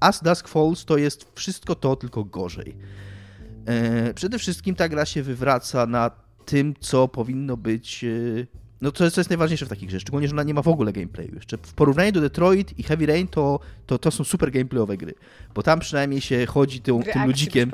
[0.00, 2.76] As Dusk Falls to jest wszystko to, tylko gorzej.
[3.66, 6.10] E, przede wszystkim ta gra się wywraca na
[6.44, 8.04] tym, co powinno być
[8.80, 10.68] no to jest, to jest najważniejsze w takich grze, szczególnie, że ona nie ma w
[10.68, 11.34] ogóle gameplayu.
[11.34, 15.14] Jeszcze w porównaniu do Detroit i Heavy Rain to, to, to są super gameplayowe gry,
[15.54, 17.70] bo tam przynajmniej się chodzi tym, tym ludzikiem.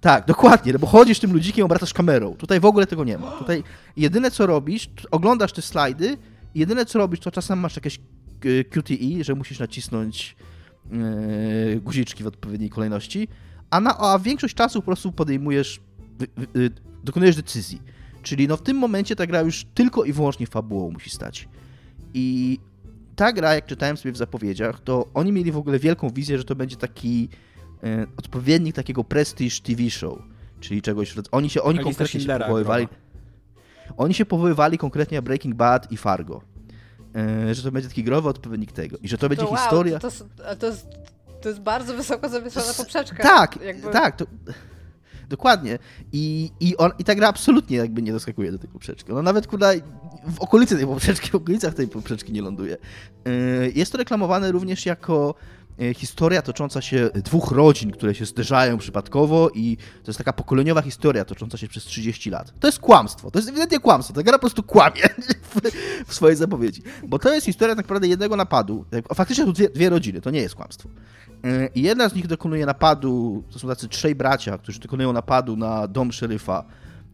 [0.00, 2.34] Tak, dokładnie, bo chodzisz tym ludzikiem, obracasz kamerą.
[2.34, 3.30] Tutaj w ogóle tego nie ma.
[3.30, 3.62] Tutaj
[3.96, 6.16] jedyne co robisz, oglądasz te slajdy
[6.54, 10.36] jedyne co robisz, to czasem masz jakieś e, QTE, że musisz nacisnąć
[10.90, 13.28] yy, guziczki w odpowiedniej kolejności,
[13.70, 15.80] a, na, a większość czasu po prostu podejmujesz,
[16.54, 16.70] yy,
[17.04, 17.82] dokonujesz decyzji.
[18.22, 21.48] Czyli no w tym momencie ta gra już tylko i wyłącznie fabułą musi stać.
[22.14, 22.58] I
[23.16, 26.44] ta gra, jak czytałem sobie w zapowiedziach, to oni mieli w ogóle wielką wizję, że
[26.44, 27.28] to będzie taki
[27.82, 30.18] e, odpowiednik takiego prestige TV show,
[30.60, 32.88] czyli czegoś, oni się, oni konkretnie się powoływali,
[33.96, 36.42] oni się powoływali konkretnie na Breaking Bad i Fargo,
[37.14, 38.96] e, że to będzie taki growy odpowiednik tego.
[39.02, 39.98] I że to będzie wow, historia...
[39.98, 40.86] To, to, to, jest,
[41.40, 43.22] to jest bardzo wysoko zawieszona poprzeczka.
[43.22, 43.90] Tak, jakby...
[43.90, 44.26] tak, to
[45.30, 45.78] Dokładnie.
[46.12, 49.12] I, i, on, I ta gra absolutnie jakby nie doskakuje do tej poprzeczki.
[49.12, 49.72] No nawet kurwa
[50.26, 52.76] w okolicy tej poprzeczki, w okolicach tej poprzeczki nie ląduje.
[53.28, 55.34] Y, jest to reklamowane również jako
[55.94, 61.24] historia tocząca się dwóch rodzin, które się zderzają przypadkowo i to jest taka pokoleniowa historia
[61.24, 62.52] tocząca się przez 30 lat.
[62.60, 65.02] To jest kłamstwo, to jest ewidentnie kłamstwo, ta gra po prostu kłamie
[66.06, 69.90] w, swojej zapowiedzi, bo to jest historia tak naprawdę jednego napadu, faktycznie to dwie, dwie
[69.90, 70.88] rodziny, to nie jest kłamstwo.
[71.44, 75.56] E, I jedna z nich dokonuje napadu, to są tacy trzej bracia, którzy dokonują napadu
[75.56, 76.64] na dom szeryfa,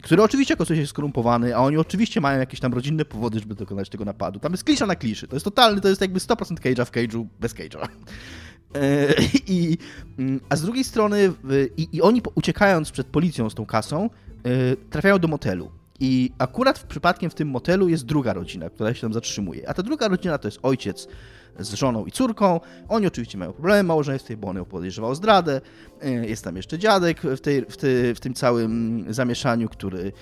[0.03, 3.89] który oczywiście coś jest skorumpowany, a oni oczywiście mają jakieś tam rodzinne powody, żeby dokonać
[3.89, 4.39] tego napadu.
[4.39, 5.29] Tam jest klisza na kliszy.
[5.29, 7.89] To jest totalny, to jest jakby 100% cage'a w cage'u bez cage'a.
[8.77, 9.15] E,
[9.57, 9.79] I,
[10.19, 11.33] mm, a z drugiej strony,
[11.77, 14.11] i, i oni uciekając przed policją z tą kasą,
[14.45, 15.71] e, trafiają do motelu.
[16.01, 19.69] I akurat w przypadkiem w tym motelu jest druga rodzina, która się tam zatrzymuje.
[19.69, 21.09] A ta druga rodzina to jest ojciec
[21.59, 22.61] z żoną i córką.
[22.89, 25.61] Oni oczywiście mają problemy w małżeństwie, bo on ją podejrzewał o zdradę.
[26.03, 27.77] E, jest tam jeszcze dziadek w, tej, w,
[28.17, 30.13] w tym całym zamieszaniu, który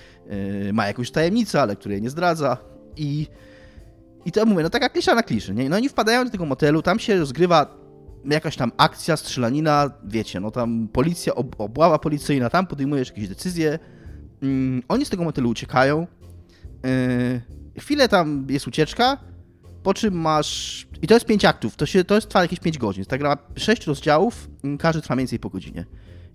[0.73, 2.57] ma jakąś tajemnicę, ale której nie zdradza.
[2.97, 3.27] I,
[4.25, 5.53] i to mówię, no taka klisza na kliszy.
[5.53, 5.69] Nie?
[5.69, 7.84] No oni wpadają do tego motelu, tam się rozgrywa
[8.33, 13.79] jakaś tam akcja, strzelanina, wiecie, no tam policja, ob, obława policyjna, tam podejmujesz jakieś decyzje,
[14.41, 16.07] mm, oni z tego motelu uciekają,
[16.83, 17.41] yy,
[17.81, 19.17] chwilę tam jest ucieczka,
[19.83, 22.77] po czym masz, i to jest pięć aktów, to, się, to jest trwa jakieś pięć
[22.77, 25.85] godzin, tak gra sześć rozdziałów, mm, każdy trwa mniej więcej po godzinie.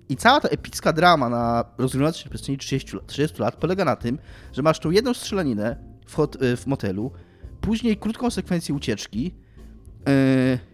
[0.08, 4.18] I cała ta epicka drama na rozgrywająca się przez 30, 30 lat polega na tym,
[4.52, 5.76] że masz tą jedną strzelaninę
[6.06, 7.12] w, hot, w motelu,
[7.60, 9.34] później krótką sekwencję ucieczki,
[10.06, 10.69] yy,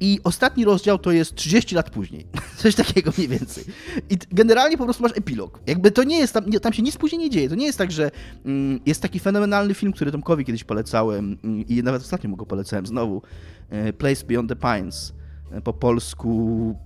[0.00, 2.26] i ostatni rozdział to jest 30 lat później.
[2.56, 3.64] Coś takiego mniej więcej.
[4.10, 5.60] I generalnie po prostu masz epilog.
[5.66, 7.48] Jakby to nie jest, tam, tam się nic później nie dzieje.
[7.48, 8.10] To nie jest tak, że
[8.44, 12.46] mm, jest taki fenomenalny film, który Tomkowi kiedyś polecałem mm, i nawet ostatnio mu go
[12.46, 13.22] polecałem znowu.
[13.70, 15.12] E, Place Beyond the Pines.
[15.50, 16.78] E, po polsku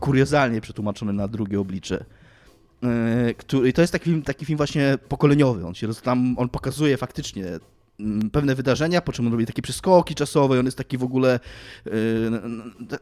[0.00, 2.04] kuriozalnie przetłumaczony na drugie oblicze.
[2.82, 5.66] E, który, to jest taki film, taki film właśnie pokoleniowy.
[5.66, 7.44] On się tam, on pokazuje faktycznie
[8.32, 11.40] pewne wydarzenia, po czym on robi takie przeskoki czasowe, on jest taki w ogóle
[11.84, 11.92] yy,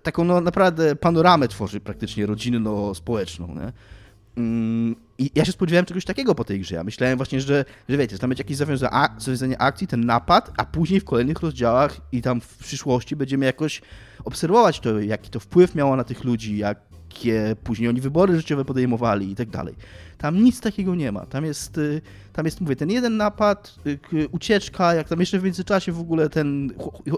[0.02, 3.54] taką no, naprawdę panoramę tworzy praktycznie rodzinno-społeczną?
[3.54, 6.74] Yy, I ja się spodziewałem czegoś takiego po tej grze.
[6.74, 10.64] Ja myślałem właśnie, że, że wiecie, że tam będzie jakieś zawiązanie akcji, ten napad, a
[10.64, 13.82] później w kolejnych rozdziałach i tam w przyszłości będziemy jakoś
[14.24, 18.64] obserwować to, jaki to wpływ miało na tych ludzi, jak jakie później oni wybory życiowe
[18.64, 19.74] podejmowali i tak dalej.
[20.18, 21.26] Tam nic takiego nie ma.
[21.26, 22.02] Tam jest, y,
[22.32, 26.28] tam jest, mówię, ten jeden napad, y, ucieczka, jak tam jeszcze w międzyczasie w ogóle
[26.28, 26.72] ten,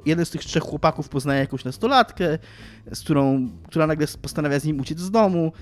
[0.07, 2.38] jeden z tych trzech chłopaków poznaje jakąś nastolatkę,
[2.92, 5.53] z którą, która nagle postanawia z nim uciec z domu.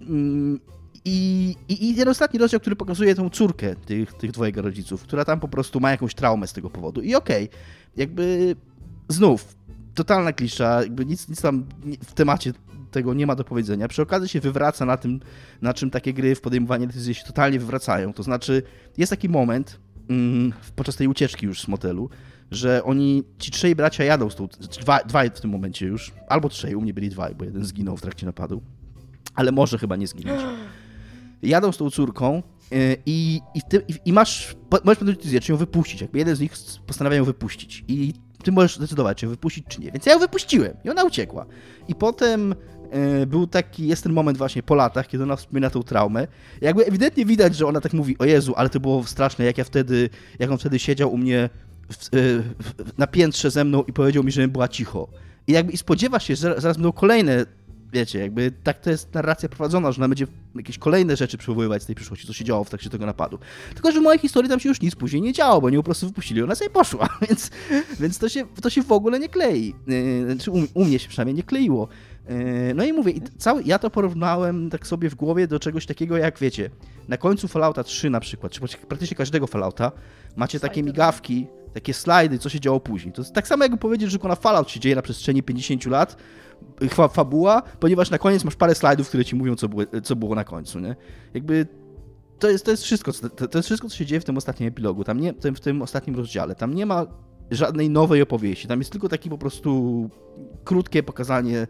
[0.00, 0.60] Mm,
[1.04, 5.24] I, i, I ten ostatni rozdział, który pokazuje tą córkę tych, tych dwojga rodziców, która
[5.24, 7.00] tam po prostu ma jakąś traumę z tego powodu.
[7.00, 7.58] I okej, okay,
[7.96, 8.56] jakby
[9.08, 9.56] znów,
[9.94, 11.64] totalna klisza, jakby nic, nic tam
[12.04, 12.52] w temacie
[12.90, 13.88] tego nie ma do powiedzenia.
[13.88, 15.20] Przy okazji się wywraca na tym,
[15.62, 18.12] na czym takie gry w podejmowaniu decyzji się totalnie wywracają.
[18.12, 18.62] To znaczy,
[18.96, 22.10] jest taki moment mm, podczas tej ucieczki już z motelu,
[22.50, 24.48] że oni, ci trzej bracia jadą z tą,
[24.80, 27.96] dwa, dwaj w tym momencie już, albo trzej, u mnie byli dwaj, bo jeden zginął
[27.96, 28.62] w trakcie napadu,
[29.34, 30.40] ale może chyba nie zginąć.
[31.42, 35.52] Jadą z tą córką y, i, i, ty, i, i masz, możesz podjąć decyzję, czy
[35.52, 36.00] ją wypuścić.
[36.00, 36.52] Jakby jeden z nich
[36.86, 37.84] postanawia ją wypuścić.
[37.88, 38.14] I
[38.44, 39.92] ty możesz decydować, czy ją wypuścić, czy nie.
[39.92, 41.46] Więc ja ją wypuściłem i ona uciekła.
[41.88, 42.54] I potem
[43.26, 46.26] był taki, jest ten moment właśnie po latach, kiedy ona wspomina tą traumę.
[46.60, 49.64] Jakby ewidentnie widać, że ona tak mówi, o Jezu, ale to było straszne, jak ja
[49.64, 51.50] wtedy, jak on wtedy siedział u mnie
[51.90, 52.08] w, e,
[52.62, 55.08] w, na piętrze ze mną i powiedział mi, żebym była cicho.
[55.46, 57.46] I jakby i spodziewa się, że zaraz będą kolejne,
[57.92, 61.86] wiecie, jakby tak to jest narracja prowadzona, że ona będzie jakieś kolejne rzeczy przywoływać z
[61.86, 63.38] tej przyszłości, co się działo w trakcie tego napadu.
[63.74, 65.82] Tylko, że w mojej historii tam się już nic później nie działo, bo nie po
[65.82, 67.50] prostu wypuścili, ona sobie poszła, więc,
[68.00, 69.74] więc to, się, to się w ogóle nie klei.
[69.88, 71.88] E, znaczy u, u mnie się przynajmniej nie kleiło.
[72.28, 76.16] Yy, no i mówię, cały, ja to porównałem tak sobie w głowie do czegoś takiego
[76.16, 76.70] jak, wiecie,
[77.08, 79.92] na końcu Fallouta 3 na przykład, czy praktycznie każdego Fallouta,
[80.36, 83.12] macie takie migawki, takie slajdy, co się działo później.
[83.12, 86.16] To jest tak samo jakby powiedzieć, że na Fallout się dzieje na przestrzeni 50 lat,
[87.10, 90.44] fabuła, ponieważ na koniec masz parę slajdów, które ci mówią, co było, co było na
[90.44, 90.96] końcu, nie?
[91.34, 91.66] Jakby
[92.38, 94.68] to jest, to jest wszystko, to, to jest wszystko, co się dzieje w tym ostatnim
[94.68, 96.54] epilogu, tam nie, w tym ostatnim rozdziale.
[96.54, 97.06] Tam nie ma
[97.50, 98.68] żadnej nowej opowieści.
[98.68, 100.10] Tam jest tylko taki po prostu
[100.64, 101.66] krótkie pokazanie, e,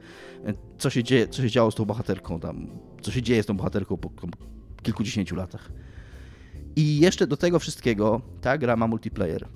[0.79, 2.67] co się, dzieje, co się działo z tą bohaterką, tam,
[3.03, 4.11] co się dzieje z tą bohaterką po
[4.83, 5.73] kilkudziesięciu latach.
[6.77, 9.49] I jeszcze do tego wszystkiego ta gra ma multiplayer,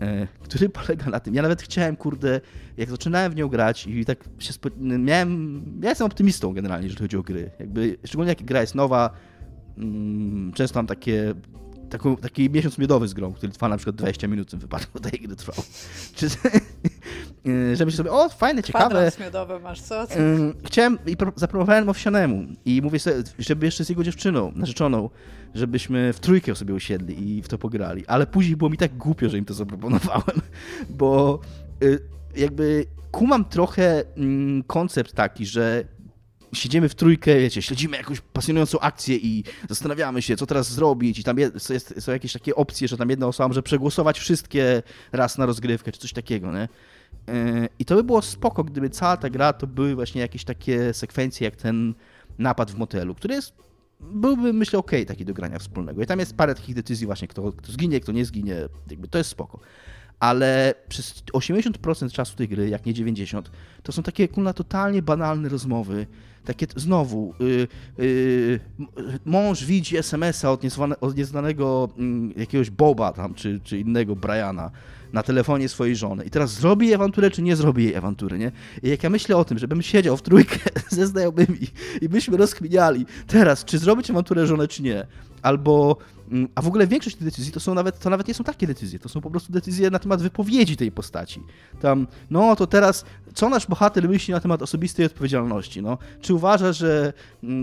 [0.00, 1.34] e, który polega na tym.
[1.34, 2.40] Ja nawet chciałem, kurde,
[2.76, 4.68] jak zaczynałem w nią grać i tak się spo...
[4.78, 5.62] miałem.
[5.82, 7.50] Ja jestem optymistą generalnie, jeżeli chodzi o gry.
[7.58, 9.10] Jakby, szczególnie jak gra jest nowa,
[9.78, 11.34] mm, często mam takie
[11.90, 15.00] taką, taki miesiąc miodowy z grą, który trwa na przykład 20 minut w tym wypadku
[15.10, 15.64] tej gry trwał.
[16.14, 16.28] Czy,
[17.76, 18.84] że myślę sobie, o, fajne, ciekawe.
[18.84, 20.06] Kwadrans miodowy masz, co?
[20.64, 25.10] Chciałem i zaproponowałem Owsianemu i mówię sobie, żeby jeszcze z jego dziewczyną, narzeczoną,
[25.54, 28.06] żebyśmy w trójkę sobie usiedli i w to pograli.
[28.06, 30.40] Ale później było mi tak głupio, że im to zaproponowałem,
[30.98, 31.40] bo
[31.82, 31.98] y,
[32.36, 35.84] jakby kumam trochę mm, koncept taki, że
[36.52, 41.24] siedzimy w trójkę, wiecie, śledzimy jakąś pasjonującą akcję i zastanawiamy się, co teraz zrobić i
[41.24, 44.82] tam jest, jest, są jakieś takie opcje, że tam jedna osoba może przegłosować wszystkie
[45.12, 46.68] raz na rozgrywkę, czy coś takiego, nie?
[47.28, 50.94] E, I to by było spoko, gdyby cała ta gra to były właśnie jakieś takie
[50.94, 51.94] sekwencje, jak ten
[52.38, 53.52] napad w motelu, który jest,
[54.00, 56.02] byłby, myślę, okay, taki do grania wspólnego.
[56.02, 58.56] I tam jest parę takich decyzji właśnie, kto, kto zginie, kto nie zginie,
[58.90, 59.60] jakby to jest spoko
[60.20, 63.42] ale przez 80% czasu tej gry, jak nie 90%,
[63.82, 66.06] to są takie kurna totalnie banalne rozmowy.
[66.46, 67.68] Takie znowu, yy,
[67.98, 68.60] yy,
[69.24, 70.62] mąż widzi SMS-a od,
[71.00, 74.70] od nieznanego yy, jakiegoś Boba tam, czy, czy innego Briana
[75.12, 76.24] na telefonie swojej żony.
[76.24, 78.52] I teraz zrobi jej awanturę, czy nie zrobi jej awantury, nie?
[78.82, 81.66] I jak ja myślę o tym, żebym siedział w trójkę ze znajomymi
[82.00, 85.06] i byśmy rozkminiali teraz, czy zrobić awanturę żonę, czy nie,
[85.42, 85.96] albo
[86.54, 88.98] a w ogóle większość tych decyzji to są nawet, to nawet nie są takie decyzje,
[88.98, 91.42] to są po prostu decyzje na temat wypowiedzi tej postaci.
[91.80, 93.04] Tam, no to teraz,
[93.34, 95.82] co nasz bohater myśli na temat osobistej odpowiedzialności?
[95.82, 95.98] No?
[96.20, 97.12] Czy uważa, że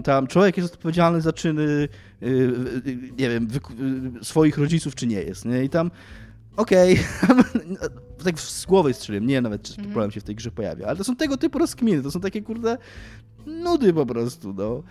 [0.03, 1.87] tam człowiek jest odpowiedzialny za czyny,
[2.21, 2.29] yy,
[2.85, 3.47] yy, nie wiem,
[4.15, 5.45] yy, swoich rodziców, czy nie jest?
[5.45, 5.63] Nie?
[5.63, 5.91] I tam,
[6.55, 7.43] okej, okay.
[8.23, 11.03] tak z głowy strzeliłem, nie nawet czy problem się w tej grze pojawia, ale to
[11.03, 12.77] są tego typu rozkminy, to są takie, kurde,
[13.45, 14.83] nudy po prostu, no.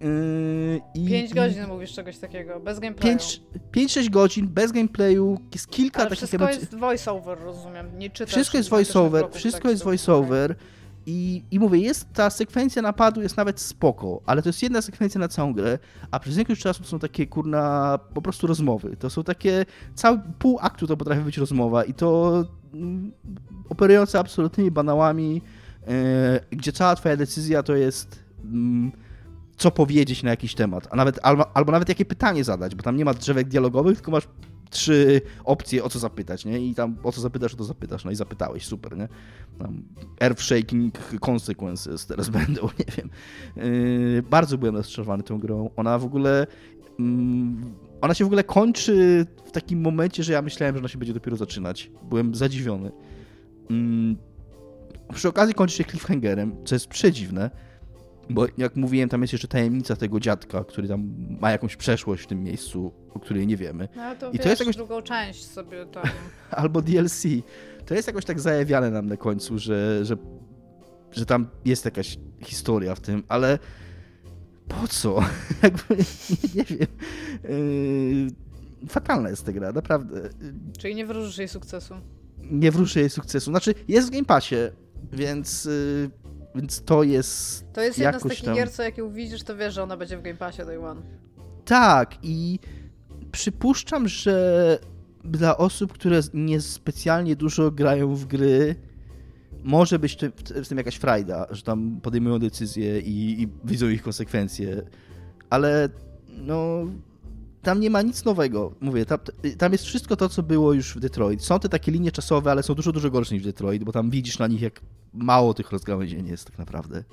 [0.00, 3.16] Yy, i, 5 godzin mówisz czegoś takiego, bez gameplayu.
[3.72, 6.28] 5-6 godzin, bez gameplayu, jest kilka Ale takich...
[6.28, 8.34] wszystko jest voiceover, rozumiem, nie czytasz...
[8.34, 10.54] Wszystko jest voiceover, wszystko jest voiceover
[11.06, 15.20] i, i mówię, jest ta sekwencja napadu jest nawet spoko, ale to jest jedna sekwencja
[15.20, 15.78] na całą grę,
[16.10, 18.96] a przez większość czasu są takie, kurna, po prostu rozmowy.
[18.96, 22.44] To są takie, cały pół aktu to potrafi być rozmowa i to
[22.74, 23.12] mm,
[23.68, 25.42] operujące absolutnymi banałami,
[25.86, 25.92] yy,
[26.50, 28.24] gdzie cała twoja decyzja to jest...
[28.44, 29.09] Yy,
[29.60, 32.96] co powiedzieć na jakiś temat, a nawet, albo, albo nawet jakie pytanie zadać, bo tam
[32.96, 34.28] nie ma drzewek dialogowych, tylko masz
[34.70, 36.58] trzy opcje, o co zapytać, nie?
[36.58, 39.08] I tam o co zapytasz, o to zapytasz, no i zapytałeś, super, nie?
[39.58, 39.82] Tam
[40.20, 43.10] earth shaking consequences teraz będą, nie wiem.
[43.56, 45.70] Yy, bardzo byłem rozczarowany tą grą.
[45.76, 46.46] Ona w ogóle...
[46.98, 47.04] Yy,
[48.00, 51.14] ona się w ogóle kończy w takim momencie, że ja myślałem, że ona się będzie
[51.14, 51.90] dopiero zaczynać.
[52.08, 52.92] Byłem zadziwiony.
[53.70, 57.50] Yy, przy okazji kończy się cliffhangerem, co jest przedziwne,
[58.30, 62.26] bo jak mówiłem, tam jest jeszcze tajemnica tego dziadka, który tam ma jakąś przeszłość w
[62.26, 63.88] tym miejscu, o której nie wiemy.
[63.96, 64.76] No to I wiesz, to jest jakoś...
[64.76, 66.02] drugą część sobie tam.
[66.50, 67.22] Albo DLC.
[67.86, 70.16] To jest jakoś tak zajawiane nam na końcu, że, że,
[71.12, 73.58] że tam jest jakaś historia w tym, ale
[74.68, 75.20] po co?
[75.62, 75.96] Jakby,
[76.54, 76.88] nie, wiem.
[78.82, 80.30] Yy, fatalna jest ta gra, naprawdę.
[80.78, 81.94] Czyli nie wróżysz jej sukcesu?
[82.38, 83.50] Nie wróży jej sukcesu.
[83.50, 84.56] Znaczy, jest w Game Passie,
[85.12, 85.64] więc...
[85.64, 86.19] Yy,
[86.54, 87.64] więc to jest.
[87.72, 88.54] To jest jedna z takich tam...
[88.54, 91.00] gier, co jak ją widzisz, to wiesz, że ona będzie w Game Passie Day One.
[91.64, 92.58] Tak, i
[93.32, 94.78] przypuszczam, że
[95.24, 98.74] dla osób, które nie specjalnie dużo grają w gry,
[99.64, 100.18] może być
[100.62, 104.82] w tym jakaś frajda, że tam podejmują decyzje i, i widzą ich konsekwencje,
[105.50, 105.88] ale
[106.28, 106.86] no
[107.62, 108.74] tam nie ma nic nowego.
[108.80, 109.18] Mówię, tam,
[109.58, 111.44] tam, jest wszystko to, co było już w Detroit.
[111.44, 114.10] Są te takie linie czasowe, ale są dużo, dużo gorsze niż w Detroit, bo tam
[114.10, 114.80] widzisz na nich, jak
[115.12, 117.04] mało tych rozgałęzień jest tak naprawdę.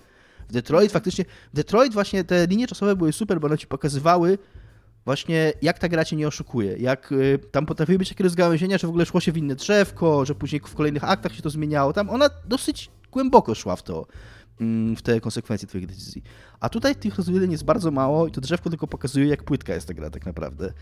[0.50, 4.38] W Detroit faktycznie, w Detroit właśnie te linie czasowe były super, bo one ci pokazywały
[5.08, 8.88] właśnie jak ta gra cię nie oszukuje, jak y, tam potrafiły być takie rozgałęzienia, że
[8.88, 11.93] w ogóle szło się w inne drzewko, że później w kolejnych aktach się to zmieniało,
[11.93, 14.06] tam ona dosyć głęboko szła w to,
[14.62, 16.24] mm, w te konsekwencje twoich decyzji.
[16.60, 19.88] A tutaj tych rozwiązań jest bardzo mało i to drzewko tylko pokazuje, jak płytka jest
[19.88, 20.74] ta gra tak naprawdę.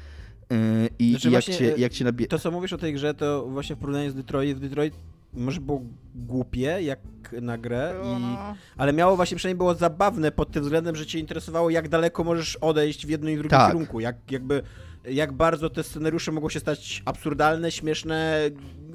[0.52, 2.28] Y, I, znaczy i jak, cię, jak cię nabie...
[2.28, 4.94] To, co mówisz o tej grze, to właśnie w porównaniu z Detroit, w Detroit
[5.36, 5.82] może było
[6.16, 7.00] głupie jak
[7.42, 8.56] na grę, i, no.
[8.78, 12.56] ale miało właśnie przynajmniej było zabawne pod tym względem, że cię interesowało jak daleko możesz
[12.56, 13.72] odejść w jednym i drugim tak.
[13.72, 14.64] kierunku, jak jakby
[15.10, 18.40] jak bardzo te scenariusze mogą się stać absurdalne, śmieszne,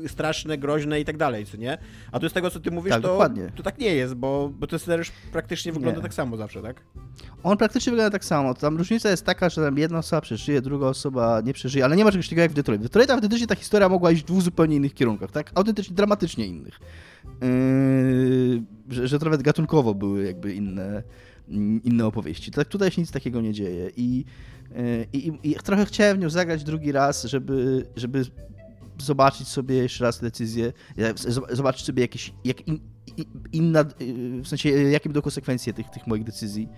[0.06, 1.78] straszne, groźne i tak dalej, co nie?
[2.12, 4.66] A tu z tego, co ty mówisz, tak, to, to tak nie jest, bo, bo
[4.66, 6.02] ten scenariusz praktycznie wygląda nie.
[6.02, 6.82] tak samo zawsze, tak?
[7.42, 8.54] On praktycznie wygląda tak samo.
[8.54, 12.04] Tam różnica jest taka, że tam jedna osoba przeżyje, druga osoba nie przeżyje, ale nie
[12.04, 12.80] ma czegoś takiego jak w Detroit.
[12.80, 15.50] W Detroit autentycznie ta historia mogła iść w dwóch zupełnie innych kierunkach, tak?
[15.54, 16.80] Autentycznie, dramatycznie innych.
[17.24, 21.02] Yy, że, że nawet gatunkowo były jakby inne,
[21.84, 22.50] inne opowieści.
[22.50, 24.24] Tak tutaj się nic takiego nie dzieje i
[25.12, 28.25] i, i, I, trochę chciałem nią zagrać drugi raz, żeby, żeby
[28.99, 30.73] zobaczyć sobie jeszcze raz decyzję,
[31.51, 32.81] zobaczyć sobie jakieś, jak in,
[33.53, 33.85] inna,
[34.43, 36.68] w sensie jakie będą konsekwencje tych, tych moich decyzji.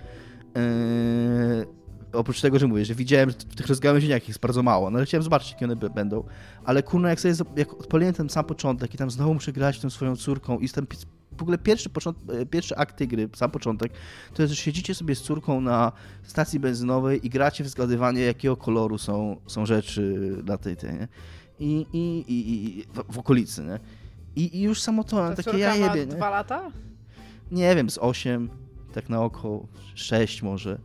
[0.54, 1.66] Yy,
[2.12, 5.22] oprócz tego, że mówię, że widziałem w tych rozgałęzieniach jest bardzo mało, no ale chciałem
[5.22, 6.24] zobaczyć, jakie one będą.
[6.64, 9.90] Ale kurno, jak sobie jak odpaliłem ten sam początek i tam znowu muszę grać tą
[9.90, 10.86] swoją córką i tam
[11.36, 11.90] w ogóle pierwszy,
[12.28, 13.92] e, pierwszy akt gry, sam początek,
[14.34, 18.56] to jest, że siedzicie sobie z córką na stacji benzynowej i gracie w zgadywanie, jakiego
[18.56, 21.08] koloru są, są rzeczy na tej, tej nie?
[21.58, 23.80] I, i, i, i w, w, okolicy, nie?
[24.36, 26.70] I, I, już samo to, Ta takie ja jebie, ma dwa lata?
[27.50, 28.50] Nie wiem, z osiem,
[28.92, 30.78] tak na oko, sześć może.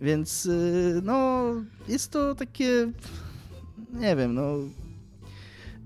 [0.00, 1.44] Więc y, no,
[1.88, 2.92] jest to takie,
[3.92, 4.56] nie wiem, no,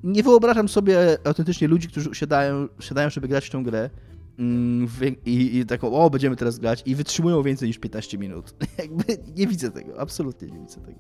[0.04, 3.90] nie wyobrażam sobie autentycznie ludzi, którzy usiadają, siadają, żeby grać w tę grę
[4.38, 4.88] mm,
[5.26, 8.54] i, i taką, o, będziemy teraz grać i wytrzymują więcej niż 15 minut.
[8.78, 9.04] Jakby
[9.36, 10.98] nie widzę tego, absolutnie nie widzę tego.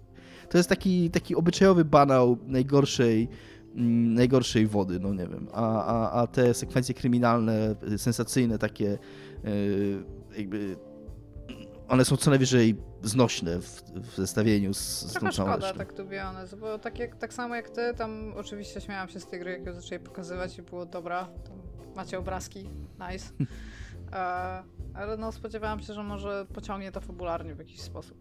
[0.48, 3.28] To jest taki, taki obyczajowy banał najgorszej,
[3.74, 5.48] mm, najgorszej wody, no nie wiem.
[5.52, 8.98] A, a, a te sekwencje kryminalne, sensacyjne takie,
[9.44, 10.04] yy,
[10.36, 10.76] jakby
[11.88, 16.04] one są co najwyżej znośne w, w zestawieniu z, z Trochę tą szkoda, tak to
[16.24, 19.50] honest, bo tak, jak, tak samo jak ty, tam oczywiście śmiałam się z tej gry,
[19.50, 21.28] jak ją zaczęli pokazywać i było dobra,
[21.96, 22.68] macie obrazki,
[23.10, 23.32] nice.
[24.12, 24.62] e,
[24.94, 28.18] ale no spodziewałam się, że może pociągnie to fabularnie w jakiś sposób.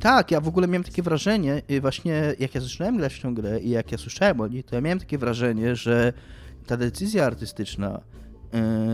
[0.00, 3.32] Tak, ja w ogóle miałem takie wrażenie, y, właśnie jak ja zaczynałem grać w tę
[3.34, 6.12] grę i jak ja słyszałem o niej, to ja miałem takie wrażenie, że
[6.66, 8.00] ta decyzja artystyczna,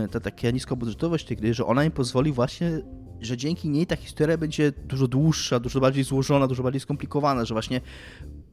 [0.05, 2.81] y, ta taka niskobudżetowość tej gry, że ona im pozwoli właśnie,
[3.21, 7.53] że dzięki niej ta historia będzie dużo dłuższa, dużo bardziej złożona, dużo bardziej skomplikowana, że
[7.53, 7.81] właśnie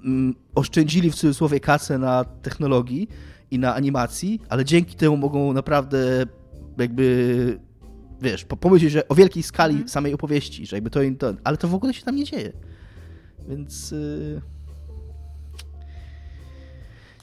[0.04, 3.08] mm, oszczędzili w cudzysłowie kasę na technologii
[3.50, 6.26] i na animacji, ale dzięki temu mogą naprawdę
[6.78, 7.58] jakby
[8.20, 9.88] wiesz, pomyśleć, że o wielkiej skali mm.
[9.88, 12.52] samej opowieści, że jakby to, to, ale to w ogóle się tam nie dzieje.
[13.48, 14.40] Więc yy...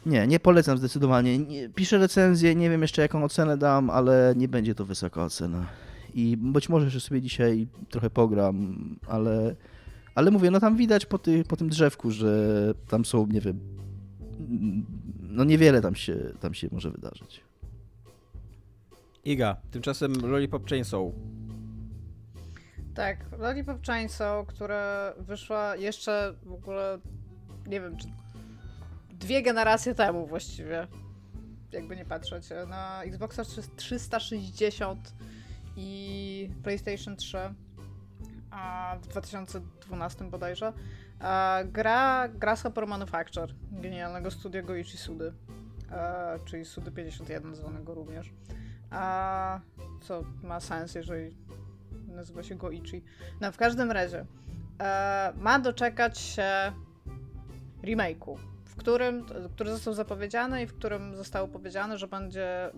[0.06, 1.39] nie, nie polecam zdecydowanie.
[1.39, 5.66] Nie, piszę recenzję, nie wiem jeszcze jaką ocenę dam, ale nie będzie to wysoka ocena.
[6.14, 8.76] I być może, że sobie dzisiaj trochę pogram,
[9.07, 9.55] ale,
[10.16, 13.59] ale mówię, no tam widać po, ty, po tym drzewku, że tam są, nie wiem,
[15.20, 17.41] no niewiele tam się, tam się może wydarzyć.
[19.26, 21.01] Iga, tymczasem Lollipop Chainsaw.
[22.95, 26.99] Tak, Lollipop Chainsaw, która wyszła jeszcze w ogóle,
[27.68, 28.07] nie wiem, czy
[29.09, 30.88] dwie generacje temu właściwie,
[31.72, 33.43] jakby nie patrzeć, na Xboxa
[33.76, 35.14] 360
[35.82, 37.38] i PlayStation 3
[38.51, 40.73] a w 2012 bodajże.
[41.65, 45.34] Gra Grasshopper Manufacture, genialnego studia Goichi Sudy,
[46.45, 48.34] czyli Sudy 51 zwanego również.
[48.89, 49.59] A
[50.01, 51.38] co ma sens, jeżeli
[52.07, 53.03] nazywa się Goichi.
[53.41, 54.25] No w każdym razie
[54.79, 56.73] e, ma doczekać się
[57.84, 59.25] remake'u, w którym,
[59.55, 62.71] który został zapowiedziany i w którym zostało powiedziane, że będzie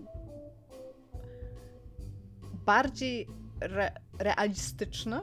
[2.66, 3.28] bardziej
[3.62, 5.22] re, realistyczny,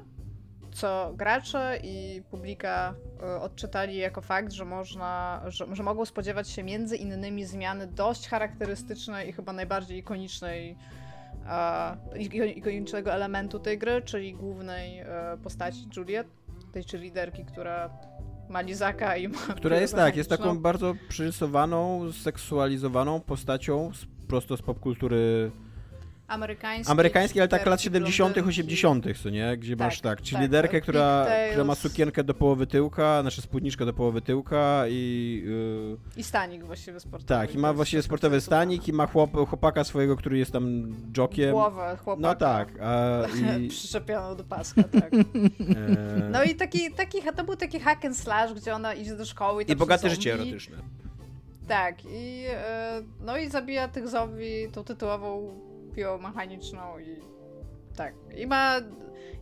[0.72, 6.62] co gracze i publika e, odczytali jako fakt, że można, że, że mogą spodziewać się
[6.62, 10.76] między innymi zmiany dość charakterystycznej i chyba najbardziej ikonicznej
[12.56, 15.06] ikonicznego elementu tej gry, czyli głównej e,
[15.42, 16.26] postaci Juliet,
[16.72, 17.90] tej czy liderki, która
[18.48, 19.38] ma lizaka i ma...
[19.56, 23.90] Która jest tak, jest taką bardzo przyrysowaną, seksualizowaną postacią
[24.28, 25.50] prosto z popkultury
[26.30, 26.92] amerykańskiej.
[26.92, 29.56] Amerykańskiej, ale tak lat 70., 80., co nie?
[29.56, 30.82] Gdzie tak, masz tak, czyli tak, liderkę, tak.
[30.82, 35.42] która, która ma sukienkę do połowy tyłka, znaczy spódniczkę do połowy tyłka i.
[35.46, 36.20] Yy...
[36.20, 37.28] I stanik właściwie sportowy.
[37.28, 41.52] Tak, i ma właściwie sportowy stanik i ma chłop, chłopaka swojego, który jest tam jokiem.
[41.52, 42.28] Głowę chłopaka.
[42.28, 42.68] No tak.
[42.82, 43.22] A,
[43.58, 43.68] i...
[43.68, 45.10] Przyczepioną do paska, tak.
[45.70, 46.30] E.
[46.30, 49.62] no i taki, taki, to był taki hack and slash, gdzie ona idzie do szkoły
[49.62, 50.76] i I bogate życie erotyczne.
[51.68, 55.60] Tak, i, e, no i zabija tych zombie tą tytułową
[55.90, 57.20] piłą mechaniczną i
[57.96, 58.14] tak.
[58.36, 58.76] I ma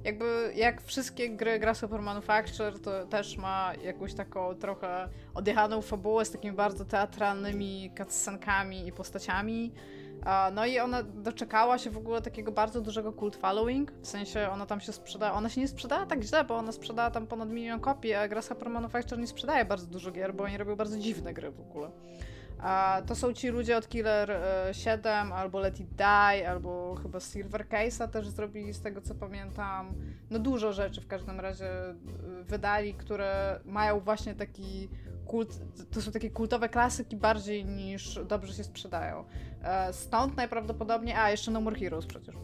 [0.04, 6.30] jakby jak wszystkie gry Grasshopper Manufacture, to też ma jakąś taką trochę odjechaną fabułę z
[6.30, 9.72] takimi bardzo teatralnymi cutscenkami i postaciami.
[10.52, 14.66] No i ona doczekała się w ogóle takiego bardzo dużego cult following, w sensie ona
[14.66, 17.80] tam się sprzedała, ona się nie sprzedała tak źle, bo ona sprzedała tam ponad milion
[17.80, 21.50] kopii, a Grasshopper Manufacture nie sprzedaje bardzo dużo gier, bo oni robią bardzo dziwne gry
[21.50, 21.90] w ogóle.
[22.58, 24.40] A to są ci ludzie od Killer
[24.72, 29.14] 7, e, albo Let It Die, albo chyba Silver Case'a też zrobili, z tego co
[29.14, 29.94] pamiętam.
[30.30, 31.94] No dużo rzeczy w każdym razie e,
[32.44, 34.88] wydali, które mają właśnie taki
[35.26, 39.24] kult, to są takie kultowe klasyki bardziej niż dobrze się sprzedają.
[39.62, 42.34] E, stąd najprawdopodobniej, a jeszcze No More Heroes przecież.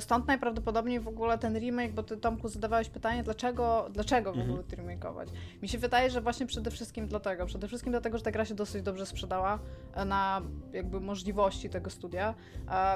[0.00, 4.58] Stąd najprawdopodobniej w ogóle ten remake, bo ty Tomku zadawałeś pytanie, dlaczego, dlaczego w ogóle
[4.58, 4.76] mhm.
[4.76, 5.28] remakeować.
[5.62, 7.46] Mi się wydaje, że właśnie przede wszystkim dlatego.
[7.46, 9.58] Przede wszystkim dlatego, że ta gra się dosyć dobrze sprzedała
[9.94, 10.42] e, na
[10.72, 12.34] jakby możliwości tego studia,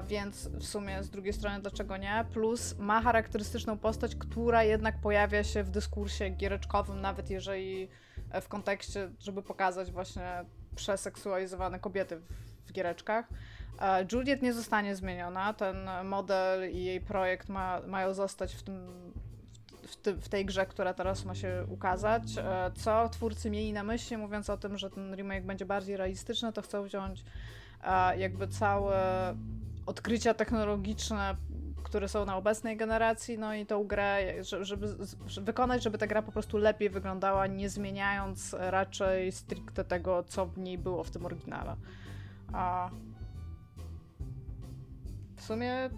[0.06, 2.24] więc w sumie z drugiej strony dlaczego nie?
[2.32, 7.88] Plus ma charakterystyczną postać, która jednak pojawia się w dyskursie giereczkowym, nawet jeżeli
[8.30, 10.44] e, w kontekście, żeby pokazać właśnie
[10.76, 12.24] przeseksualizowane kobiety w,
[12.66, 13.28] w giereczkach.
[14.12, 15.52] Juliet nie zostanie zmieniona.
[15.52, 18.88] Ten model i jej projekt ma, mają zostać w tym
[20.20, 22.22] w, tej grze, która teraz ma się ukazać.
[22.38, 26.52] E, co twórcy mieli na myśli, mówiąc o tym, że ten remake będzie bardziej realistyczny,
[26.52, 27.24] to chcą wziąć
[27.84, 29.34] e, jakby całe
[29.86, 31.36] odkrycia technologiczne,
[31.82, 34.86] które są na obecnej generacji, no i tą grę, żeby, żeby
[35.40, 40.58] wykonać, żeby ta gra po prostu lepiej wyglądała, nie zmieniając raczej stricte tego, co w
[40.58, 41.76] niej było w tym oryginale.
[45.48, 45.90] Sumie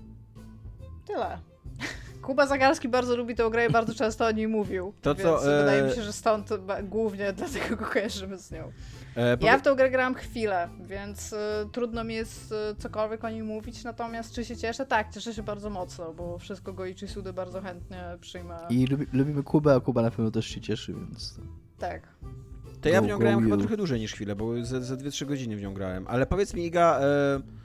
[1.07, 1.39] tyle.
[2.23, 4.93] Kuba Zagarski bardzo lubi tę grę i bardzo często o niej mówił.
[5.03, 5.61] To więc co, e...
[5.61, 6.49] wydaje mi się, że stąd
[6.83, 8.73] głównie dlatego go kojarzymy z nią.
[9.17, 11.37] E, Ja w tę grę grałam chwilę, więc y,
[11.73, 14.87] trudno mi jest y, cokolwiek o niej mówić, natomiast czy się cieszę?
[14.87, 18.59] Tak, cieszę się bardzo mocno, bo wszystko go i Sudy bardzo chętnie przyjmę.
[18.69, 21.41] I lubi, lubimy Kubę, a Kuba na pewno też się cieszy, więc...
[21.79, 22.03] Tak.
[22.81, 25.57] To ja w nią grałem chyba trochę dłużej niż chwilę, bo ze, ze 2-3 godziny
[25.57, 26.07] w nią grałem.
[26.09, 27.60] Ale powiedz mi, Iga, e,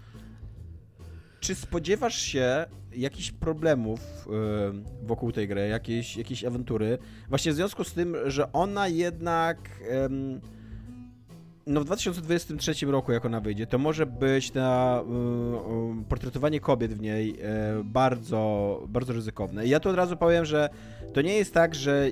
[1.45, 2.65] czy spodziewasz się
[2.95, 6.97] jakichś problemów y, wokół tej gry, jakiejś, jakiejś awantury,
[7.29, 9.57] właśnie w związku z tym, że ona jednak...
[9.81, 10.55] Y,
[11.67, 16.93] no w 2023 roku, jak ona wyjdzie, to może być na y, y, portretowanie kobiet
[16.93, 19.65] w niej y, bardzo, bardzo ryzykowne.
[19.65, 20.69] I ja tu od razu powiem, że
[21.13, 22.09] to nie jest tak, że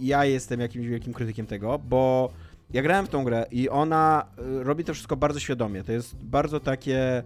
[0.00, 2.32] ja jestem jakimś wielkim krytykiem tego, bo
[2.72, 5.84] ja grałem w tą grę i ona robi to wszystko bardzo świadomie.
[5.84, 7.22] To jest bardzo takie.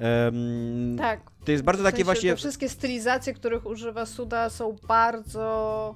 [0.00, 1.20] Um, tak.
[1.44, 2.30] To jest bardzo w takie właśnie.
[2.30, 5.94] Te wszystkie stylizacje, których używa Suda, są bardzo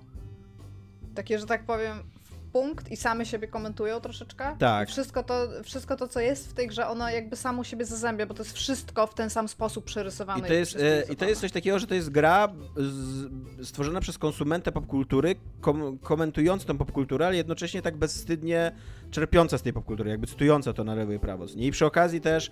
[1.15, 2.03] takie, że tak powiem,
[2.55, 4.57] punkt i same siebie komentują troszeczkę.
[4.59, 4.89] Tak.
[4.89, 8.35] wszystko to, wszystko to, co jest w tej grze, ono jakby samo siebie zazębia, bo
[8.35, 10.41] to jest wszystko w ten sam sposób przerysowane.
[10.41, 12.49] I to jest, e, i to jest coś takiego, że to jest gra
[13.63, 18.73] stworzona przez konsumentę popkultury, kom, komentująca tą popkulturę, ale jednocześnie tak bezwstydnie
[19.11, 21.47] czerpiąca z tej popkultury, jakby cytująca to na lewo i prawo.
[21.57, 22.51] I przy okazji też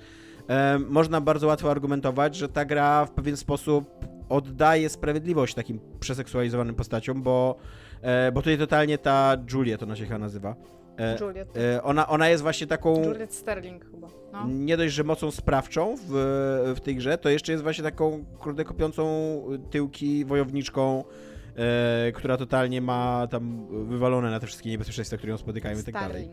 [0.48, 6.74] e, można bardzo łatwo argumentować, że ta gra w pewien sposób oddaje sprawiedliwość takim przeseksualizowanym
[6.74, 7.56] postaciom, bo
[8.02, 10.56] E, bo tutaj totalnie ta Juliet, ona się chyba nazywa.
[10.98, 11.56] E, Juliet.
[11.56, 13.04] E, ona, ona jest właśnie taką...
[13.04, 14.08] Juliet Sterling chyba.
[14.32, 14.46] No.
[14.48, 16.12] Nie dość, że mocą sprawczą w,
[16.76, 19.04] w tej grze, to jeszcze jest właśnie taką kurde kopiącą
[19.70, 21.04] tyłki wojowniczką,
[21.56, 25.94] e, która totalnie ma tam wywalone na te wszystkie niebezpieczeństwa, które ją spotykają i tak
[25.94, 26.28] dalej.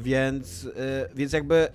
[0.00, 1.68] Więc, e, więc jakby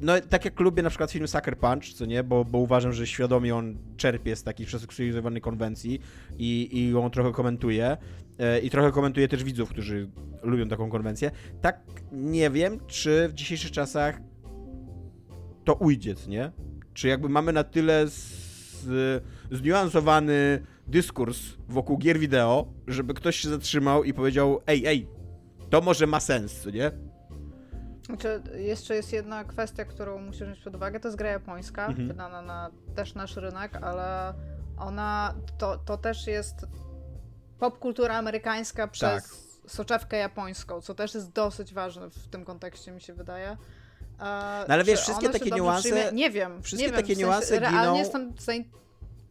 [0.00, 3.06] no tak jak lubię na przykład film Sucker Punch, co nie, bo, bo uważam, że
[3.06, 6.00] świadomie on czerpie z takiej przeseksualizowanej konwencji
[6.38, 7.96] i, i ją trochę komentuje
[8.38, 10.10] e, i trochę komentuje też widzów, którzy
[10.42, 11.30] lubią taką konwencję.
[11.60, 11.80] Tak
[12.12, 14.20] nie wiem, czy w dzisiejszych czasach
[15.64, 16.52] to ujdzie, nie?
[16.94, 24.04] Czy jakby mamy na tyle z, zniuansowany dyskurs wokół gier wideo, żeby ktoś się zatrzymał
[24.04, 25.06] i powiedział, ej, ej,
[25.70, 26.90] to może ma sens, co nie?
[28.10, 32.08] Znaczy, jeszcze jest jedna kwestia, którą musisz wziąć pod uwagę, to jest gra japońska, mhm.
[32.08, 34.34] wydana na też nasz rynek, ale
[34.78, 36.54] ona, to, to też jest
[37.58, 39.70] popkultura amerykańska przez tak.
[39.72, 43.48] soczewkę japońską, co też jest dosyć ważne w tym kontekście, mi się wydaje.
[43.50, 43.56] E,
[44.68, 45.88] no ale wiesz, wszystkie takie niuanse.
[45.88, 46.12] Przyjmie?
[46.12, 46.62] Nie wiem.
[46.62, 48.64] Wszystkie nie takie wiem, w sensie, niuanse realnie giną jestem zain...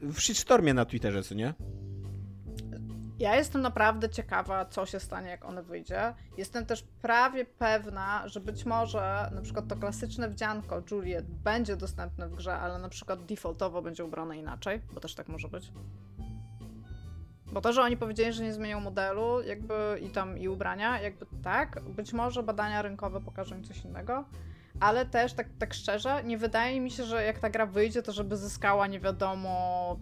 [0.01, 1.53] w shitstormie na Twitterze, co nie?
[3.19, 6.13] Ja jestem naprawdę ciekawa, co się stanie, jak one wyjdzie.
[6.37, 12.27] Jestem też prawie pewna, że być może na przykład to klasyczne wdzianko Juliet będzie dostępne
[12.29, 15.71] w grze, ale na przykład defaultowo będzie ubrane inaczej, bo też tak może być.
[17.51, 21.25] Bo to, że oni powiedzieli, że nie zmienią modelu, jakby i tam i ubrania, jakby
[21.43, 24.25] tak, być może badania rynkowe pokażą im coś innego,
[24.79, 28.11] ale też tak, tak szczerze, nie wydaje mi się, że jak ta gra wyjdzie, to
[28.11, 29.97] żeby zyskała nie wiadomo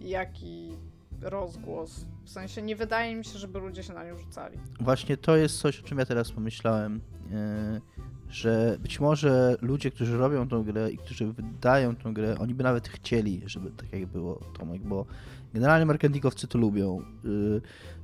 [0.00, 0.76] jaki
[1.22, 2.06] rozgłos.
[2.24, 4.58] W sensie nie wydaje mi się, żeby ludzie się na nią rzucali.
[4.80, 7.00] Właśnie to jest coś, o czym ja teraz pomyślałem,
[7.32, 7.80] e,
[8.28, 12.64] że być może ludzie, którzy robią tą grę i którzy wydają tą grę, oni by
[12.64, 15.06] nawet chcieli, żeby tak jak było Tomek, bo
[15.54, 17.28] generalnie marketingowcy to lubią, e,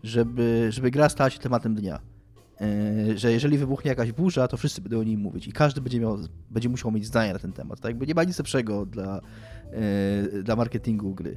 [0.03, 2.01] żeby, żeby gra stała się tematem dnia.
[2.61, 6.01] E, że jeżeli wybuchnie jakaś burza, to wszyscy będą o niej mówić i każdy będzie,
[6.01, 6.19] miał,
[6.51, 7.81] będzie musiał mieć zdanie na ten temat.
[7.81, 9.21] Tak nie ma nic lepszego dla,
[10.43, 11.37] dla marketingu gry.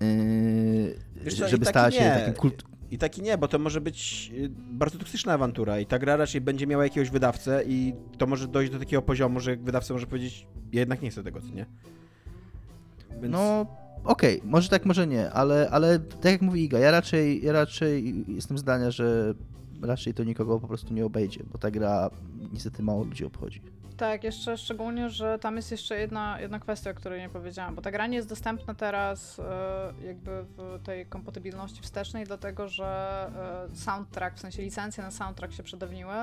[0.00, 2.70] Yy, co, żeby stała się takim kult...
[2.90, 6.40] I taki nie, bo to może być y, bardzo toksyczna awantura i ta gra raczej
[6.40, 10.46] będzie miała jakiegoś wydawcę i to może dojść do takiego poziomu, że wydawca może powiedzieć,
[10.72, 11.66] ja jednak nie chcę tego, co nie?
[13.22, 13.32] Więc...
[13.32, 13.66] No,
[14.04, 14.50] okej, okay.
[14.50, 18.58] może tak, może nie, ale, ale tak jak mówi Iga, ja raczej, ja raczej jestem
[18.58, 19.34] zdania, że
[19.82, 22.10] raczej to nikogo po prostu nie obejdzie, bo ta gra
[22.52, 23.62] niestety mało ludzi obchodzi.
[24.00, 27.82] Tak, jeszcze szczególnie, że tam jest jeszcze jedna, jedna kwestia, o której nie powiedziałam, bo
[27.82, 32.86] ta gra nie jest dostępna teraz e, jakby w tej kompatybilności wstecznej, dlatego że
[33.72, 36.14] e, soundtrack, w sensie licencje na soundtrack się przedawniły.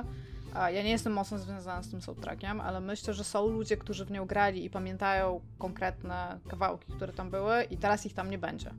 [0.53, 4.11] Ja nie jestem mocno związana z tym soundtrackiem, ale myślę, że są ludzie, którzy w
[4.11, 8.71] nią grali i pamiętają konkretne kawałki, które tam były i teraz ich tam nie będzie.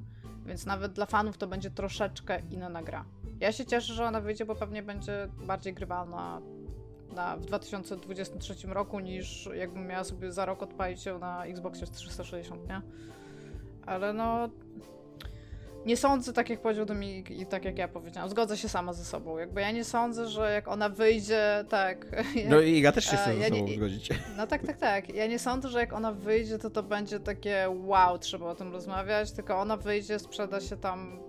[0.46, 3.04] Więc nawet dla fanów to będzie troszeczkę inna gra.
[3.40, 6.40] Ja się cieszę, że ona wyjdzie, bo pewnie będzie bardziej grywalna
[7.18, 12.68] na, w 2023 roku, niż jakbym miała sobie za rok odpalić ją na Xboxie 360,
[12.68, 12.80] nie?
[13.86, 14.48] Ale no...
[15.86, 19.04] Nie sądzę, tak jak powiedział Dominik i tak jak ja powiedziałam, zgodzę się sama ze
[19.04, 19.38] sobą.
[19.38, 22.06] Jakby ja nie sądzę, że jak ona wyjdzie, tak...
[22.48, 24.08] No i ja też się chcę ja ze sobą zgodzić.
[24.36, 25.14] No tak, tak, tak.
[25.14, 28.72] Ja nie sądzę, że jak ona wyjdzie, to to będzie takie wow, trzeba o tym
[28.72, 31.27] rozmawiać, tylko ona wyjdzie, sprzeda się tam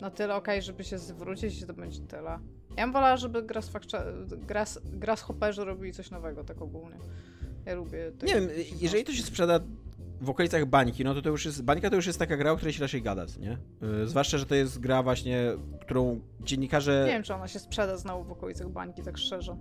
[0.00, 2.38] na tyle ok, żeby się zwrócić i to będzie tyle.
[2.76, 3.42] Ja bym wolała, żeby
[4.46, 6.96] Grass, Grasshopperzy robili coś nowego, tak ogólnie.
[7.66, 8.12] Ja lubię...
[8.22, 8.48] Nie wiem,
[8.80, 9.60] jeżeli to się sprzeda
[10.20, 12.56] w okolicach bańki, no to to już jest, bańka to już jest taka gra, o
[12.56, 13.58] której się raczej gadać, nie?
[13.82, 17.02] Yy, zwłaszcza, że to jest gra właśnie, którą dziennikarze...
[17.06, 19.56] Nie wiem, czy ona się sprzeda znowu w okolicach bańki, tak szczerze.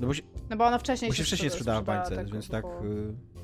[0.00, 2.32] No bo, się, no bo ona wcześniej bo się, się wcześniej sprzedała w bańce, tak
[2.32, 2.64] więc tak...
[2.64, 3.37] Yy...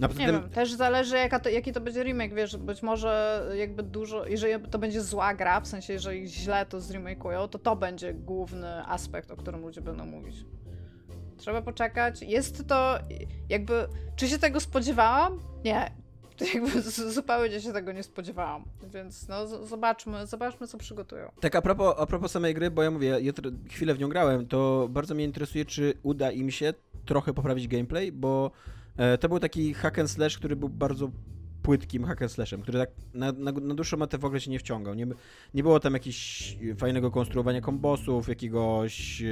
[0.00, 3.42] Na Nie tym, wiem, też zależy jaka to, jaki to będzie remake, wiesz, być może
[3.58, 7.76] jakby dużo, jeżeli to będzie zła gra, w sensie jeżeli źle to zremake'ują, to to
[7.76, 10.44] będzie główny aspekt, o którym ludzie będą mówić.
[11.36, 12.22] Trzeba poczekać.
[12.22, 12.98] Jest to
[13.48, 15.38] jakby, czy się tego spodziewałam?
[15.64, 15.90] Nie.
[16.54, 16.82] Jakby
[17.12, 21.30] zupełnie się tego nie spodziewałam, więc no zobaczmy, zobaczmy co przygotują.
[21.40, 23.32] Tak, a propos, a propos samej gry, bo ja mówię, ja
[23.70, 26.74] chwilę w nią grałem, to bardzo mnie interesuje, czy uda im się
[27.04, 28.50] trochę poprawić gameplay, bo
[29.20, 31.10] to był taki hack and slash, który był bardzo
[31.62, 34.58] płytkim hack and slashem, który tak na, na, na dłuższą metę w ogóle się nie
[34.58, 34.94] wciągał.
[34.94, 35.06] Nie,
[35.54, 39.22] nie było tam jakiegoś fajnego konstruowania kombosów, jakiegoś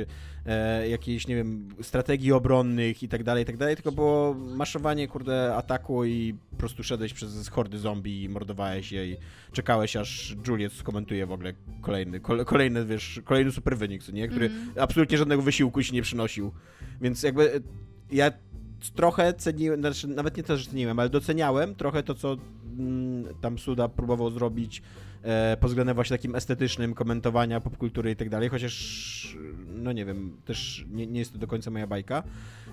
[0.47, 5.09] e, jakiejś, nie wiem, strategii obronnych i tak dalej, i tak dalej, tylko było maszowanie,
[5.09, 9.17] kurde, ataku i po prostu szedłeś przez hordy zombie i mordowałeś je i
[9.53, 14.29] czekałeś, aż Juliet skomentuje w ogóle kolejny, kole, kolejny, wiesz, kolejny super wynik, co nie?
[14.29, 14.51] Który
[14.81, 16.53] absolutnie żadnego wysiłku się nie przynosił.
[17.01, 17.61] Więc jakby e,
[18.11, 18.33] ja
[18.95, 22.37] trochę ceniłem, znaczy nawet nie to, że ceniłem, ale doceniałem trochę to, co
[22.79, 24.83] mm, tam Suda próbował zrobić
[25.23, 29.37] e, pod względem właśnie takim estetycznym komentowania popkultury i tak dalej, chociaż
[29.75, 32.23] no nie wiem, też nie, nie jest to do końca moja bajka,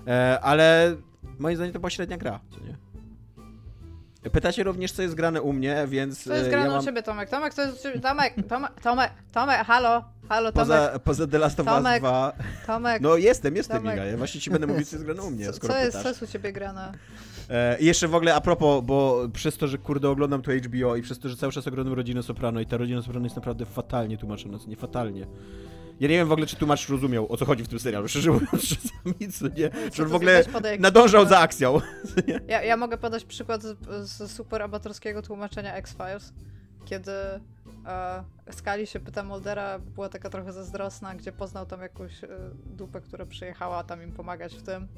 [0.06, 0.96] e, ale
[1.38, 2.76] moim zdaniem to była średnia gra, co nie?
[4.32, 6.84] Pytacie również, co jest grane u mnie, więc Co jest e, grane ja u mam
[6.84, 7.30] ciebie, Tomek?
[7.30, 8.00] Tomek, co jest u ciebie?
[8.00, 12.32] Tomek, Tomek, Tomek, Tomek, halo, halo, Tomek, poza, poza The Last of Us Tomek, 2,
[12.66, 13.02] Tomek.
[13.02, 13.94] no jestem, jestem Tomek.
[13.94, 15.90] Iga, ja właśnie ci będę mówić, co jest grane u mnie, co, skoro co jest,
[15.90, 16.02] pytasz.
[16.02, 16.92] co jest u ciebie grane?
[17.50, 20.96] E, I jeszcze w ogóle a propos, bo przez to, że kurde oglądam tu HBO
[20.96, 23.66] i przez to, że cały czas oglądam Rodzinę Soprano i ta Rodzina Soprano jest naprawdę
[23.66, 25.26] fatalnie tłumaczona, nie fatalnie.
[26.00, 28.30] Ja nie wiem w ogóle, czy tłumacz rozumiał, o co chodzi w tym serialu, szczerze
[28.30, 30.44] mówiąc, czasami, co nie, Co on w ogóle
[30.78, 31.28] nadążał przykład.
[31.28, 31.80] za akcją.
[32.48, 33.76] Ja, ja mogę podać przykład z,
[34.10, 36.32] z super amatorskiego tłumaczenia X-Files,
[36.84, 37.12] kiedy
[37.86, 42.28] e, Skali się pyta Muldera, była taka trochę zazdrosna, gdzie poznał tam jakąś e,
[42.66, 44.88] dupę, która przyjechała tam im pomagać w tym.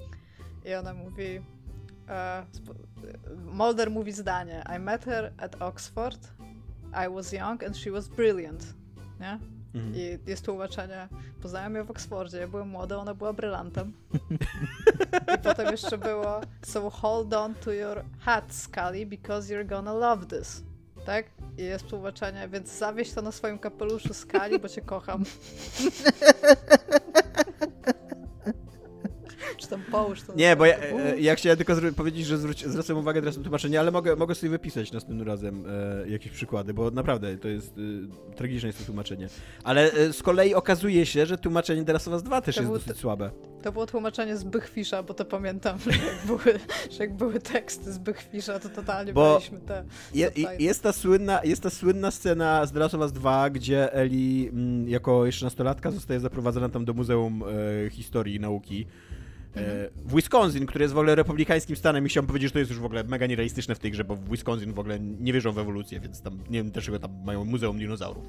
[0.64, 1.40] I ona mówi.
[2.08, 2.44] E,
[3.52, 6.28] Mulder mówi zdanie: I met her at Oxford.
[7.06, 8.74] I was young and she was brilliant.
[9.20, 9.38] Nie?
[9.74, 9.94] Mhm.
[9.94, 11.08] I jest tłumaczenie.
[11.42, 13.92] Poznałem ją w Oksfordzie, ja byłem młoda, ona była brylantem.
[15.36, 20.26] I potem jeszcze było So hold on to your hat, Scully, because you're gonna love
[20.26, 20.62] this.
[21.06, 21.26] Tak?
[21.58, 25.24] I jest tłumaczenie, więc zawieź to na swoim kapeluszu Scully, bo cię kocham.
[29.58, 33.20] Czy tam połóż to Nie, bo ja, e, ja chciałem tylko powiedzieć, że zwracam uwagę
[33.20, 35.64] teraz na tłumaczenie, ale mogę, mogę sobie wypisać następnym razem
[36.04, 37.74] e, jakieś przykłady, bo naprawdę to jest
[38.32, 39.28] e, tragiczne jest to tłumaczenie.
[39.64, 42.96] Ale e, z kolei okazuje się, że tłumaczenie of Us 2 też To jest dosyć
[42.96, 43.30] słabe.
[43.62, 46.58] To było tłumaczenie z Bychwisza, bo to pamiętam, że jak były,
[46.90, 49.84] że jak były teksty z Bychwisza, to totalnie Bo- braliśmy te
[50.14, 53.92] Je, jest, ta słynna, jest ta słynna scena z The Last of Us 2, gdzie
[53.92, 57.42] Eli mm, jako jeszcze nastolatka zostaje zaprowadzona tam do Muzeum
[57.86, 58.86] e, Historii i Nauki
[59.58, 62.70] e, w Wisconsin, który jest w ogóle republikańskim stanem i chciałbym powiedzieć, że to jest
[62.70, 65.52] już w ogóle mega nierealistyczne w tej grze, bo w Wisconsin w ogóle nie wierzą
[65.52, 68.24] w ewolucję, więc tam nie wiem dlaczego tam mają Muzeum Dinozaurów.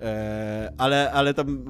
[0.00, 1.64] E, ale, ale tam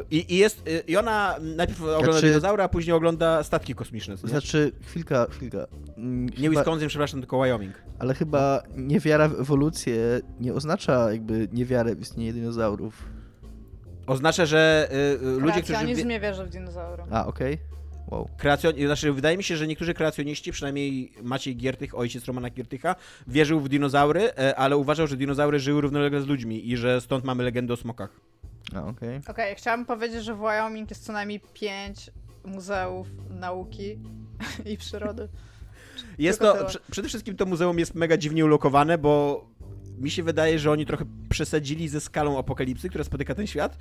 [0.00, 4.14] e, i, jest, i ona najpierw ogląda Znaczy- dinozaury, a później ogląda statki kosmiczne.
[4.14, 5.66] Nie, Znaczy, chwilka, chwilka.
[5.96, 7.74] Mm, nie chyba- Wisconsin, przepraszam, tylko Wyoming.
[7.98, 13.15] Ale chyba niewiara w ewolucję nie oznacza jakby niewiarę w istnienie dinozaurów.
[14.06, 15.72] Oznacza, że y, y, ludzie, którzy...
[15.72, 17.02] Kreacjonizm nie wierzy w dinozaury.
[17.10, 17.58] A, okej.
[18.10, 18.28] Wow.
[18.36, 18.72] Kreacjon...
[18.86, 22.94] Znaczy, wydaje mi się, że niektórzy kreacjoniści, przynajmniej Maciej Giertych, ojciec Romana Giertycha,
[23.26, 27.24] wierzył w dinozaury, e, ale uważał, że dinozaury żyły równolegle z ludźmi i że stąd
[27.24, 28.20] mamy legendę o smokach.
[28.74, 29.20] A, okej.
[29.28, 32.10] Okej, chciałabym powiedzieć, że w Wyoming jest co najmniej pięć
[32.44, 33.98] muzeów nauki
[34.72, 35.28] i przyrody.
[36.18, 36.80] Jest Tylko to, tyle.
[36.90, 39.44] przede wszystkim to muzeum jest mega dziwnie ulokowane, bo
[40.00, 43.78] mi się wydaje, że oni trochę przesadzili ze skalą apokalipsy, która spotyka ten świat.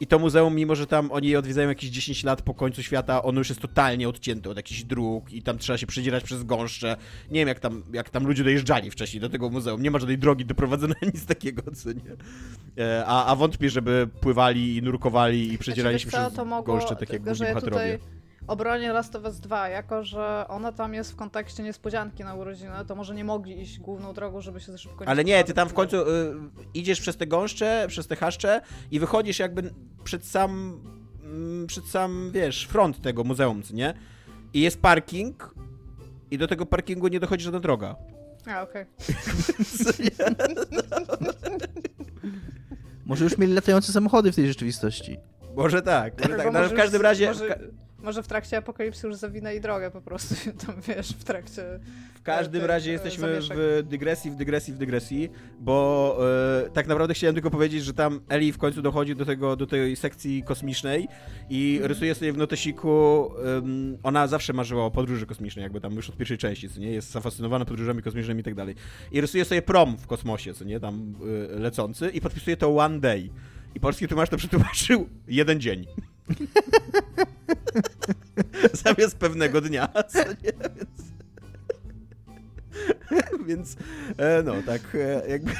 [0.00, 3.22] I to muzeum, mimo że tam oni je odwiedzają jakieś 10 lat po końcu świata,
[3.22, 6.96] ono już jest totalnie odcięte od jakichś dróg i tam trzeba się przedzierać przez gąszcze.
[7.30, 9.82] Nie wiem, jak tam, jak tam ludzie dojeżdżali wcześniej do tego muzeum.
[9.82, 12.16] Nie ma żadnej drogi doprowadzone, nic takiego, co nie.
[12.84, 16.44] E, A, a wątpię, żeby pływali i nurkowali i przedzierali się Znaczy, co, przez to
[16.44, 17.98] mogło, gąszcze, tak jak główni bohaterowie.
[17.98, 22.34] tutaj obronię Last of Us 2, jako że ona tam jest w kontekście niespodzianki na
[22.34, 25.44] urodziny, to może nie mogli iść główną drogą, żeby się za szybko nie Ale nie,
[25.44, 26.04] ty tam w końcu y,
[26.74, 29.70] idziesz przez te gąszcze, przez te chaszcze i wychodzisz jakby
[30.04, 30.80] przed sam,
[31.22, 33.94] mm, przed sam, wiesz, front tego muzeum, co nie?
[34.54, 35.54] I jest parking
[36.30, 37.96] i do tego parkingu nie dochodzi żadna droga.
[38.46, 38.86] A, okej.
[43.06, 45.18] Może już mieli latające samochody w tej rzeczywistości.
[45.56, 47.26] Może tak, może tak, no, ale w każdym razie...
[47.26, 47.58] Może,
[48.02, 50.34] Może w trakcie apokalipsy już zawinęli drogę po prostu,
[50.66, 51.62] tam wiesz, w trakcie...
[52.14, 53.58] W każdym tych, razie e, jesteśmy zamieszek.
[53.58, 55.30] w dygresji, w dygresji, w dygresji,
[55.60, 56.18] bo
[56.66, 59.66] e, tak naprawdę chciałem tylko powiedzieć, że tam Eli w końcu dochodzi do, tego, do
[59.66, 61.08] tej sekcji kosmicznej
[61.50, 61.88] i Mhm.
[61.88, 63.30] rysuje sobie w notesiku,
[64.02, 67.10] ona zawsze marzyła o podróży kosmicznej, jakby tam już od pierwszej części, co nie, jest
[67.10, 68.74] zafascynowana podróżami kosmicznymi i tak dalej.
[69.12, 71.14] I rysuje sobie prom w kosmosie, co nie, tam
[71.54, 73.30] e, lecący i podpisuje to one day.
[73.74, 75.86] I polski tłumacz to przetłumaczył jeden dzień.
[78.84, 81.12] Zamiast pewnego dnia, co nie, więc...
[83.46, 83.76] Więc,
[84.16, 85.52] e, no, tak, e, jakby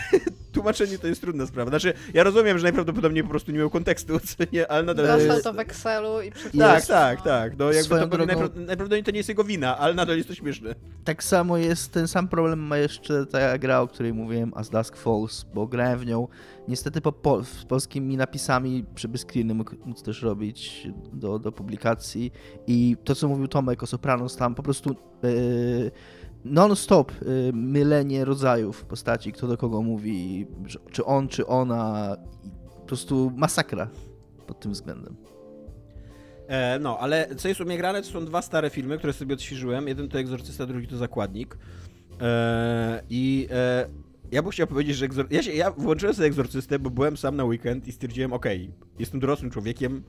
[0.53, 1.71] tłumaczenie to jest trudna sprawa.
[1.71, 5.07] Znaczy, ja rozumiem, że najprawdopodobniej po prostu nie miał kontekstu, co nie, ale nadal...
[5.07, 6.87] Dostał jest- to w Excelu i Tak, przetłumaczył.
[6.89, 7.59] tak, tak.
[7.59, 10.35] No, jakby to drogą- najpra- najprawdopodobniej to nie jest jego wina, ale nadal jest to
[10.35, 10.75] śmieszne.
[11.05, 14.97] Tak samo jest, ten sam problem ma jeszcze ta gra, o której mówiłem, As Dusk
[14.97, 16.29] Falls, bo grałem w nią
[16.69, 22.33] niestety po, po, z polskimi napisami, żeby screeny mógł też robić do, do publikacji
[22.67, 25.91] i to, co mówił Tomek o Sopranos, tam po prostu yy,
[26.45, 30.47] non-stop yy, mylenie rodzajów postaci, kto do kogo mówi,
[30.91, 32.17] czy on, czy ona,
[32.81, 33.89] po prostu masakra
[34.47, 35.17] pod tym względem.
[36.49, 39.35] E, no, ale co jest u mnie grane, to są dwa stare filmy, które sobie
[39.35, 39.89] odświeżyłem.
[39.89, 41.59] Jeden to Egzorcysta, drugi to Zakładnik.
[42.21, 43.87] E, I e,
[44.33, 45.27] ja bym chciał powiedzieć, że egzor...
[45.31, 49.21] ja, się, ja włączyłem sobie Egzorcystę, bo byłem sam na weekend i stwierdziłem, okej, jestem
[49.21, 50.03] dorosłym człowiekiem,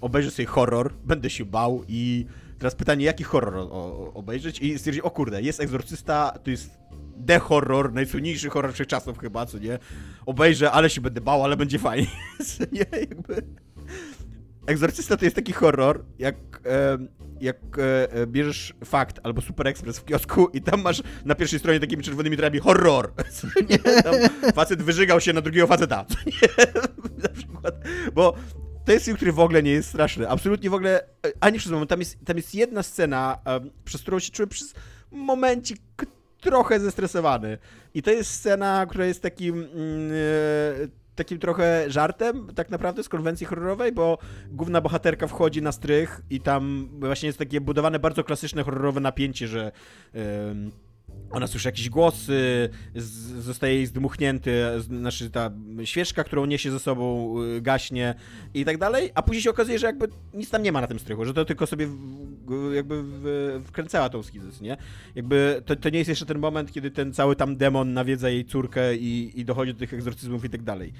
[0.00, 2.26] obejrzę sobie horror, będę się bał i
[2.58, 4.58] teraz pytanie, jaki horror o, o, obejrzeć?
[4.58, 6.70] I stwierdziłem, o kurde, jest Egzorcysta, to jest
[7.26, 9.78] The Horror, najsłynniejszy horror wszechczasów chyba, co nie?
[10.26, 12.06] Obejrzę, ale się będę bał, ale będzie fajnie,
[12.72, 12.86] nie?
[13.00, 13.42] Jakby...
[14.66, 16.98] Egzorcysta to jest taki horror, jak, e,
[17.40, 21.58] jak e, e, bierzesz fakt albo Super Express w kiosku i tam masz na pierwszej
[21.58, 23.12] stronie takimi czerwonymi literami horror.
[23.36, 23.78] Co nie?
[23.78, 24.14] Tam
[24.54, 26.04] facet wyżygał się na drugiego faceta.
[26.14, 26.64] Co nie?
[27.22, 27.74] na przykład.
[28.14, 28.34] Bo
[28.84, 30.28] to jest film, który w ogóle nie jest straszny.
[30.28, 31.04] Absolutnie w ogóle,
[31.40, 31.90] ani przez moment.
[31.90, 33.38] Tam jest, tam jest jedna scena,
[33.84, 34.74] przez którą się czułem przez
[35.10, 35.80] momencik
[36.40, 37.58] trochę zestresowany.
[37.94, 39.62] I to jest scena, która jest takim...
[39.62, 44.18] e, takim trochę żartem tak naprawdę z konwencji horrorowej, bo
[44.50, 49.48] główna bohaterka wchodzi na strych i tam właśnie jest takie budowane bardzo klasyczne horrorowe napięcie,
[49.48, 49.72] że
[50.14, 50.70] em,
[51.30, 52.68] ona słyszy jakieś głosy,
[53.38, 55.50] zostaje jej zdmuchnięty, znaczy ta
[55.84, 58.14] świeczka, którą niesie ze sobą y, gaśnie
[58.54, 60.98] i tak dalej, a później się okazuje, że jakby nic tam nie ma na tym
[60.98, 61.88] strychu, że to tylko sobie
[62.74, 63.04] jakby
[63.64, 64.76] wkręcała tą schizys, nie?
[65.14, 68.44] Jakby to, to nie jest jeszcze ten moment, kiedy ten cały tam demon nawiedza jej
[68.44, 70.92] córkę i, i dochodzi do tych egzorcyzmów i tak dalej.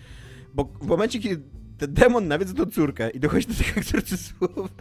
[0.55, 1.43] Bo w momencie, kiedy
[1.79, 4.75] ten demon nawiedza tą córkę i dochodzi do tych egzorcyzmów,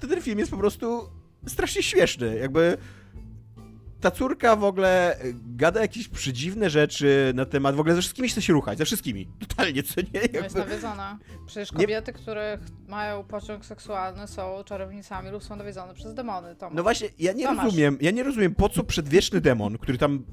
[0.00, 1.08] to ten film jest po prostu
[1.46, 2.36] strasznie śmieszny.
[2.36, 2.76] Jakby
[4.00, 5.16] ta córka w ogóle
[5.46, 9.26] gada jakieś przedziwne rzeczy na temat, w ogóle ze wszystkimi chce się ruchać, ze wszystkimi,
[9.48, 10.06] totalnie, co nie?
[10.14, 11.18] No jest Jakby, nawiedzona.
[11.46, 16.56] Przecież Nie- kobiety, które ch- mają pociąg seksualny są czarownicami lub są nawiedzone przez demony.
[16.56, 17.64] To no właśnie, ja nie Co masz?
[17.64, 20.24] rozumiem, ja nie rozumiem, po co przedwieczny demon, który tam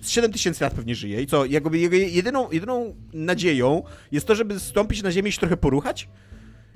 [0.00, 3.82] z 7000 lat pewnie żyje i co, jakby jego jedyną, jedyną nadzieją
[4.12, 6.08] jest to, żeby stąpić na ziemię i się trochę poruchać?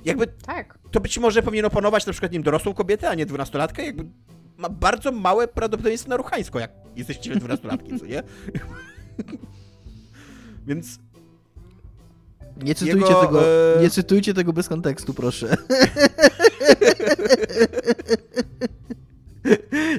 [0.04, 0.78] Jakby Tak.
[0.90, 4.04] to być może powinien opanować na przykład nie wiem, dorosłą kobietę, a nie dwunastolatkę, jakby
[4.58, 8.22] ma bardzo małe prawdopodobieństwo na ruchańsko, jak jesteście dwunastolatki, co nie?
[10.66, 10.98] Więc
[12.62, 13.42] Nie cytujcie, Jego, tego,
[13.76, 15.56] e, nie cytujcie tego bez kontekstu, proszę.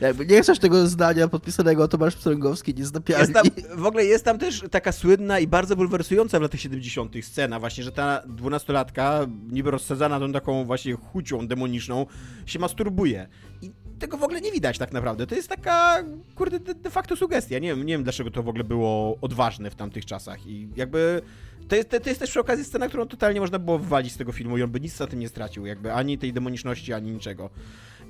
[0.02, 3.34] Jakby nie chcesz tego zdania podpisanego Tomasz Pstrągowski, nie zdapiali.
[3.78, 7.14] w ogóle jest tam też taka słynna i bardzo bulwersująca w latach 70.
[7.22, 12.06] scena właśnie, że ta dwunastolatka, niby rozsadzana tą taką właśnie chucią demoniczną,
[12.46, 13.28] się masturbuje.
[13.62, 15.28] I tego w ogóle nie widać tak naprawdę.
[15.28, 16.04] To jest taka,
[16.36, 17.60] kurde, de, de facto sugestia.
[17.60, 20.48] Nie wiem, nie wiem, dlaczego to w ogóle było odważne w tamtych czasach.
[20.48, 21.22] I jakby...
[21.68, 24.32] To jest, to jest też przy okazji scena, którą totalnie można było wywalić z tego
[24.32, 25.66] filmu i on by nic na tym nie stracił.
[25.66, 27.50] Jakby ani tej demoniczności, ani niczego.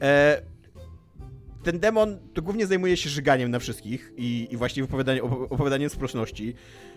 [0.02, 0.42] E,
[1.64, 5.90] ten demon to głównie zajmuje się żyganiem na wszystkich i, i właśnie opowiadaniem, op- opowiadaniem
[5.90, 6.54] sprosności.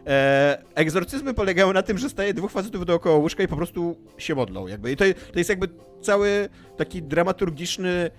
[0.07, 4.35] E, egzorcyzmy polegają na tym, że staje dwóch facetów dookoła łóżka i po prostu się
[4.35, 4.67] modlą.
[4.67, 4.93] Jakby.
[4.93, 5.69] I to, to jest jakby
[6.01, 8.11] cały taki dramaturgiczny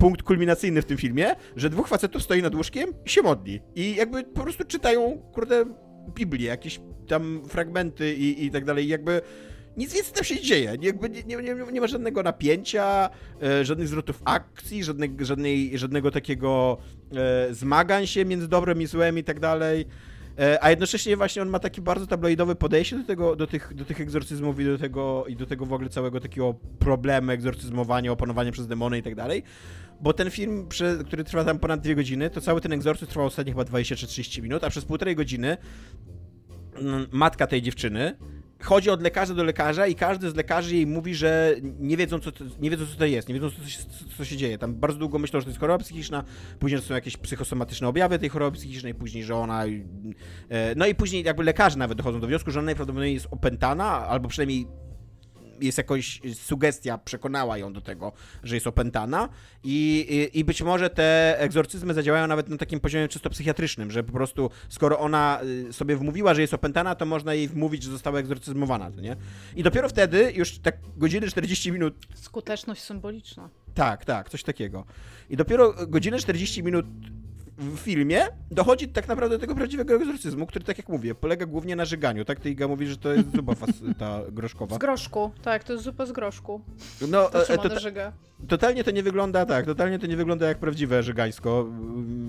[0.00, 3.60] punkt kulminacyjny w tym filmie, że dwóch facetów stoi nad łóżkiem i się modli.
[3.74, 5.64] I jakby po prostu czytają, kurde,
[6.14, 8.84] Biblię, jakieś tam fragmenty i, i tak dalej.
[8.84, 9.20] I jakby
[9.76, 10.76] nic więcej tam się nie dzieje.
[10.80, 13.10] Jakby nie, nie, nie, nie ma żadnego napięcia,
[13.42, 16.78] e, żadnych zwrotów akcji, żadnej, żadnej, żadnego takiego
[17.16, 19.86] e, zmagań się między dobrem i złem i tak dalej.
[20.38, 23.84] E, a jednocześnie właśnie on ma taki bardzo tabloidowe podejście do, tego, do, tych, do
[23.84, 28.52] tych egzorcyzmów i do tego, i do tego w ogóle całego takiego problemu egzorcyzmowania, opanowania
[28.52, 29.42] przez demony i tak dalej.
[30.00, 30.68] Bo ten film,
[31.06, 34.06] który trwa tam ponad dwie godziny, to cały ten egzorcyzm trwał ostatnie chyba 20 czy
[34.06, 35.56] 30 minut, a przez półtorej godziny
[36.76, 38.16] mm, matka tej dziewczyny
[38.62, 42.32] chodzi od lekarza do lekarza i każdy z lekarzy jej mówi, że nie wiedzą, co
[42.32, 43.82] to, nie wiedzą, co to jest, nie wiedzą, co, się,
[44.16, 44.58] co się dzieje.
[44.58, 46.24] Tam bardzo długo myślą, że to jest choroba psychiczna,
[46.58, 49.64] później są jakieś psychosomatyczne objawy tej choroby psychicznej, później, że ona...
[49.64, 54.06] E, no i później jakby lekarze nawet dochodzą do wniosku, że ona najprawdopodobniej jest opętana,
[54.06, 54.66] albo przynajmniej
[55.60, 58.12] jest jakaś sugestia, przekonała ją do tego,
[58.42, 59.28] że jest opętana
[59.64, 64.02] i, i, i, być może te egzorcyzmy zadziałają nawet na takim poziomie czysto psychiatrycznym, że
[64.02, 67.90] po prostu skoro ona y, sobie wmówiła, że jest opętana, to można jej wmówić, że
[67.90, 69.16] została egzorcyzmowana, nie?
[69.56, 71.94] I dopiero wtedy, już tak godziny 40 minut...
[72.14, 73.48] Skuteczność symboliczna.
[73.74, 74.84] Tak, tak, coś takiego.
[75.30, 76.86] I dopiero godzinę 40 minut
[77.60, 81.76] w filmie dochodzi tak naprawdę do tego prawdziwego egzorcyzmu, który, tak jak mówię, polega głównie
[81.76, 82.40] na żyganiu, tak?
[82.40, 83.54] Ty Iga mówi, że to jest zupa
[83.98, 84.76] ta groszkowa.
[84.76, 86.60] Z groszku, tak, to jest zupa z groszku.
[87.08, 88.12] No, to, e, to, żyga.
[88.48, 91.66] Totalnie to nie wygląda tak, totalnie to nie wygląda jak prawdziwe żygańsko,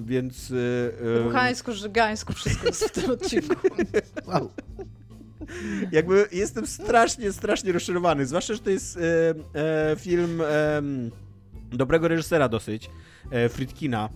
[0.05, 0.49] więc...
[0.49, 3.55] Yy, Ruchańsko, żygańsko, wszystko jest w tym odcinku.
[4.27, 4.49] Wow.
[5.91, 9.01] Jakby jestem strasznie, strasznie rozczarowany, zwłaszcza, że to jest e,
[9.91, 10.81] e, film e,
[11.71, 12.89] dobrego reżysera dosyć,
[13.49, 14.09] Friedkina,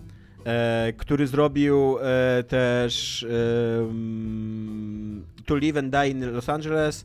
[0.46, 3.26] e, który zrobił e, też e,
[5.46, 7.04] To Live and Die in Los Angeles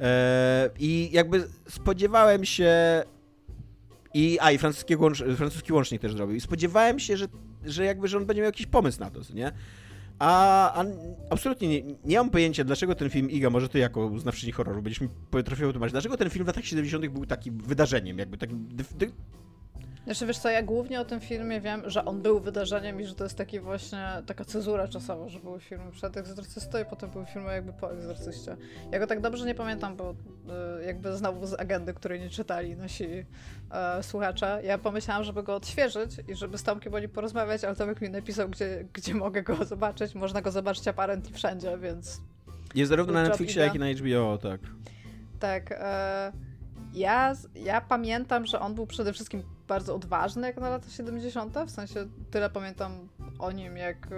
[0.00, 3.02] e, i jakby spodziewałem się
[4.14, 7.26] i, a i francuski, łącz, francuski łącznik też zrobił i spodziewałem się, że,
[7.64, 9.52] że jakby, że on będzie miał jakiś pomysł na to, nie?
[10.18, 10.84] A, a,
[11.30, 15.00] absolutnie nie, nie mam pojęcia, dlaczego ten film, Iga, może ty jako znawczyni horroru będziesz
[15.00, 17.06] mi potrafił wytłumaczyć, dlaczego ten film w latach 70.
[17.06, 18.68] był takim wydarzeniem, jakby takim
[20.04, 23.14] znaczy wiesz co, ja głównie o tym filmie wiem, że on był wydarzeniem i że
[23.14, 27.26] to jest taki właśnie, taka cezura czasowa, że były filmy przed Egzorcystą i potem były
[27.26, 28.56] filmy jakby po Egzorcyście.
[28.92, 30.10] Ja go tak dobrze nie pamiętam, bo
[30.80, 33.06] y, jakby znowu z agendy, której nie czytali nasi
[33.70, 34.60] e, słuchacze.
[34.64, 38.10] Ja pomyślałam, żeby go odświeżyć i żeby z Tomkiem o nim porozmawiać, ale Tomek mi
[38.10, 40.14] napisał, gdzie, gdzie mogę go zobaczyć.
[40.14, 42.20] Można go zobaczyć apparently wszędzie, więc...
[42.74, 44.60] Jest zarówno na Netflixie, jak i na HBO, tak.
[45.40, 45.72] Tak.
[45.72, 46.32] E,
[46.94, 51.54] ja, ja pamiętam, że on był przede wszystkim bardzo odważny jak na lata 70.
[51.66, 53.08] W sensie tyle pamiętam
[53.38, 54.08] o nim, jak,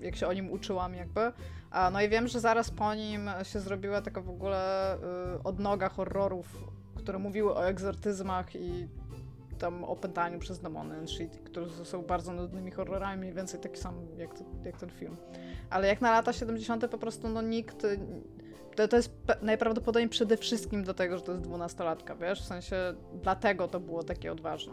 [0.00, 1.32] jak się o nim uczyłam jakby.
[1.70, 4.98] A, no i wiem, że zaraz po nim się zrobiła taka w ogóle y,
[5.44, 8.88] odnoga horrorów, które mówiły o egzortyzmach i
[9.58, 13.94] tam opętaniu przez demony and shit, które są bardzo nudnymi horrorami, mniej więcej taki sam
[14.16, 14.30] jak,
[14.64, 15.16] jak ten film.
[15.70, 16.88] Ale jak na lata 70.
[16.90, 17.86] po prostu no nikt
[18.74, 22.42] to, to jest najprawdopodobniej przede wszystkim do tego, że to jest dwunastolatka, wiesz?
[22.42, 22.76] W sensie
[23.22, 24.72] dlatego to było takie odważne.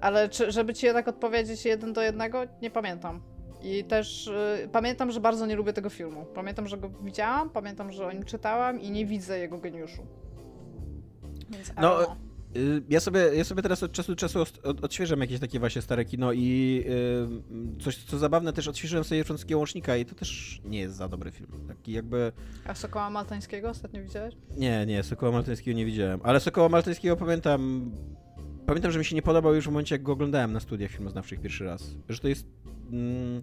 [0.00, 3.20] Ale czy, żeby ci tak odpowiedzieć jeden do jednego, nie pamiętam.
[3.62, 6.26] I też y, pamiętam, że bardzo nie lubię tego filmu.
[6.34, 10.06] Pamiętam, że go widziałam, pamiętam, że o nim czytałam i nie widzę jego geniuszu.
[11.50, 12.16] Więc, no,
[12.88, 14.38] ja sobie, ja sobie teraz od czasu do czasu
[14.82, 19.58] odświeżam jakieś takie właśnie stare kino i yy, coś, co zabawne, też odświeżyłem sobie francuskiego
[19.58, 21.48] łącznika i to też nie jest za dobry film.
[21.68, 22.32] Taki jakby...
[22.64, 24.34] A Sokoła Maltańskiego ostatnio widziałeś?
[24.56, 27.90] Nie, nie, Sokoła Maltańskiego nie widziałem, ale Sokoła Maltańskiego pamiętam...
[28.66, 31.40] Pamiętam, że mi się nie podobał już w momencie, jak go oglądałem na studiach filmoznawczych
[31.40, 31.96] pierwszy raz.
[32.08, 32.46] Że to jest...
[32.92, 33.42] Mm,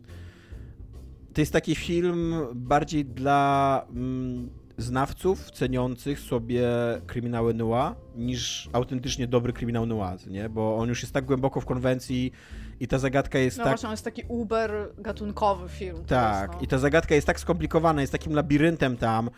[1.33, 3.85] to jest taki film bardziej dla...
[3.89, 6.67] Mm, znawców ceniących sobie
[7.07, 10.49] kryminały noir niż autentycznie dobry kryminał noir, nie?
[10.49, 12.31] Bo on już jest tak głęboko w konwencji
[12.79, 13.71] i ta zagadka jest no tak...
[13.71, 16.05] właśnie, on jest taki uber gatunkowy film.
[16.05, 16.63] Tak, jest, no.
[16.63, 19.29] i ta zagadka jest tak skomplikowana, jest takim labiryntem tam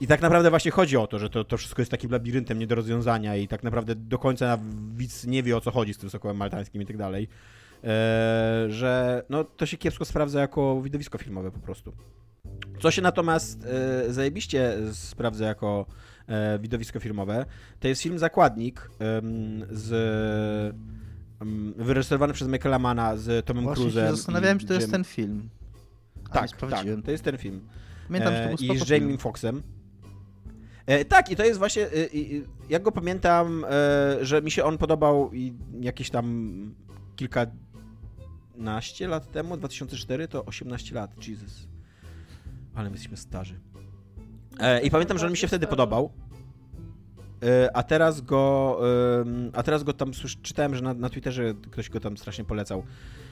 [0.00, 2.66] i tak naprawdę właśnie chodzi o to, że to, to wszystko jest takim labiryntem nie
[2.66, 4.58] do rozwiązania i tak naprawdę do końca
[4.94, 7.28] widz nie wie o co chodzi z tym sokołem maltańskim i tak dalej.
[7.84, 11.92] Eee, że no, to się kiepsko sprawdza jako widowisko filmowe po prostu.
[12.80, 15.86] Co się natomiast e, zajebiście sprawdza jako
[16.26, 17.46] e, widowisko filmowe,
[17.80, 19.20] to jest film Zakładnik e,
[19.70, 20.76] z
[21.76, 24.10] wyreżyserowany przez Michaela Mana z Tomem Właśnie Cruise'em.
[24.10, 25.48] Się zastanawiałem, czy to jest ten film.
[26.30, 27.68] A tak, tak, to jest ten film.
[28.06, 29.62] Pamiętam, że to był I z Jamie Foxxem.
[30.86, 31.88] E, tak, i to jest właśnie, e,
[32.68, 33.68] jak go pamiętam, e,
[34.24, 35.30] że mi się on podobał
[35.80, 36.74] jakieś tam
[37.16, 41.68] kilkanaście lat temu, 2004 to 18 lat, Jesus.
[42.74, 43.60] Ale my jesteśmy starzy.
[44.60, 46.12] E, I pamiętam, że on mi się wtedy podobał.
[47.42, 48.80] E, a teraz go.
[49.22, 52.84] E, a teraz go tam czytałem, że na, na Twitterze ktoś go tam strasznie polecał.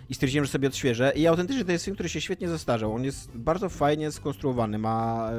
[0.09, 1.13] I stwierdziłem, że sobie odświeżę.
[1.17, 2.95] I autentycznie to jest film, który się świetnie zestarzał.
[2.95, 4.79] On jest bardzo fajnie skonstruowany.
[4.79, 5.31] Ma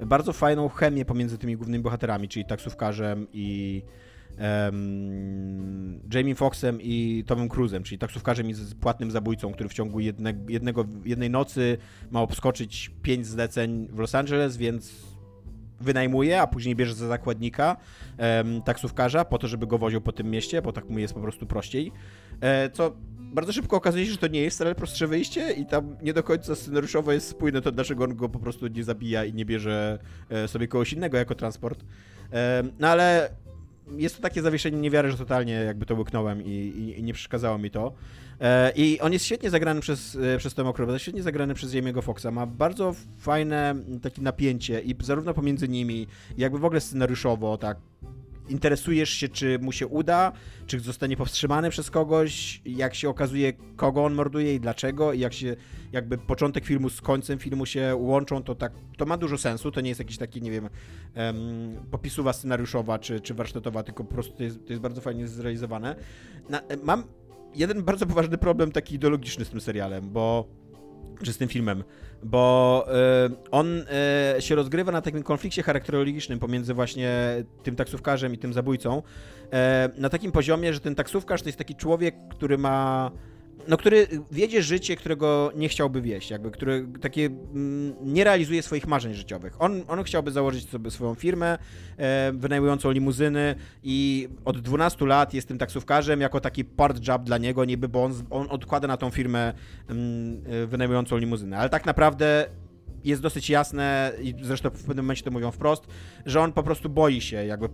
[0.00, 3.82] bardzo fajną chemię pomiędzy tymi głównymi bohaterami, czyli taksówkarzem i
[4.38, 10.34] um, Jamie Foxxem i Tomem Cruise'em, czyli taksówkarzem i płatnym zabójcą, który w ciągu jedne,
[10.48, 11.78] jednego, jednej nocy
[12.10, 15.16] ma obskoczyć pięć zleceń w Los Angeles, więc
[15.80, 17.76] wynajmuje, a później bierze za zakładnika
[18.18, 21.20] um, taksówkarza po to, żeby go woził po tym mieście, bo tak mu jest po
[21.20, 21.92] prostu prościej.
[22.40, 25.96] E, co bardzo szybko okazuje się, że to nie jest wcale prostsze wyjście i tam
[26.02, 29.34] nie do końca scenariuszowo jest spójne to, dlaczego on go po prostu nie zabija i
[29.34, 29.98] nie bierze
[30.30, 31.84] e, sobie kogoś innego jako transport.
[32.32, 33.30] E, no ale
[33.90, 37.58] jest to takie zawieszenie niewiary, że totalnie jakby to łyknąłem i, i, i nie przeszkadzało
[37.58, 37.92] mi to.
[38.40, 42.26] E, I on jest świetnie zagrany przez, przez Tom Cruise, świetnie zagrany przez Jamie'ego Foxa.
[42.32, 46.06] Ma bardzo fajne takie napięcie i zarówno pomiędzy nimi,
[46.38, 47.78] jakby w ogóle scenariuszowo, tak
[48.48, 50.32] interesujesz się, czy mu się uda,
[50.66, 55.32] czy zostanie powstrzymany przez kogoś, jak się okazuje, kogo on morduje i dlaczego, i jak
[55.32, 55.56] się
[55.92, 59.80] jakby początek filmu z końcem filmu się łączą, to tak, to ma dużo sensu, to
[59.80, 60.68] nie jest jakiś taki, nie wiem,
[61.16, 65.28] um, popisuwa scenariuszowa, czy, czy warsztatowa, tylko po prostu to jest, to jest bardzo fajnie
[65.28, 65.96] zrealizowane.
[66.48, 67.04] Na, mam
[67.54, 70.48] jeden bardzo poważny problem taki ideologiczny z tym serialem, bo
[71.22, 71.84] czy z tym filmem,
[72.22, 72.86] bo
[73.26, 73.84] y, on
[74.38, 77.10] y, się rozgrywa na takim konflikcie charakterologicznym pomiędzy właśnie
[77.62, 79.02] tym taksówkarzem i tym zabójcą,
[79.96, 83.10] y, na takim poziomie, że ten taksówkarz to jest taki człowiek, który ma
[83.68, 88.86] no, który wiedzie życie, którego nie chciałby wieść, jakby, który takie mm, nie realizuje swoich
[88.86, 89.62] marzeń życiowych.
[89.62, 91.58] On, on chciałby założyć sobie swoją firmę
[91.96, 97.38] e, wynajmującą limuzyny i od 12 lat jest tym taksówkarzem jako taki part job dla
[97.38, 99.52] niego, niby, bo on, on odkłada na tą firmę
[99.88, 102.46] mm, e, wynajmującą limuzynę, ale tak naprawdę
[103.06, 105.86] jest dosyć jasne i zresztą w pewnym momencie to mówią wprost,
[106.26, 107.68] że on po prostu boi się jakby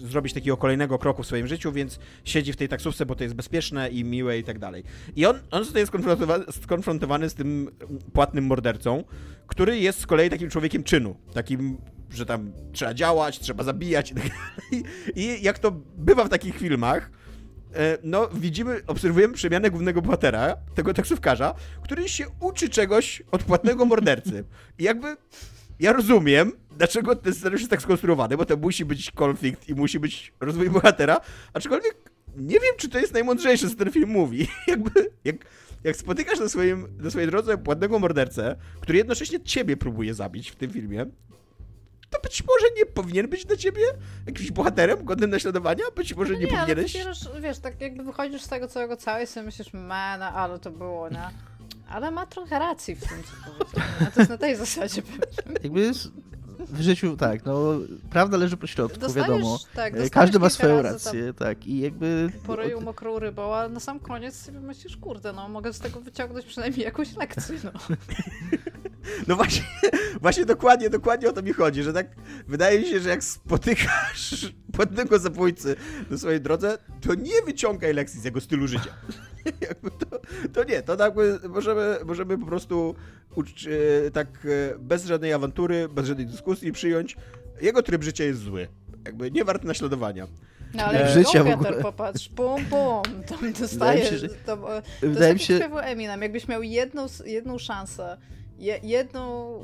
[0.00, 3.34] zrobić takiego kolejnego kroku w swoim życiu, więc siedzi w tej taksówce, bo to jest
[3.34, 4.84] bezpieczne i miłe i tak dalej.
[5.16, 7.70] I on, on zostaje skonfrontowany, skonfrontowany z tym
[8.12, 9.04] płatnym mordercą,
[9.46, 11.78] który jest z kolei takim człowiekiem czynu, takim
[12.10, 14.84] że tam trzeba działać, trzeba zabijać i tak dalej.
[15.16, 17.10] I jak to bywa w takich filmach,
[18.02, 24.44] no widzimy, obserwujemy przemianę głównego bohatera, tego taksówkarza, który się uczy czegoś od płatnego mordercy.
[24.78, 25.16] I jakby
[25.80, 30.00] ja rozumiem, dlaczego ten scenariusz jest tak skonstruowany, bo to musi być konflikt i musi
[30.00, 31.20] być rozwój bohatera,
[31.52, 34.48] aczkolwiek nie wiem, czy to jest najmądrzejsze, co ten film mówi.
[34.66, 34.90] jakby,
[35.24, 35.36] jak,
[35.84, 40.56] jak spotykasz na, swoim, na swojej drodze płatnego mordercę, który jednocześnie ciebie próbuje zabić w
[40.56, 41.06] tym filmie,
[42.14, 43.82] to być może nie powinien być dla ciebie
[44.26, 45.84] jakimś bohaterem godnym naśladowania?
[45.96, 46.96] Być może no nie, nie powinieneś...
[46.96, 51.08] Ale wiesz, tak jakby wychodzisz z tego całego całej sobie myślisz, man, ale to było,
[51.08, 51.30] nie?
[51.88, 53.84] Ale ma trochę racji w tym, co powiedział.
[54.00, 55.02] No to jest na tej zasadzie.
[55.62, 56.08] Jakby jest
[56.58, 57.74] w życiu, tak, no,
[58.10, 59.58] prawda leży po środku, dostajesz, wiadomo.
[59.74, 62.30] Tak, e, Każdy ma swoją rację, tak, i jakby...
[62.46, 66.00] Po ryju mokrą rybą, a na sam koniec sobie myślisz, kurde, no, mogę z tego
[66.00, 67.70] wyciągnąć przynajmniej jakąś lekcję, no.
[69.28, 69.64] No właśnie,
[70.20, 72.06] właśnie dokładnie, dokładnie o to mi chodzi, że tak
[72.48, 75.76] wydaje mi się, że jak spotykasz płatnego zabójcy
[76.10, 78.94] na swojej drodze, to nie wyciągaj lekcji z jego stylu życia.
[80.10, 80.20] to,
[80.52, 81.14] to nie, to tak
[81.48, 82.94] możemy, możemy po prostu
[83.34, 83.66] ucz,
[84.06, 87.16] e, tak e, bez żadnej awantury, bez żadnej dyskusji przyjąć,
[87.60, 88.68] jego tryb życia jest zły.
[89.04, 90.26] Jakby nie wart naśladowania.
[90.74, 91.72] No ale e, życia w ogóle...
[91.72, 94.28] popatrz, pum, pum, tam dostajesz, się, że...
[94.28, 95.64] to, to Wydaje jest mi się...
[95.76, 98.16] Eminem, jakbyś miał jedną, jedną szansę,
[98.64, 99.54] je, jedną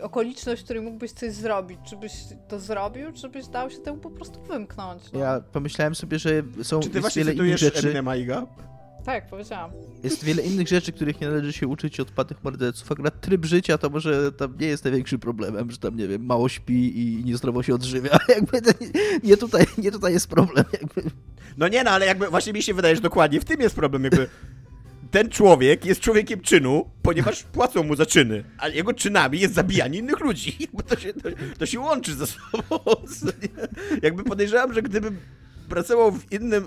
[0.00, 2.12] okoliczność, w której mógłbyś coś zrobić, czy byś
[2.48, 5.12] to zrobił, czy byś dał się temu po prostu wymknąć.
[5.12, 5.18] No.
[5.18, 7.78] Ja pomyślałem sobie, że są Czy ty właśnie wiele innych rzeczy...
[7.78, 8.46] Eminema Iga?
[9.04, 9.70] Tak, powiedziałam.
[10.04, 12.92] Jest wiele innych rzeczy, których nie należy się uczyć od patych morderców.
[12.92, 16.48] Akurat tryb życia to może tam nie jest największym problemem, że tam, nie wiem, mało
[16.48, 18.18] śpi i niezdrowo się odżywia.
[18.28, 18.90] Jakby nie,
[19.22, 20.64] nie, tutaj, nie tutaj jest problem.
[20.72, 21.02] Jakby.
[21.56, 24.04] No nie, no ale jakby właśnie mi się wydaje, że dokładnie w tym jest problem.
[24.04, 24.28] Jakby
[25.10, 29.98] ten człowiek jest człowiekiem czynu, ponieważ płacą mu za czyny, a jego czynami jest zabijanie
[29.98, 30.56] innych ludzi.
[30.60, 31.28] Jakby to się, to,
[31.58, 32.80] to się łączy ze sobą.
[34.02, 35.12] Jakby podejrzewam, że gdyby
[35.68, 36.66] pracował w innym,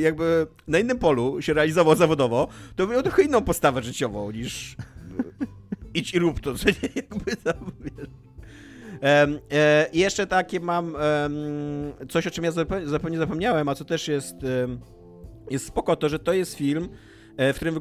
[0.00, 4.76] jakby na innym polu, się realizował zawodowo, to miał trochę inną postawę życiową niż
[5.94, 7.72] idź i rób to, co nie, jakby tam.
[9.02, 12.52] Um, e, jeszcze takie mam um, coś, o czym ja
[12.84, 14.80] zupełnie zapomniałem, a co też jest, um,
[15.50, 17.80] jest spoko, to że to jest film, e, w którym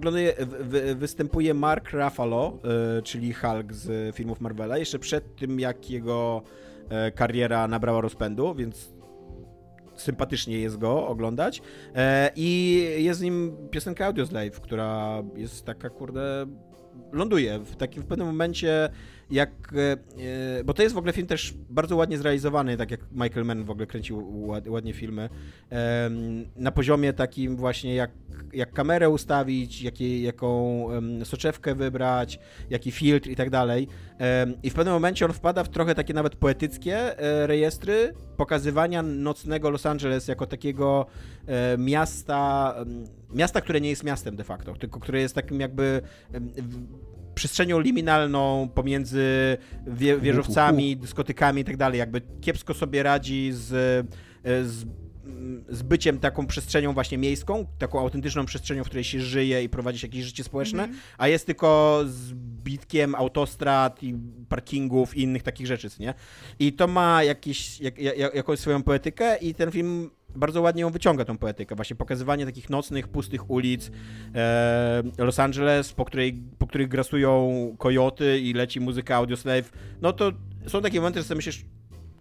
[0.96, 2.60] występuje Mark Ruffalo,
[2.98, 6.42] e, czyli Hulk z filmów Marvela, jeszcze przed tym, jak jego
[6.90, 8.94] e, kariera nabrała rozpędu, więc
[9.96, 11.62] sympatycznie jest go oglądać.
[11.96, 16.46] E, I jest z nim piosenka Audioslave, która jest taka, kurde,
[17.12, 18.90] ląduje w takim w pewnym momencie
[19.32, 19.92] jak, e,
[20.60, 23.64] e, bo to jest w ogóle film też bardzo ładnie zrealizowany, tak jak Michael Mann
[23.64, 25.30] w ogóle kręcił ładnie filmy,
[26.56, 28.12] na poziomie takim właśnie jak,
[28.54, 29.84] jak kamerę ustawić,
[30.22, 30.88] jaką
[31.24, 32.40] soczewkę wybrać,
[32.70, 33.88] jaki filtr i tak dalej.
[34.64, 39.70] I w pewnym momencie on wpada w trochę takie nawet poetyckie e, rejestry pokazywania nocnego
[39.70, 41.06] Los Angeles jako takiego
[41.78, 42.76] miasta,
[43.34, 46.02] miasta, które nie jest miastem de facto, tylko które jest takim jakby
[47.36, 52.00] przestrzenią liminalną pomiędzy wie, wieżowcami, dyskotykami i tak dalej.
[52.00, 53.68] Jakby kiepsko sobie radzi z,
[54.44, 54.86] z
[55.26, 59.70] mm, z byciem taką przestrzenią właśnie miejską, taką autentyczną przestrzenią, w której się żyje i
[59.70, 61.02] prowadzi się jakieś życie społeczne, Mhm.
[61.18, 64.16] a jest tylko zbitkiem autostrad i
[64.50, 66.14] parkingów i innych takich rzeczy, nie?
[66.60, 70.90] I to ma jakieś, jak, jak, jakąś swoją poetykę i ten film bardzo ładnie ją
[70.90, 71.76] wyciąga, tą poetykę.
[71.76, 73.92] Właśnie pokazywanie takich nocnych, pustych ulic
[74.36, 79.72] e, Los Angeles, po, której, po których grasują kojoty i leci muzyka Audioslave.
[80.02, 80.32] No to
[80.68, 81.66] są takie momenty, że sobie myślisz,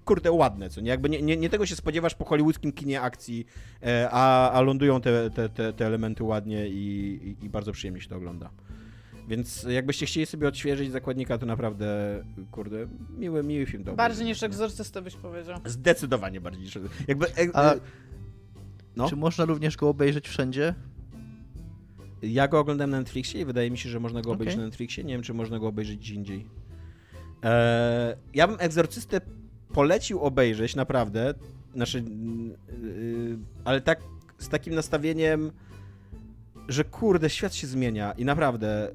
[0.05, 0.91] kurde, ładne, co nie?
[0.91, 3.47] Jakby nie, nie, nie tego się spodziewasz po hollywoodzkim kinie akcji,
[3.83, 8.01] e, a, a lądują te, te, te, te elementy ładnie i, i, i bardzo przyjemnie
[8.01, 8.51] się to ogląda.
[9.31, 12.21] Więc jakbyście chcieli sobie odświeżyć zakładnika, to naprawdę,
[12.51, 12.87] kurde,
[13.19, 13.85] miły, miły film.
[13.85, 15.61] do Bardziej niż egzorcysta byś powiedział.
[15.65, 16.79] Zdecydowanie bardziej niż...
[17.09, 17.27] Jakby...
[17.27, 17.81] E, A- e,
[18.97, 19.09] no.
[19.09, 20.75] Czy można również go obejrzeć wszędzie?
[22.23, 24.59] Ja go oglądałem na Netflixie i wydaje mi się, że można go obejrzeć Okej.
[24.59, 25.05] na Netflixie.
[25.05, 26.47] Nie wiem, czy można go obejrzeć gdzie indziej.
[27.43, 29.21] Eee, ja bym Egzorcystę
[29.73, 31.35] polecił obejrzeć, naprawdę.
[31.75, 32.05] Znaczy,
[32.83, 34.01] yy, ale tak
[34.39, 35.53] z takim nastawieniem,
[36.69, 38.95] że kurde, świat się zmienia i naprawdę.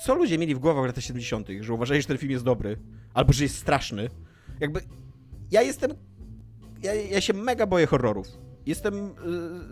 [0.00, 2.76] Co ludzie mieli w głowach w latach 70., że uważali, że ten film jest dobry,
[3.14, 4.08] albo że jest straszny.
[4.60, 4.80] Jakby.
[5.50, 5.90] Ja jestem.
[6.82, 8.26] Ja, ja się mega boję horrorów.
[8.66, 9.14] Jestem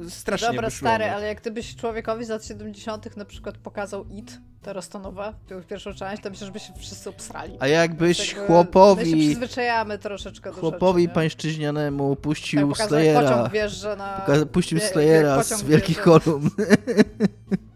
[0.02, 0.96] yy, strasznie Dobra, wyszulony.
[0.96, 3.16] stary, ale jak gdybyś człowiekowi z lat 70.
[3.16, 5.34] na przykład pokazał It, teraz to nowe,
[5.68, 7.56] pierwszą część, to myślę, żeby się wszyscy obsrali.
[7.60, 12.88] A jakbyś Jakby My się chłopowi, przyzwyczajamy troszeczkę do chłopowi rzeczy, pańszczyźnianemu tak, puścił jak
[12.88, 14.26] Slayera, pociąg wjeżdża na...
[14.52, 16.50] puścił Slayera z wielkich wjeżdża- kolumn.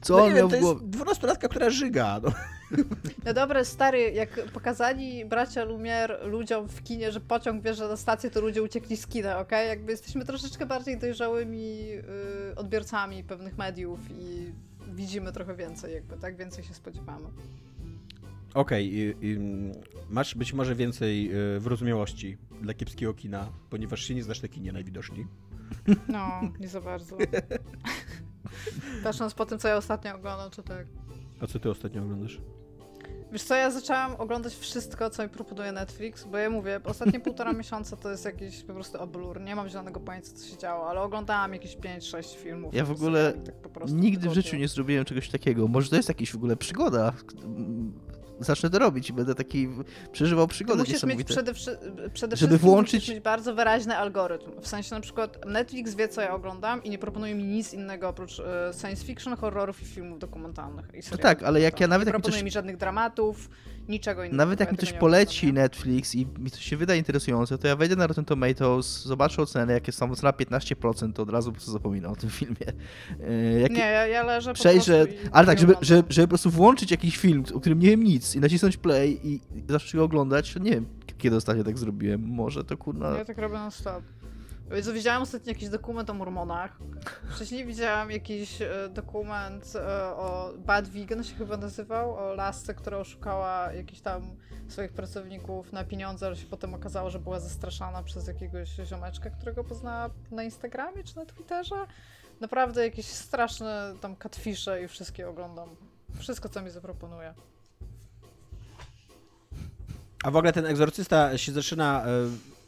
[0.00, 0.80] Co no on miał wiem, to w głowie?
[0.80, 2.20] jest dwunastolatka, która żyga.
[2.22, 2.32] No.
[3.24, 8.30] No dobra, stary, jak pokazali bracia Lumière ludziom w kinie, że pociąg wjeżdża na stację,
[8.30, 9.68] to ludzie uciekli z kina, okej?
[9.68, 11.88] Jakby jesteśmy troszeczkę bardziej dojrzałymi
[12.52, 14.52] y, odbiorcami pewnych mediów i
[14.92, 16.36] widzimy trochę więcej, jakby, tak?
[16.36, 17.26] Więcej się spodziewamy.
[18.54, 19.14] Okej, i,
[20.10, 24.72] masz być może więcej y, wyrozumiałości dla kiepskiego kina, ponieważ się nie znasz na kinie
[24.72, 25.26] najwidoczniej.
[26.08, 27.16] No, nie za bardzo.
[29.04, 30.86] Patrząc po tym, co ja ostatnio oglądam, to tak.
[31.42, 32.40] A co ty ostatnio oglądasz?
[33.32, 37.52] Wiesz co, ja zaczęłam oglądać wszystko, co mi proponuje Netflix, bo ja mówię, ostatnie półtora
[37.52, 39.40] miesiąca to jest jakiś po prostu oblur.
[39.40, 42.74] Nie mam żadnego pojęcia, co się działo, ale oglądałam jakieś 5-6 filmów.
[42.74, 45.68] Ja w ogóle tak po prostu Nigdy w życiu nie zrobiłem czegoś takiego.
[45.68, 47.12] Może to jest jakaś w ogóle przygoda.
[48.40, 49.68] Zacznę to robić i będę taki
[50.12, 54.50] przeżywał Ty przygody musisz mieć przede, przede Żeby wszystkim włączyć- musisz mieć bardzo wyraźny algorytm.
[54.60, 58.08] W sensie na przykład Netflix wie, co ja oglądam i nie proponuje mi nic innego
[58.08, 60.86] oprócz e, science fiction, horrorów i filmów dokumentalnych.
[60.94, 63.50] I No tak, ale jak ja nawet nie proponuje mi żadnych dramatów,
[63.90, 64.36] niczego innego.
[64.36, 65.62] nawet jak Ja mi coś poleci oglądam?
[65.62, 69.72] Netflix i mi coś się wydaje interesujące, to ja wejdę na Rotten Tomatoes, zobaczę ocenę,
[69.72, 72.56] jak jest tam ocena 15%, to od razu po prostu zapominam o tym filmie.
[73.20, 76.26] E, Jak Nie, ja, ja leżę po przejrzę, prostu i ale tak, żeby, żeby, żeby
[76.26, 79.62] po prostu włączyć jakiś film, o którym nie wiem nic i nacisnąć play i i
[79.68, 80.86] zacząć go oglądać, nie wiem,
[81.18, 82.20] kiedy ostatnio tak zrobiłem.
[82.26, 83.10] Może to kurna...
[83.18, 84.02] Ja tak robię na stop.
[84.70, 86.78] Więc widziałam ostatnio jakiś dokument o mormonach.
[87.34, 92.98] Wcześniej widziałam jakiś e, dokument e, o Bad Vegan się chyba nazywał, o lasce, która
[92.98, 94.36] oszukała jakichś tam
[94.68, 99.64] swoich pracowników na pieniądze, ale się potem okazało, że była zastraszana przez jakiegoś ziomeczka, którego
[99.64, 101.86] poznała na Instagramie czy na Twitterze.
[102.40, 105.68] Naprawdę jakieś straszne tam catfisze i wszystkie oglądam.
[106.18, 107.34] Wszystko, co mi zaproponuje.
[110.24, 112.04] A w ogóle ten egzorcysta się zaczyna.
[112.06, 112.08] e,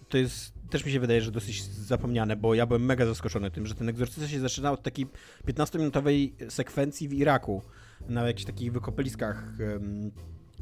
[0.09, 0.53] To jest.
[0.73, 3.89] Też mi się wydaje, że dosyć zapomniane, bo ja byłem mega zaskoczony tym, że ten
[3.89, 5.07] egzorcysta się zaczyna od takiej
[5.47, 7.63] 15-minutowej sekwencji w Iraku
[8.09, 10.11] na jakichś takich wykopaliskach em,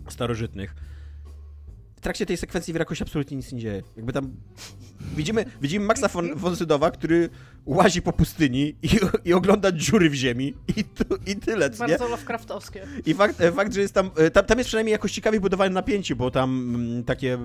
[0.09, 0.75] starożytnych.
[2.01, 3.83] W trakcie tej sekwencji w Iraku się absolutnie nic nie dzieje.
[3.97, 4.37] Jakby tam
[5.17, 7.29] widzimy, widzimy Maxa von, von Sydowa, który
[7.67, 8.89] łazi po pustyni i,
[9.25, 11.89] i ogląda dziury w ziemi i, tu, i tyle, co nie?
[11.89, 12.87] Bardzo Lovecraftowskie.
[13.07, 15.71] I fakt, e, fakt że jest tam, e, tam, tam jest przynajmniej jakoś ciekawie budowane
[15.71, 17.39] napięcie, bo tam mm, takie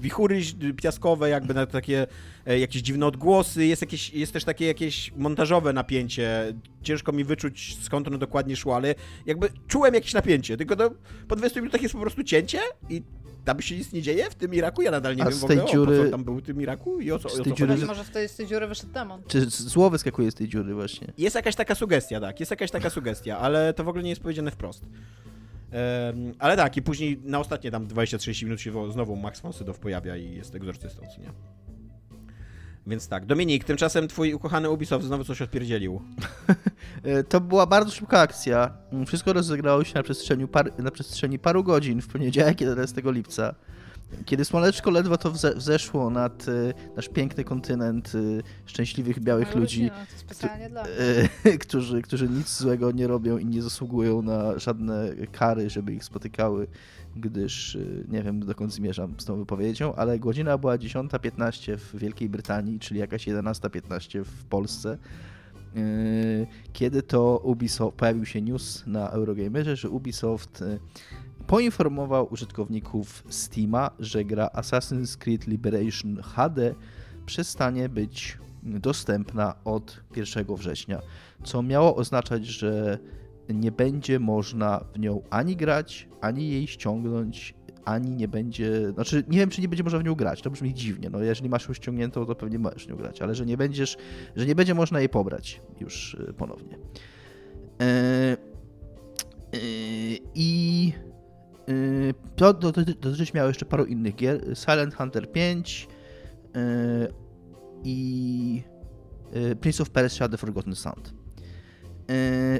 [0.00, 0.40] wichury
[0.76, 2.06] piaskowe, jakby na takie
[2.46, 6.54] e, jakieś dziwne odgłosy, jest, jakieś, jest też takie jakieś montażowe napięcie.
[6.82, 8.94] Ciężko mi wyczuć skąd ono dokładnie szło, ale
[9.26, 10.90] jakby czułem jakieś napięcie, tylko to,
[11.28, 12.58] po 20 minutach jest po prostu cięcie
[12.88, 13.02] i
[13.44, 15.46] tam się nic nie dzieje w tym Iraku, ja nadal nie A wiem z w
[15.46, 17.32] tej ogóle, o, dziury- po co tam był w tym Iraku i o co, z
[17.34, 17.62] o co tej chodzi.
[17.62, 19.22] dziury- Być może w tej, z tej dziury wyszedł demon.
[19.26, 21.12] Czy zło wyskakuje z tej dziury właśnie?
[21.18, 24.22] Jest jakaś taka sugestia, tak, jest jakaś taka sugestia, ale to w ogóle nie jest
[24.22, 24.82] powiedziane wprost.
[25.72, 29.78] Em, ale tak, i później na ostatnie tam 20-30 minut się znowu Max von Sydow
[29.78, 31.30] pojawia i jest egzorcystą, co nie?
[32.90, 36.00] Więc tak, Dominik, tymczasem twój ukochany Ubisoft znowu coś odpierdzielił.
[37.02, 38.70] E, To była bardzo szybka akcja.
[38.92, 43.54] Mm, Wszystko rozegrało się na przestrzeni, par, na przestrzeni paru godzin w poniedziałek 11 lipca.
[44.24, 50.82] kiedy słoneczko ledwo to wzeszło nad y, nasz piękny kontynent y, szczęśliwych białych ludzi, no,
[51.60, 56.66] którzy, którzy nic złego nie robią i nie zasługują na żadne kary, żeby ich spotykały,
[57.16, 57.78] gdyż
[58.08, 63.00] nie wiem dokąd zmierzam z tą wypowiedzią, ale godzina była 10.15 w Wielkiej Brytanii, czyli
[63.00, 64.98] jakaś 11.15 w Polsce.
[66.72, 70.64] Kiedy to Ubisoft, pojawił się news na Eurogamerze, że Ubisoft
[71.46, 76.74] poinformował użytkowników Steama, że gra Assassin's Creed Liberation HD
[77.26, 81.00] przestanie być dostępna od 1 września,
[81.44, 82.98] co miało oznaczać, że
[83.54, 87.54] nie będzie można w nią ani grać, ani jej ściągnąć,
[87.84, 88.92] ani nie będzie.
[88.92, 90.42] Znaczy, nie wiem, czy nie będzie można w nią grać.
[90.42, 91.10] To brzmi dziwnie.
[91.10, 93.96] No, jeżeli masz ją ściągniętą, to pewnie możesz nią grać, ale że nie będziesz,
[94.36, 96.78] że nie będzie można jej pobrać już y, ponownie.
[97.80, 98.36] Yy,
[99.52, 100.92] yy, I
[101.70, 104.56] Yy, to dotyczyć miało jeszcze paru innych gier.
[104.56, 105.88] Silent Hunter 5
[106.54, 106.60] yy,
[107.84, 108.62] i
[109.32, 111.19] yy, Prince of Persia The Forgotten Sand.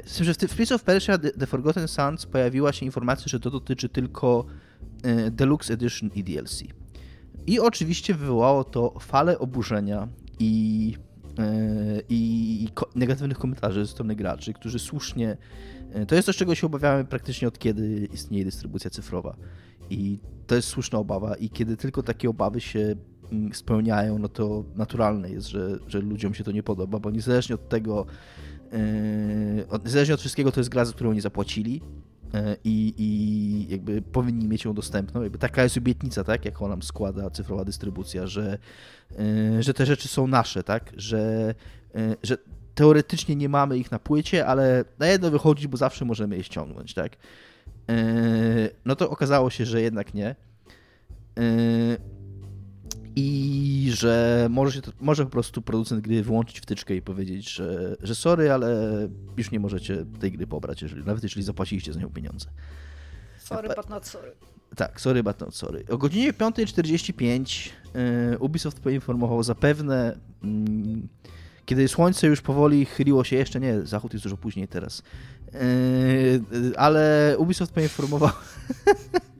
[0.05, 3.49] Z tym, że w Prince of Persia The Forgotten Sands pojawiła się informacja, że to
[3.51, 4.45] dotyczy tylko
[5.31, 6.63] Deluxe Edition i DLC.
[7.47, 10.07] I oczywiście wywołało to falę oburzenia
[10.39, 10.95] i,
[12.09, 15.37] i negatywnych komentarzy ze strony graczy, którzy słusznie
[15.93, 19.35] E, to jest coś, czego się obawiamy praktycznie od kiedy istnieje dystrybucja cyfrowa.
[19.89, 22.95] I to jest słuszna obawa, i kiedy tylko takie obawy się
[23.31, 27.55] mm, spełniają, no to naturalne jest, że, że ludziom się to nie podoba, bo niezależnie
[27.55, 28.05] od tego,
[28.71, 31.81] yy, niezależnie od wszystkiego, to jest gra, za którą nie zapłacili.
[32.33, 35.21] E, I, I jakby powinni mieć ją dostępną.
[35.21, 38.57] Jakby taka jest obietnica, tak, jaką nam składa cyfrowa dystrybucja, że,
[39.59, 41.55] że te rzeczy są nasze, tak, że,
[42.23, 42.37] że
[42.75, 46.93] teoretycznie nie mamy ich na płycie, ale na jedno wychodzi, bo zawsze możemy je ściągnąć,
[46.93, 47.17] tak?
[47.87, 47.95] Yy,
[48.85, 50.35] no to okazało się, że jednak nie.
[53.15, 57.95] I że może, się to, może po prostu producent gry wyłączyć wtyczkę i powiedzieć, że,
[58.03, 58.77] że sorry, ale
[59.37, 62.45] już nie możecie tej gry pobrać, jeżeli, nawet jeżeli zapłaciliście za nią pieniądze.
[63.37, 64.31] Sorry, but not sorry.
[64.75, 65.83] Tak, sorry, but not sorry.
[65.89, 67.69] O godzinie 5.45
[68.29, 71.07] yy, Ubisoft poinformował zapewne mm,
[71.65, 75.03] kiedy słońce już powoli chyliło się, jeszcze nie, zachód jest dużo później teraz,
[75.53, 78.29] yy, ale Ubisoft poinformował...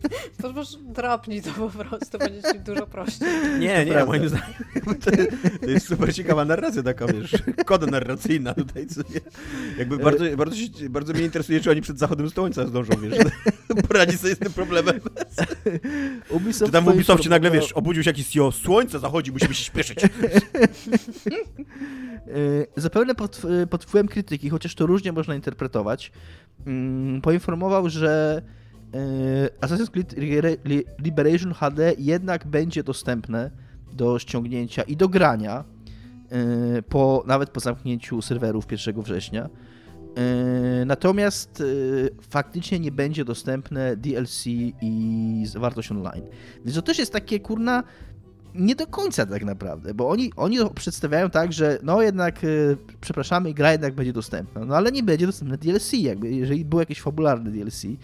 [0.41, 3.27] To masz drapnij to po prostu, będzie ci dużo prościej.
[3.59, 5.11] Nie, nie, moim zdaniem to,
[5.59, 9.21] to, jest super ciekawa narracja taka, wiesz, koda narracyjna tutaj, co nie?
[9.77, 13.17] Jakby bardzo, bardzo, się, bardzo mnie interesuje, czy oni przed zachodem słońca zdążą, wiesz,
[13.87, 14.99] poradzić sobie z tym problemem.
[16.29, 19.63] Ubisoft czy tam w Ubisoftie nagle, wiesz, obudził się jakiś CEO, słońce zachodzi, musimy się
[19.63, 19.99] śpieszyć.
[22.27, 26.11] Y, zapewne pod, y, pod wpływem krytyki, chociaż to różnie można interpretować,
[26.65, 28.41] mm, poinformował, że
[29.61, 30.15] Assassin's Creed
[30.99, 33.51] Liberation HD jednak będzie dostępne
[33.93, 35.63] do ściągnięcia i do grania
[36.89, 39.49] po, nawet po zamknięciu serwerów 1 września.
[40.85, 41.63] Natomiast
[42.29, 44.45] faktycznie nie będzie dostępne DLC
[44.81, 46.23] i zawartość online.
[46.65, 47.83] Więc to też jest takie kurna
[48.55, 52.39] nie do końca tak naprawdę, bo oni, oni przedstawiają tak, że no jednak,
[53.01, 57.01] przepraszamy, gra jednak będzie dostępna, no ale nie będzie dostępne DLC, jakby, jeżeli było jakieś
[57.01, 57.97] fabularne DLC, yy,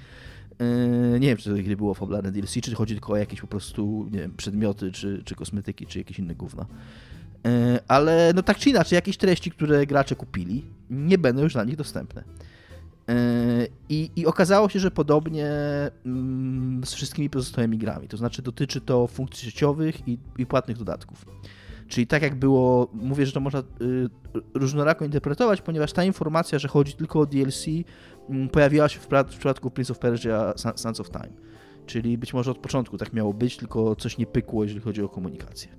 [1.19, 4.07] nie wiem, czy to gry było fabularne DLC, czy chodzi tylko o jakieś po prostu,
[4.11, 6.65] nie wiem, przedmioty, czy, czy kosmetyki, czy jakieś inne gówna.
[7.43, 11.63] Yy, ale no tak czy inaczej, jakieś treści, które gracze kupili, nie będą już dla
[11.63, 12.23] nich dostępne.
[13.07, 13.15] Yy,
[13.89, 15.51] I, I, okazało się, że podobnie
[16.05, 18.07] mm, z wszystkimi pozostałymi grami.
[18.07, 21.25] To znaczy, dotyczy to funkcji sieciowych i, i płatnych dodatków.
[21.88, 23.63] Czyli tak jak było, mówię, że to można
[24.53, 27.65] różnorako interpretować, ponieważ ta informacja, że chodzi tylko o DLC,
[28.51, 31.33] pojawiła się w, w, przypadku Prince of Persia Sands of Time.
[31.85, 35.09] Czyli być może od początku tak miało być, tylko coś nie pykło, jeżeli chodzi o
[35.09, 35.69] komunikację.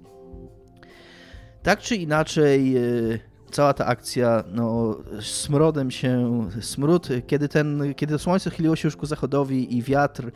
[1.63, 3.21] Tak czy inaczej, y,
[3.51, 9.07] cała ta akcja, no, smrodem się, smród, kiedy, ten, kiedy słońce chyliło się już ku
[9.07, 10.31] zachodowi i wiatr y,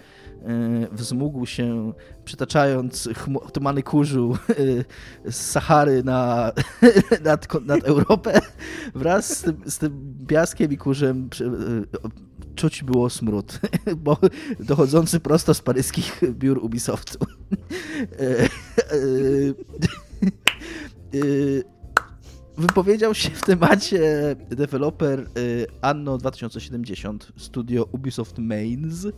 [0.93, 1.93] wzmógł się,
[2.24, 3.09] przytaczając
[3.52, 4.84] tumany kurzu y,
[5.30, 6.52] z Sahary na,
[7.24, 8.40] nad, nad Europę,
[8.94, 13.60] wraz z tym, z tym piaskiem i kurzem y, czuć było smród,
[14.05, 14.16] bo
[14.60, 17.18] dochodzący prosto z paryskich biur Ubisoftu.
[22.57, 24.01] Wypowiedział się w temacie
[24.51, 29.05] deweloper y, Anno 2070, studio Ubisoft Mains.
[29.05, 29.12] Y,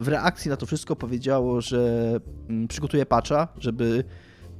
[0.00, 2.12] w reakcji na to wszystko powiedziało, że
[2.48, 4.04] mm, przygotuje patcha, żeby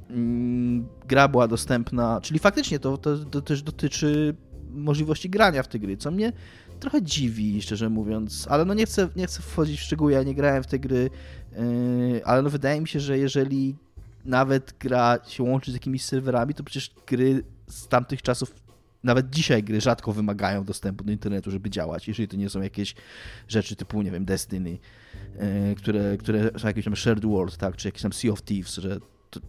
[0.09, 4.35] mm, gra była dostępna, czyli faktycznie to, to, to też dotyczy
[4.71, 6.33] możliwości grania w te gry, co mnie
[6.79, 10.35] trochę dziwi, szczerze mówiąc, ale no nie chcę, nie chcę wchodzić w szczegóły, ja nie
[10.35, 11.09] grałem w te gry
[11.57, 13.75] Yy, ale no wydaje mi się, że jeżeli
[14.25, 18.55] nawet gra się łączy z jakimiś serwerami, to przecież gry z tamtych czasów,
[19.03, 22.95] nawet dzisiaj gry rzadko wymagają dostępu do internetu, żeby działać, jeżeli to nie są jakieś
[23.47, 27.87] rzeczy typu, nie wiem, Destiny, yy, które, które są jakieś tam Shared World, tak, czy
[27.87, 28.99] jakieś tam Sea of Thieves, że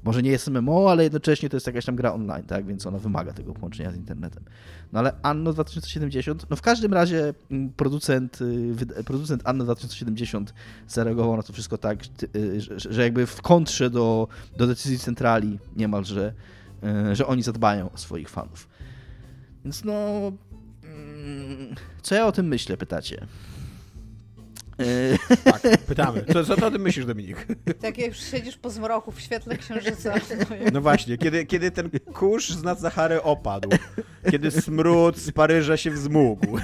[0.05, 2.99] może nie jest MMO, ale jednocześnie to jest jakaś tam gra online, tak, więc ona
[2.99, 4.45] wymaga tego połączenia z internetem.
[4.93, 8.39] No ale Anno 2070, no w każdym razie mm, producent,
[8.99, 10.55] y, producent Anno 2070
[10.89, 11.99] zareagował na to wszystko tak,
[12.37, 16.33] y, że jakby w kontrze do, do decyzji centrali niemalże,
[17.11, 18.69] y, że oni zadbają o swoich fanów.
[19.65, 20.33] Więc no,
[20.83, 23.27] mm, co ja o tym myślę, pytacie?
[25.45, 26.25] Tak, pytamy.
[26.33, 27.47] Co, co ty o tym myślisz, Dominik?
[27.81, 30.15] Tak jak już siedzisz po zmroku w świetle księżyca.
[30.73, 33.69] No właśnie, kiedy, kiedy ten kurz z nad Sahary opadł,
[34.31, 36.59] kiedy smród z Paryża się wzmógł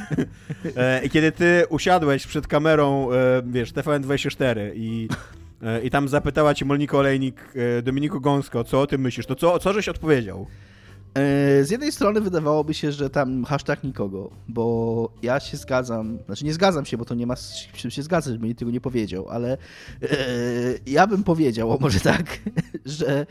[0.77, 5.09] e, i kiedy ty usiadłeś przed kamerą, e, wiesz, TVN24 i
[5.63, 9.59] e, i tam zapytała cię Monika Olejnik, Dominiku Gąsko, co o tym myślisz, to co,
[9.59, 10.47] co żeś odpowiedział?
[11.15, 16.45] E, z jednej strony wydawałoby się, że tam hashtag nikogo, bo ja się zgadzam, znaczy
[16.45, 19.29] nie zgadzam się, bo to nie ma z czym się zgadzać, nikt tego nie powiedział,
[19.29, 20.09] ale e,
[20.87, 22.39] ja bym powiedział, o może tak,
[22.85, 23.27] że e,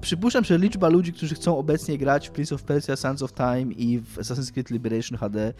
[0.00, 3.72] przypuszczam, że liczba ludzi, którzy chcą obecnie grać w Prince of Persia, Sands of Time
[3.72, 5.52] i w Assassin's Creed Liberation HD,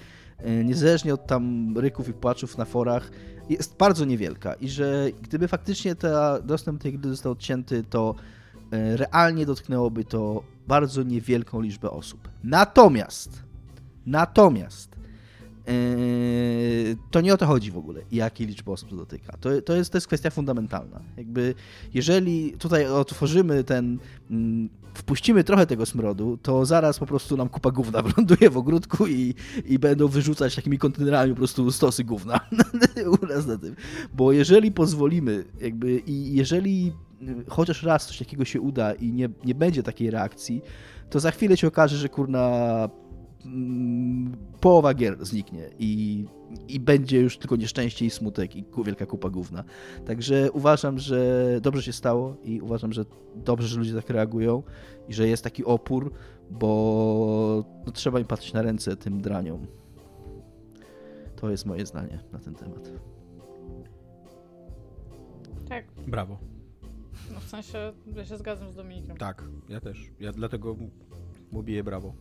[0.64, 3.10] niezależnie od tam ryków i płaczów na forach,
[3.48, 8.14] jest bardzo niewielka i że gdyby faktycznie ta, dostęp tej gry został odcięty, to
[8.70, 12.28] realnie dotknęłoby to bardzo niewielką liczbę osób.
[12.44, 13.42] Natomiast,
[14.06, 14.96] natomiast,
[15.66, 19.36] yy, to nie o to chodzi w ogóle, jakiej liczby osób to dotyka.
[19.40, 21.00] To, to, jest, to jest kwestia fundamentalna.
[21.16, 21.54] Jakby,
[21.94, 23.98] jeżeli tutaj otworzymy ten,
[24.30, 29.06] mm, wpuścimy trochę tego smrodu, to zaraz po prostu nam kupa gówna wyląduje w ogródku
[29.06, 29.34] i,
[29.64, 32.40] i będą wyrzucać takimi kontenerami po prostu stosy gówna
[33.22, 33.76] u nas na tym.
[34.14, 36.92] Bo jeżeli pozwolimy, jakby, i jeżeli
[37.48, 40.62] chociaż raz coś takiego się uda i nie, nie będzie takiej reakcji,
[41.10, 42.88] to za chwilę się okaże, że kurna
[43.44, 46.24] mm, połowa gier zniknie i,
[46.68, 49.64] i będzie już tylko nieszczęście i smutek i wielka kupa gówna.
[50.06, 53.04] Także uważam, że dobrze się stało i uważam, że
[53.36, 54.62] dobrze, że ludzie tak reagują
[55.08, 56.12] i że jest taki opór,
[56.50, 59.66] bo no, trzeba im patrzeć na ręce tym draniom.
[61.36, 62.90] To jest moje zdanie na ten temat.
[65.68, 65.84] Tak.
[66.06, 66.57] Brawo.
[67.34, 69.16] No w sensie, ja się zgadzam z Dominikiem.
[69.16, 70.10] Tak, ja też.
[70.20, 70.76] Ja dlatego
[71.52, 72.14] mu biję brawo.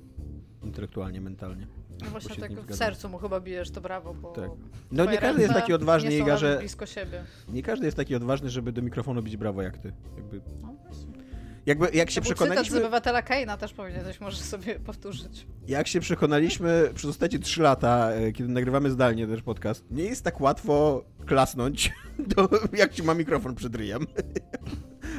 [0.63, 1.67] Intelektualnie, mentalnie.
[2.03, 4.49] No właśnie tak w sercu mu chyba bijesz to brawo, bo tak.
[4.91, 7.23] No nie każdy jest taki odważny, nie że blisko siebie.
[7.49, 9.93] Nie każdy jest taki odważny, żeby do mikrofonu bić brawo jak ty.
[10.17, 10.41] Jakby...
[10.61, 11.27] No właśnie.
[11.65, 12.79] Jakby, jak się przekonaliśmy...
[12.79, 15.47] z obywatela Keina też powinieneś możesz sobie powtórzyć.
[15.67, 20.23] Jak się przekonaliśmy przez ostatnie trzy lata, e, kiedy nagrywamy zdalnie też podcast, nie jest
[20.23, 21.93] tak łatwo klasnąć,
[22.35, 24.07] to jak ci ma mikrofon przed ryjem.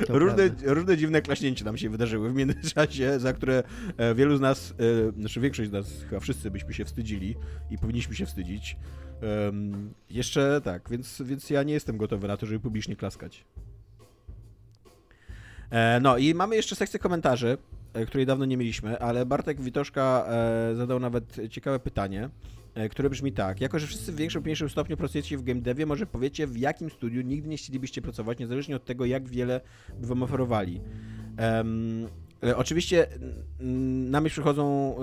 [0.08, 3.62] Różne, różne dziwne klaśnięcia nam się wydarzyły w międzyczasie, za które
[3.96, 4.74] e, wielu z nas,
[5.08, 7.36] e, znaczy większość z nas, chyba wszyscy byśmy się wstydzili
[7.70, 8.76] i powinniśmy się wstydzić.
[9.22, 13.44] Um, jeszcze tak, więc, więc ja nie jestem gotowy na to, żeby publicznie klaskać.
[15.70, 17.58] E, no i mamy jeszcze sekcję komentarzy,
[17.94, 22.28] e, której dawno nie mieliśmy, ale Bartek Witoszka e, zadał nawet ciekawe pytanie,
[22.90, 23.60] które brzmi tak.
[23.60, 26.90] Jako, że wszyscy w większym mniejszym stopniu pracujecie w game devie, może powiecie, w jakim
[26.90, 29.60] studiu nigdy nie chcielibyście pracować, niezależnie od tego, jak wiele
[30.00, 30.80] by wam oferowali.
[31.38, 32.08] Um,
[32.56, 33.06] Oczywiście
[34.10, 34.94] na myśl przychodzą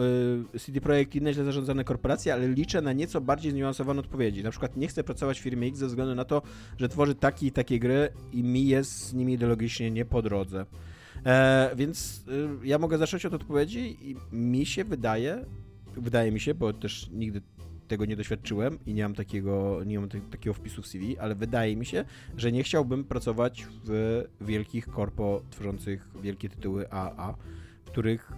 [0.59, 4.43] CD Projekt i inne źle zarządzane korporacje, ale liczę na nieco bardziej zniuansowane odpowiedzi.
[4.43, 6.41] Na przykład nie chcę pracować w firmie X ze względu na to,
[6.77, 10.65] że tworzy takie i takie gry i mi jest z nimi ideologicznie nie po drodze.
[11.25, 12.23] E, więc
[12.63, 15.45] ja mogę zacząć od odpowiedzi i mi się wydaje,
[15.97, 17.41] wydaje mi się, bo też nigdy
[17.87, 21.75] tego nie doświadczyłem i nie mam takiego, nie mam takiego wpisu w CV, ale wydaje
[21.75, 22.05] mi się,
[22.37, 27.35] że nie chciałbym pracować w wielkich korpo tworzących wielkie tytuły AA,
[27.85, 28.31] w których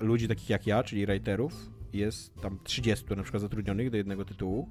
[0.00, 4.68] ludzi takich jak ja, czyli writerów, jest tam 30 na przykład zatrudnionych do jednego tytułu,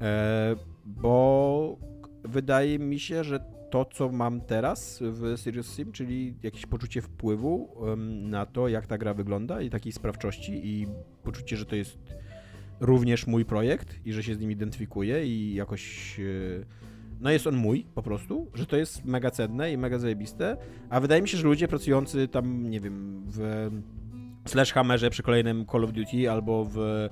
[0.00, 0.56] e,
[0.86, 1.78] bo
[2.24, 3.40] wydaje mi się, że
[3.70, 7.76] to, co mam teraz w Serious Sim, czyli jakieś poczucie wpływu
[8.22, 10.86] na to, jak ta gra wygląda i takiej sprawczości i
[11.22, 11.98] poczucie, że to jest
[12.80, 16.16] również mój projekt i że się z nim identyfikuję i jakoś...
[16.20, 16.22] E,
[17.20, 20.56] no jest on mój po prostu, że to jest mega cenne i mega zajebiste,
[20.90, 23.70] a wydaje mi się, że ludzie pracujący tam, nie wiem, w
[24.46, 27.08] Slash Hammerze przy kolejnym Call of Duty albo w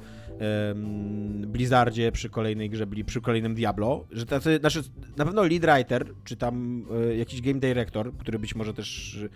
[1.46, 4.82] Blizzardzie przy kolejnej grze, przy kolejnym Diablo, że tacy, znaczy
[5.16, 9.28] na pewno lead writer, czy tam y, jakiś game director, który być może też em,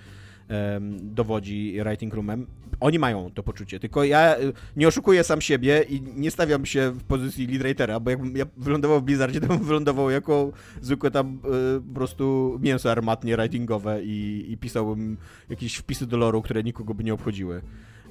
[1.00, 2.46] dowodzi writing roomem.
[2.80, 6.90] Oni mają to poczucie, tylko ja y, nie oszukuję sam siebie i nie stawiam się
[6.90, 11.10] w pozycji lead writera, bo jakbym ja wylądował w Blizzardzie, to bym wylądował jako zwykłe
[11.10, 11.38] tam
[11.78, 15.16] y, po prostu mięso armatnie writingowe i, i pisałbym
[15.48, 17.62] jakieś wpisy do loru, które nikogo by nie obchodziły.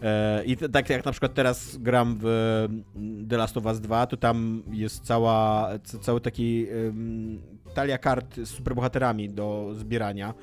[0.02, 2.26] E, I tak jak na przykład teraz gram w
[2.96, 5.70] mm, The Last of Us 2, to tam jest cała,
[6.02, 7.42] cały taki ym,
[7.74, 10.34] talia kart z superbohaterami do zbierania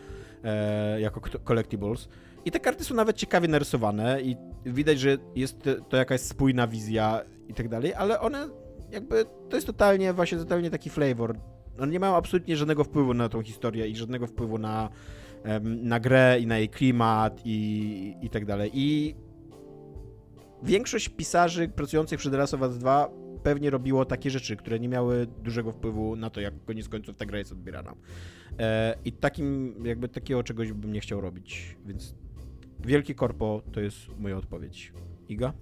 [0.45, 2.09] e, jako collectibles.
[2.45, 7.23] I te karty są nawet ciekawie narysowane i widać, że jest to jakaś spójna wizja
[7.49, 8.49] i tak dalej, ale one
[8.91, 11.37] jakby, to jest totalnie, właśnie totalnie taki flavor.
[11.79, 14.89] One nie mają absolutnie żadnego wpływu na tą historię i żadnego wpływu na,
[15.63, 18.71] na grę i na jej klimat i, i tak dalej.
[18.75, 19.15] I
[20.63, 23.11] większość pisarzy pracujących przy The Last of Us 2
[23.43, 27.27] pewnie robiło takie rzeczy, które nie miały dużego wpływu na to, jak koniec końców ta
[27.27, 27.95] gra jest odbierana.
[28.59, 32.15] E, I takim, jakby takiego czegoś bym nie chciał robić, więc
[32.81, 34.93] wielkie korpo to jest moja odpowiedź.
[35.29, 35.53] Iga?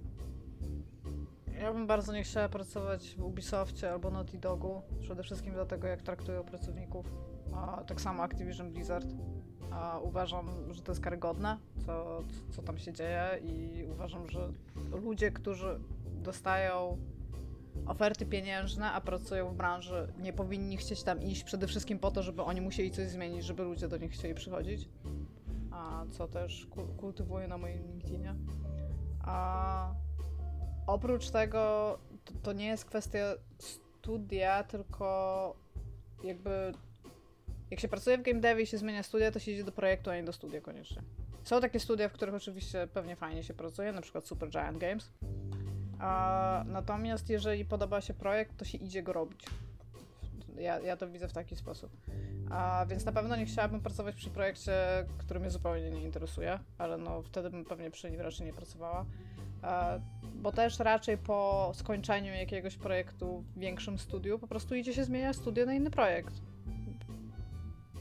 [1.61, 4.81] Ja bym bardzo nie chciała pracować w Ubisoftie albo Naughty Dogu.
[4.99, 7.05] Przede wszystkim dlatego, jak traktują pracowników.
[7.53, 9.07] A, tak samo Activision Blizzard.
[9.71, 14.49] A, uważam, że to jest karygodne, co, co tam się dzieje i uważam, że
[15.03, 15.79] ludzie, którzy
[16.23, 16.97] dostają
[17.85, 22.23] oferty pieniężne, a pracują w branży, nie powinni chcieć tam iść przede wszystkim po to,
[22.23, 24.89] żeby oni musieli coś zmienić, żeby ludzie do nich chcieli przychodzić.
[25.71, 28.35] A co też ku- kultywuję na moim LinkedInie.
[29.23, 29.93] A
[30.87, 35.55] oprócz tego to, to nie jest kwestia studia, tylko
[36.23, 36.73] jakby
[37.71, 40.09] jak się pracuje w game devie i się zmienia studia, to się idzie do projektu,
[40.09, 41.01] a nie do studia koniecznie.
[41.43, 45.11] Są takie studia, w których oczywiście pewnie fajnie się pracuje, na przykład Super Giant Games.
[46.03, 49.45] A, natomiast jeżeli podoba się projekt, to się idzie go robić.
[50.57, 51.91] Ja, ja to widzę w taki sposób.
[52.49, 54.73] A, więc na pewno nie chciałabym pracować przy projekcie,
[55.17, 59.05] który mnie zupełnie nie interesuje, ale no wtedy bym pewnie przy nim raczej nie pracowała.
[59.61, 59.99] A,
[60.35, 65.35] bo też raczej po skończeniu jakiegoś projektu w większym studiu po prostu idzie się zmieniać
[65.35, 66.33] studio na inny projekt.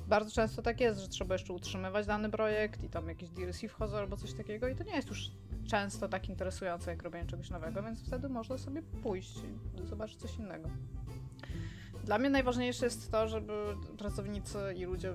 [0.08, 3.96] Bardzo często tak jest, że trzeba jeszcze utrzymywać dany projekt i tam jakieś DLC wchodzą
[3.96, 5.30] albo coś takiego i to nie jest już
[5.66, 9.38] często tak interesujące jak robienie czegoś nowego, więc wtedy można sobie pójść
[9.84, 10.68] i zobaczyć coś innego.
[12.04, 13.52] Dla mnie najważniejsze jest to, żeby
[13.98, 15.14] pracownicy i ludzie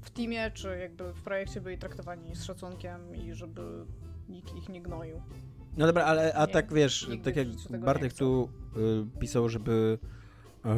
[0.00, 3.86] w teamie czy jakby w projekcie byli traktowani z szacunkiem i żeby
[4.28, 5.22] nikt ich nie gnoił.
[5.76, 7.48] No dobra, ale a Nie, tak wiesz, tak jak
[7.84, 9.98] Bartek tu y, pisał, żeby
[10.64, 10.68] y,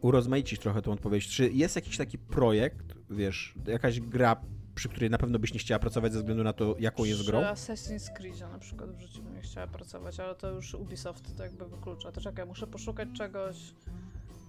[0.00, 1.28] urozmaicić trochę tą odpowiedź.
[1.28, 4.36] Czy jest jakiś taki projekt, wiesz, jakaś gra,
[4.78, 7.30] przy której na pewno byś nie chciała pracować ze względu na to, jaką jest Przy
[7.30, 7.40] grą?
[7.40, 11.42] Assassin's Creed na przykład w życiu bym nie chciała pracować, ale to już Ubisoft to
[11.42, 12.12] jakby wyklucza.
[12.12, 13.56] To czekaj, muszę poszukać czegoś.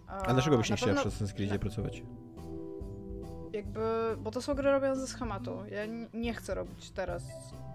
[0.07, 2.03] A dlaczego byś nie na chciała pewno- przy Assassin's Creedzie pracować?
[3.53, 3.79] Jakby,
[4.17, 5.51] bo to są gry robione ze schematu.
[5.71, 5.81] Ja
[6.13, 7.23] nie chcę robić teraz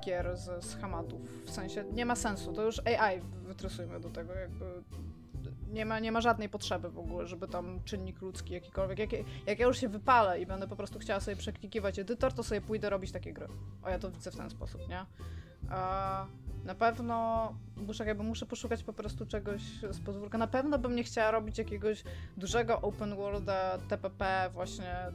[0.07, 1.21] gier ze schematów.
[1.47, 2.53] W sensie nie ma sensu.
[2.53, 4.65] To już AI wytrysujmy do tego, jakby
[5.69, 8.99] nie ma, nie ma żadnej potrzeby w ogóle, żeby tam czynnik ludzki jakikolwiek.
[8.99, 9.13] Jak,
[9.47, 12.61] jak ja już się wypalę i będę po prostu chciała sobie przeklikiwać edytor, to sobie
[12.61, 13.49] pójdę robić takie gry.
[13.83, 15.07] O ja to widzę w ten sposób, nie?
[15.71, 16.27] A
[16.65, 20.39] na pewno muszę, jakby muszę poszukać po prostu czegoś z podwórka.
[20.39, 22.05] Na pewno bym nie chciała robić jakiegoś
[22.37, 25.13] dużego open worlda TPP właśnie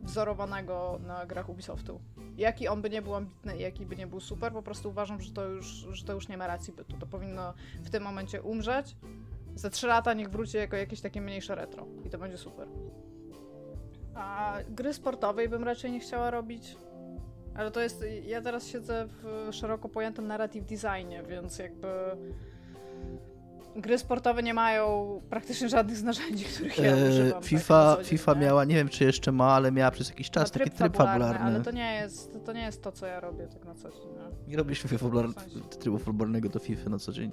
[0.00, 2.00] wzorowanego na grach Ubisoftu.
[2.36, 5.32] Jaki on by nie był ambitny, jaki by nie był super, po prostu uważam, że
[5.32, 6.96] to już, że to już nie ma racji bytu.
[6.96, 8.96] To powinno w tym momencie umrzeć.
[9.56, 12.68] Za 3 lata niech wróci jako jakieś takie mniejsze retro i to będzie super.
[14.14, 16.76] A gry sportowej bym raczej nie chciała robić.
[17.54, 18.04] Ale to jest.
[18.26, 21.88] Ja teraz siedzę w szeroko pojętym narrative designie, więc jakby.
[23.76, 27.32] Gry sportowe nie mają praktycznie żadnych z narzędzi, których ja E, używam.
[27.32, 28.40] tak FIFA, dzień, FIFA nie?
[28.40, 31.38] miała, nie wiem czy jeszcze ma, ale miała przez jakiś czas No, taki tryb fabularny.
[31.46, 34.00] Ale to nie, jest, to nie jest to, co ja robię tak na co dzień.
[34.00, 34.48] Nie?
[34.50, 35.26] Nie robisz FIFA fabular...
[35.28, 35.60] W sensie.
[35.60, 37.32] trybu fabularnego do FIFA na co dzień.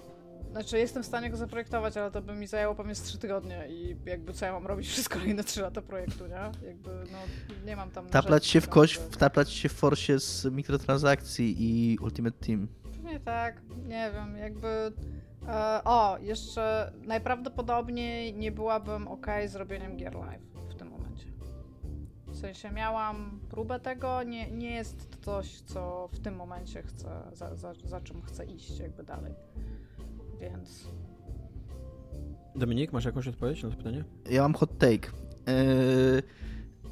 [0.54, 3.68] Znaczy, jestem w stanie go zaprojektować, ale to by mi zajęło pewnie z 3 tygodnie
[3.70, 6.68] i jakby co ja mam robić przez kolejne 3 lata projektu, nie?
[6.68, 7.18] Jakby, no,
[7.66, 12.46] nie mam tam Taplać się w kość, wtaplać się w forsie z mikrotransakcji i Ultimate
[12.46, 12.68] Team.
[12.84, 14.92] Pewnie tak, nie wiem, jakby...
[15.48, 21.26] E, o, jeszcze najprawdopodobniej nie byłabym ok z robieniem gier live w tym momencie.
[22.28, 27.24] W sensie miałam próbę tego, nie, nie jest to coś, co w tym momencie chcę,
[27.34, 29.34] za, za, za czym chcę iść jakby dalej.
[30.52, 30.88] Więc
[32.56, 34.04] Dominik, masz jakąś odpowiedź na to pytanie?
[34.30, 35.12] Ja mam hot take.
[35.48, 36.24] Yy,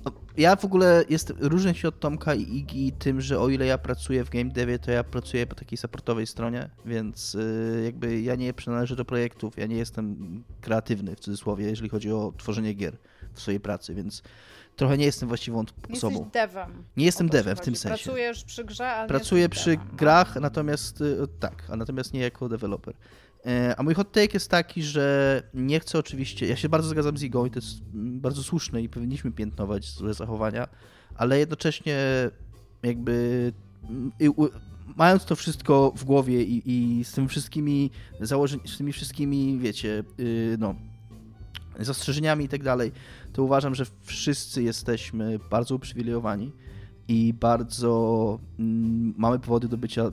[0.05, 3.65] no, ja w ogóle jest, różnię się od Tomka i Igi tym, że o ile
[3.65, 8.21] ja pracuję w game devie, to ja pracuję po takiej supportowej stronie, więc yy, jakby
[8.21, 12.73] ja nie przynależę do projektów, ja nie jestem kreatywny w cudzysłowie, jeżeli chodzi o tworzenie
[12.73, 12.97] gier
[13.33, 14.23] w swojej pracy, więc
[14.75, 16.15] trochę nie jestem właściwą Nie osobą.
[16.15, 16.83] jesteś devem.
[16.97, 18.03] Nie jestem devem w tym sensie.
[18.03, 19.95] Pracujesz przy grze, ale Pracuję nie przy devem.
[19.95, 22.93] grach, natomiast y, tak, a natomiast nie jako deweloper.
[23.45, 27.17] E, A mój hot take jest taki, że nie chcę oczywiście, ja się bardzo zgadzam
[27.17, 30.67] z Igą i to jest bardzo słuszne i powinniśmy piętnować złe zachowania,
[31.15, 31.97] ale jednocześnie
[32.83, 33.53] jakby
[34.95, 40.03] mając to wszystko w głowie i, i z tymi wszystkimi założeniami, z tymi wszystkimi, wiecie,
[40.19, 40.75] y, no,
[41.79, 42.91] zastrzeżeniami i tak dalej,
[43.33, 46.51] to uważam, że wszyscy jesteśmy bardzo uprzywilejowani
[47.07, 50.11] i bardzo mm, mamy powody do bycia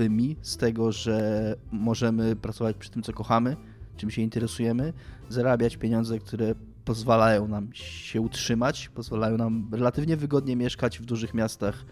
[0.00, 3.56] szczęśliwymi z tego, że możemy pracować przy tym, co kochamy,
[3.96, 4.92] czym się interesujemy,
[5.28, 6.54] zarabiać pieniądze, które
[6.84, 11.84] pozwalają nam się utrzymać, pozwalają nam relatywnie wygodnie mieszkać w dużych miastach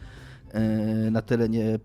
[0.53, 1.79] e, na terenie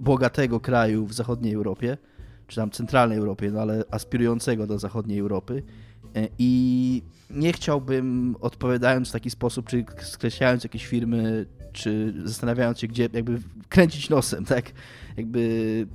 [0.00, 1.98] bogatego kraju w zachodniej Europie,
[2.46, 5.62] czy tam centralnej Europie, no ale aspirującego do zachodniej Europy.
[6.16, 11.46] E, I nie chciałbym, odpowiadając w taki sposób, czy skreślając jakieś firmy,
[11.78, 14.72] czy zastanawiając się, gdzie jakby kręcić nosem, tak?
[15.16, 15.86] Jakby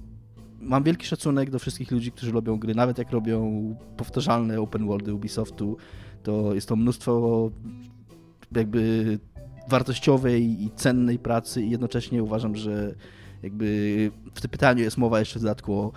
[0.59, 5.13] mam wielki szacunek do wszystkich ludzi, którzy robią gry, nawet jak robią powtarzalne open worldy
[5.13, 5.77] Ubisoftu,
[6.23, 7.51] to jest to mnóstwo
[8.55, 9.19] jakby
[9.67, 12.95] wartościowej i cennej pracy i jednocześnie uważam, że
[13.43, 15.91] jakby w tym pytaniu jest mowa jeszcze w dodatku o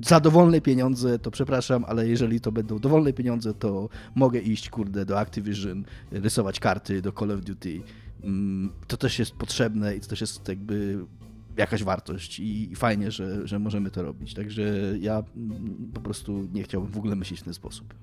[0.00, 5.04] za dowolne pieniądze, to przepraszam, ale jeżeli to będą dowolne pieniądze, to mogę iść, kurde,
[5.04, 7.80] do Activision, rysować karty do Call of Duty.
[8.24, 10.98] Mm, To też jest potrzebne i to też jest jakby
[11.56, 14.34] jakaś wartość i fajnie, że, że możemy to robić.
[14.34, 14.62] Także
[15.00, 17.94] ja mm, po prostu nie chciałbym w ogóle myśleć w ten sposób.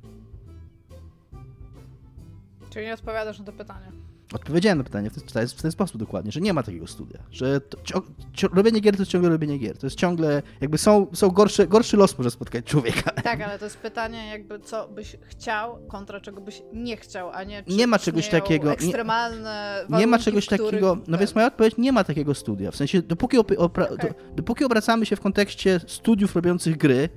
[2.69, 3.91] Czyli nie odpowiadasz na to pytanie.
[4.33, 7.61] Odpowiedziałem na pytanie w ten, w ten sposób dokładnie, że nie ma takiego studia, że
[7.61, 8.01] to, cio,
[8.33, 9.77] cio, robienie gier to jest ciągle robienie gier.
[9.77, 13.11] To jest ciągle, jakby są, są gorsze, gorszy los może spotkać człowieka.
[13.11, 17.43] Tak, ale to jest pytanie jakby co byś chciał kontra czego byś nie chciał, a
[17.43, 21.17] nie Nie ma czegoś takiego, nie- ekstremalne Nie ma warunki, czegoś w których takiego, no
[21.17, 22.71] więc moja odpowiedź, nie ma takiego studia.
[22.71, 27.09] W sensie, dopóki, opra- do, dopóki obracamy się w kontekście studiów robiących gry,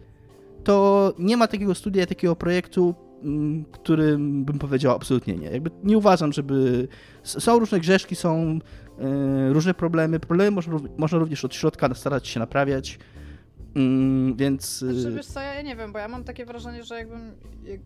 [0.64, 2.94] to nie ma takiego studia, takiego projektu,
[3.72, 5.50] którym bym powiedział absolutnie nie.
[5.50, 6.88] Jakby nie uważam, żeby...
[7.22, 8.58] Są różne grzeszki, są
[8.98, 10.20] e, różne problemy.
[10.20, 12.98] Problemy można, można również od środka starać się naprawiać,
[13.74, 14.78] Mm, więc...
[14.78, 17.32] Znaczy, wiesz co, ja nie wiem, bo ja mam takie wrażenie, że jakbym...
[17.64, 17.80] Jak,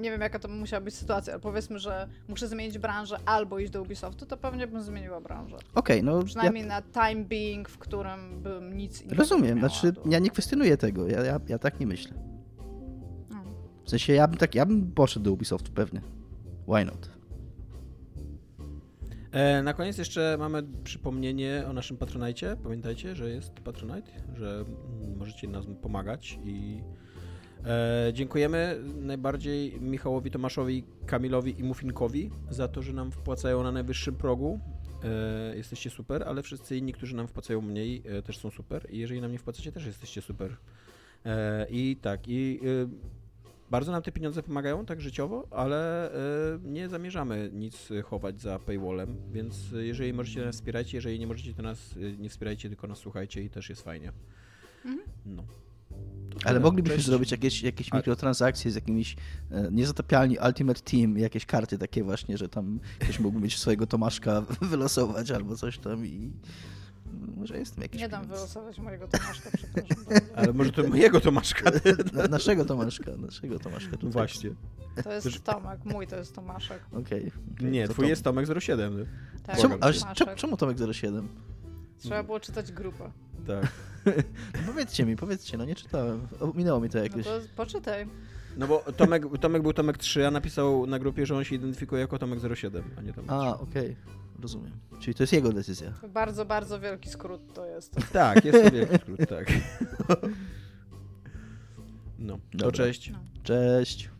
[0.00, 3.70] nie- wiem, jaka to musiała być sytuacja, ale powiedzmy, że muszę zmienić branżę albo iść
[3.72, 5.56] do Ubisoftu, to pewnie bym zmieniła branżę.
[5.74, 6.18] Okej, no...
[6.18, 6.24] Ja...
[6.24, 10.30] Przynajmniej na time being, w którym bym nic innego Rozumiem, nie znaczy do- ja nie
[10.30, 12.12] kwestionuję tego, ja, ja, ja tak nie myślę.
[13.88, 16.00] W sensie ja bym tak, ja bym poszedł do Ubisoftu pewnie.
[16.68, 17.10] Why not?
[19.32, 22.56] E, na koniec jeszcze mamy przypomnienie o naszym Patronite.
[22.56, 24.64] Pamiętajcie, że jest Patronite, że
[25.00, 26.82] mm, możecie nam pomagać i
[27.64, 34.14] e, dziękujemy najbardziej Michałowi, Tomaszowi, Kamilowi i Muffinkowi za to, że nam wpłacają na najwyższym
[34.14, 34.60] progu.
[35.04, 38.98] E, jesteście super, ale wszyscy inni, którzy nam wpłacają mniej, e, też są super i
[38.98, 40.56] jeżeli nam nie wpłacacie, też jesteście super.
[41.24, 43.17] E, I tak, i e,
[43.70, 49.16] bardzo nam te pieniądze pomagają, tak życiowo, ale e, nie zamierzamy nic chować za paywallem,
[49.32, 52.98] więc jeżeli możecie nas wspierajcie, jeżeli nie możecie, to nas e, nie wspierajcie, tylko nas
[52.98, 54.12] słuchajcie i też jest fajnie.
[54.84, 55.08] Mhm.
[55.26, 55.44] No.
[56.44, 57.06] Ale moglibyśmy Cześć.
[57.06, 59.16] zrobić jakieś, jakieś mikrotransakcje z jakimiś
[59.50, 64.40] e, niezatapialni Ultimate Team, jakieś karty takie właśnie, że tam ktoś mógłby mieć swojego Tomaszka
[64.70, 66.32] wylosować albo coś tam i
[67.36, 68.38] może jest tam jakiś Nie dam pieniądz.
[68.40, 70.04] wylosować mojego Tomaszka, przepraszam.
[70.08, 70.36] bardzo.
[70.36, 71.70] Ale może to mojego Tomaszka.
[72.12, 73.90] Na, naszego Tomaszka, naszego Tomaszka.
[73.92, 74.10] tutaj.
[74.10, 74.50] Właśnie.
[75.04, 76.80] To jest Tomek, mój to jest Tomaszek.
[76.92, 77.32] Okej.
[77.54, 79.06] okej, Nie, to twój Tom- jest Tomek 07.
[79.46, 80.34] Tak, Czemu, czemu, Tomaszek.
[80.34, 81.28] czemu Tomek 07?
[81.98, 83.10] Trzeba było czytać grupę.
[83.46, 83.66] Tak.
[84.54, 86.28] No powiedzcie mi, powiedzcie, no nie czytałem.
[86.54, 87.24] Minęło mi to No jakoś.
[87.24, 88.06] to poczytaj.
[88.58, 92.00] No bo Tomek, Tomek był Tomek 3, a napisał na grupie, że on się identyfikuje
[92.00, 93.34] jako Tomek 07, a nie Tomek 3.
[93.34, 93.96] A, okej,
[94.42, 94.72] rozumiem.
[95.00, 95.92] Czyli to jest jego decyzja.
[96.08, 97.94] Bardzo, bardzo wielki skrót to jest.
[98.12, 99.46] Tak, jest to wielki skrót, tak.
[102.18, 102.76] No, to Dobra.
[102.76, 103.10] cześć.
[103.10, 103.18] No.
[103.42, 104.10] Cześć.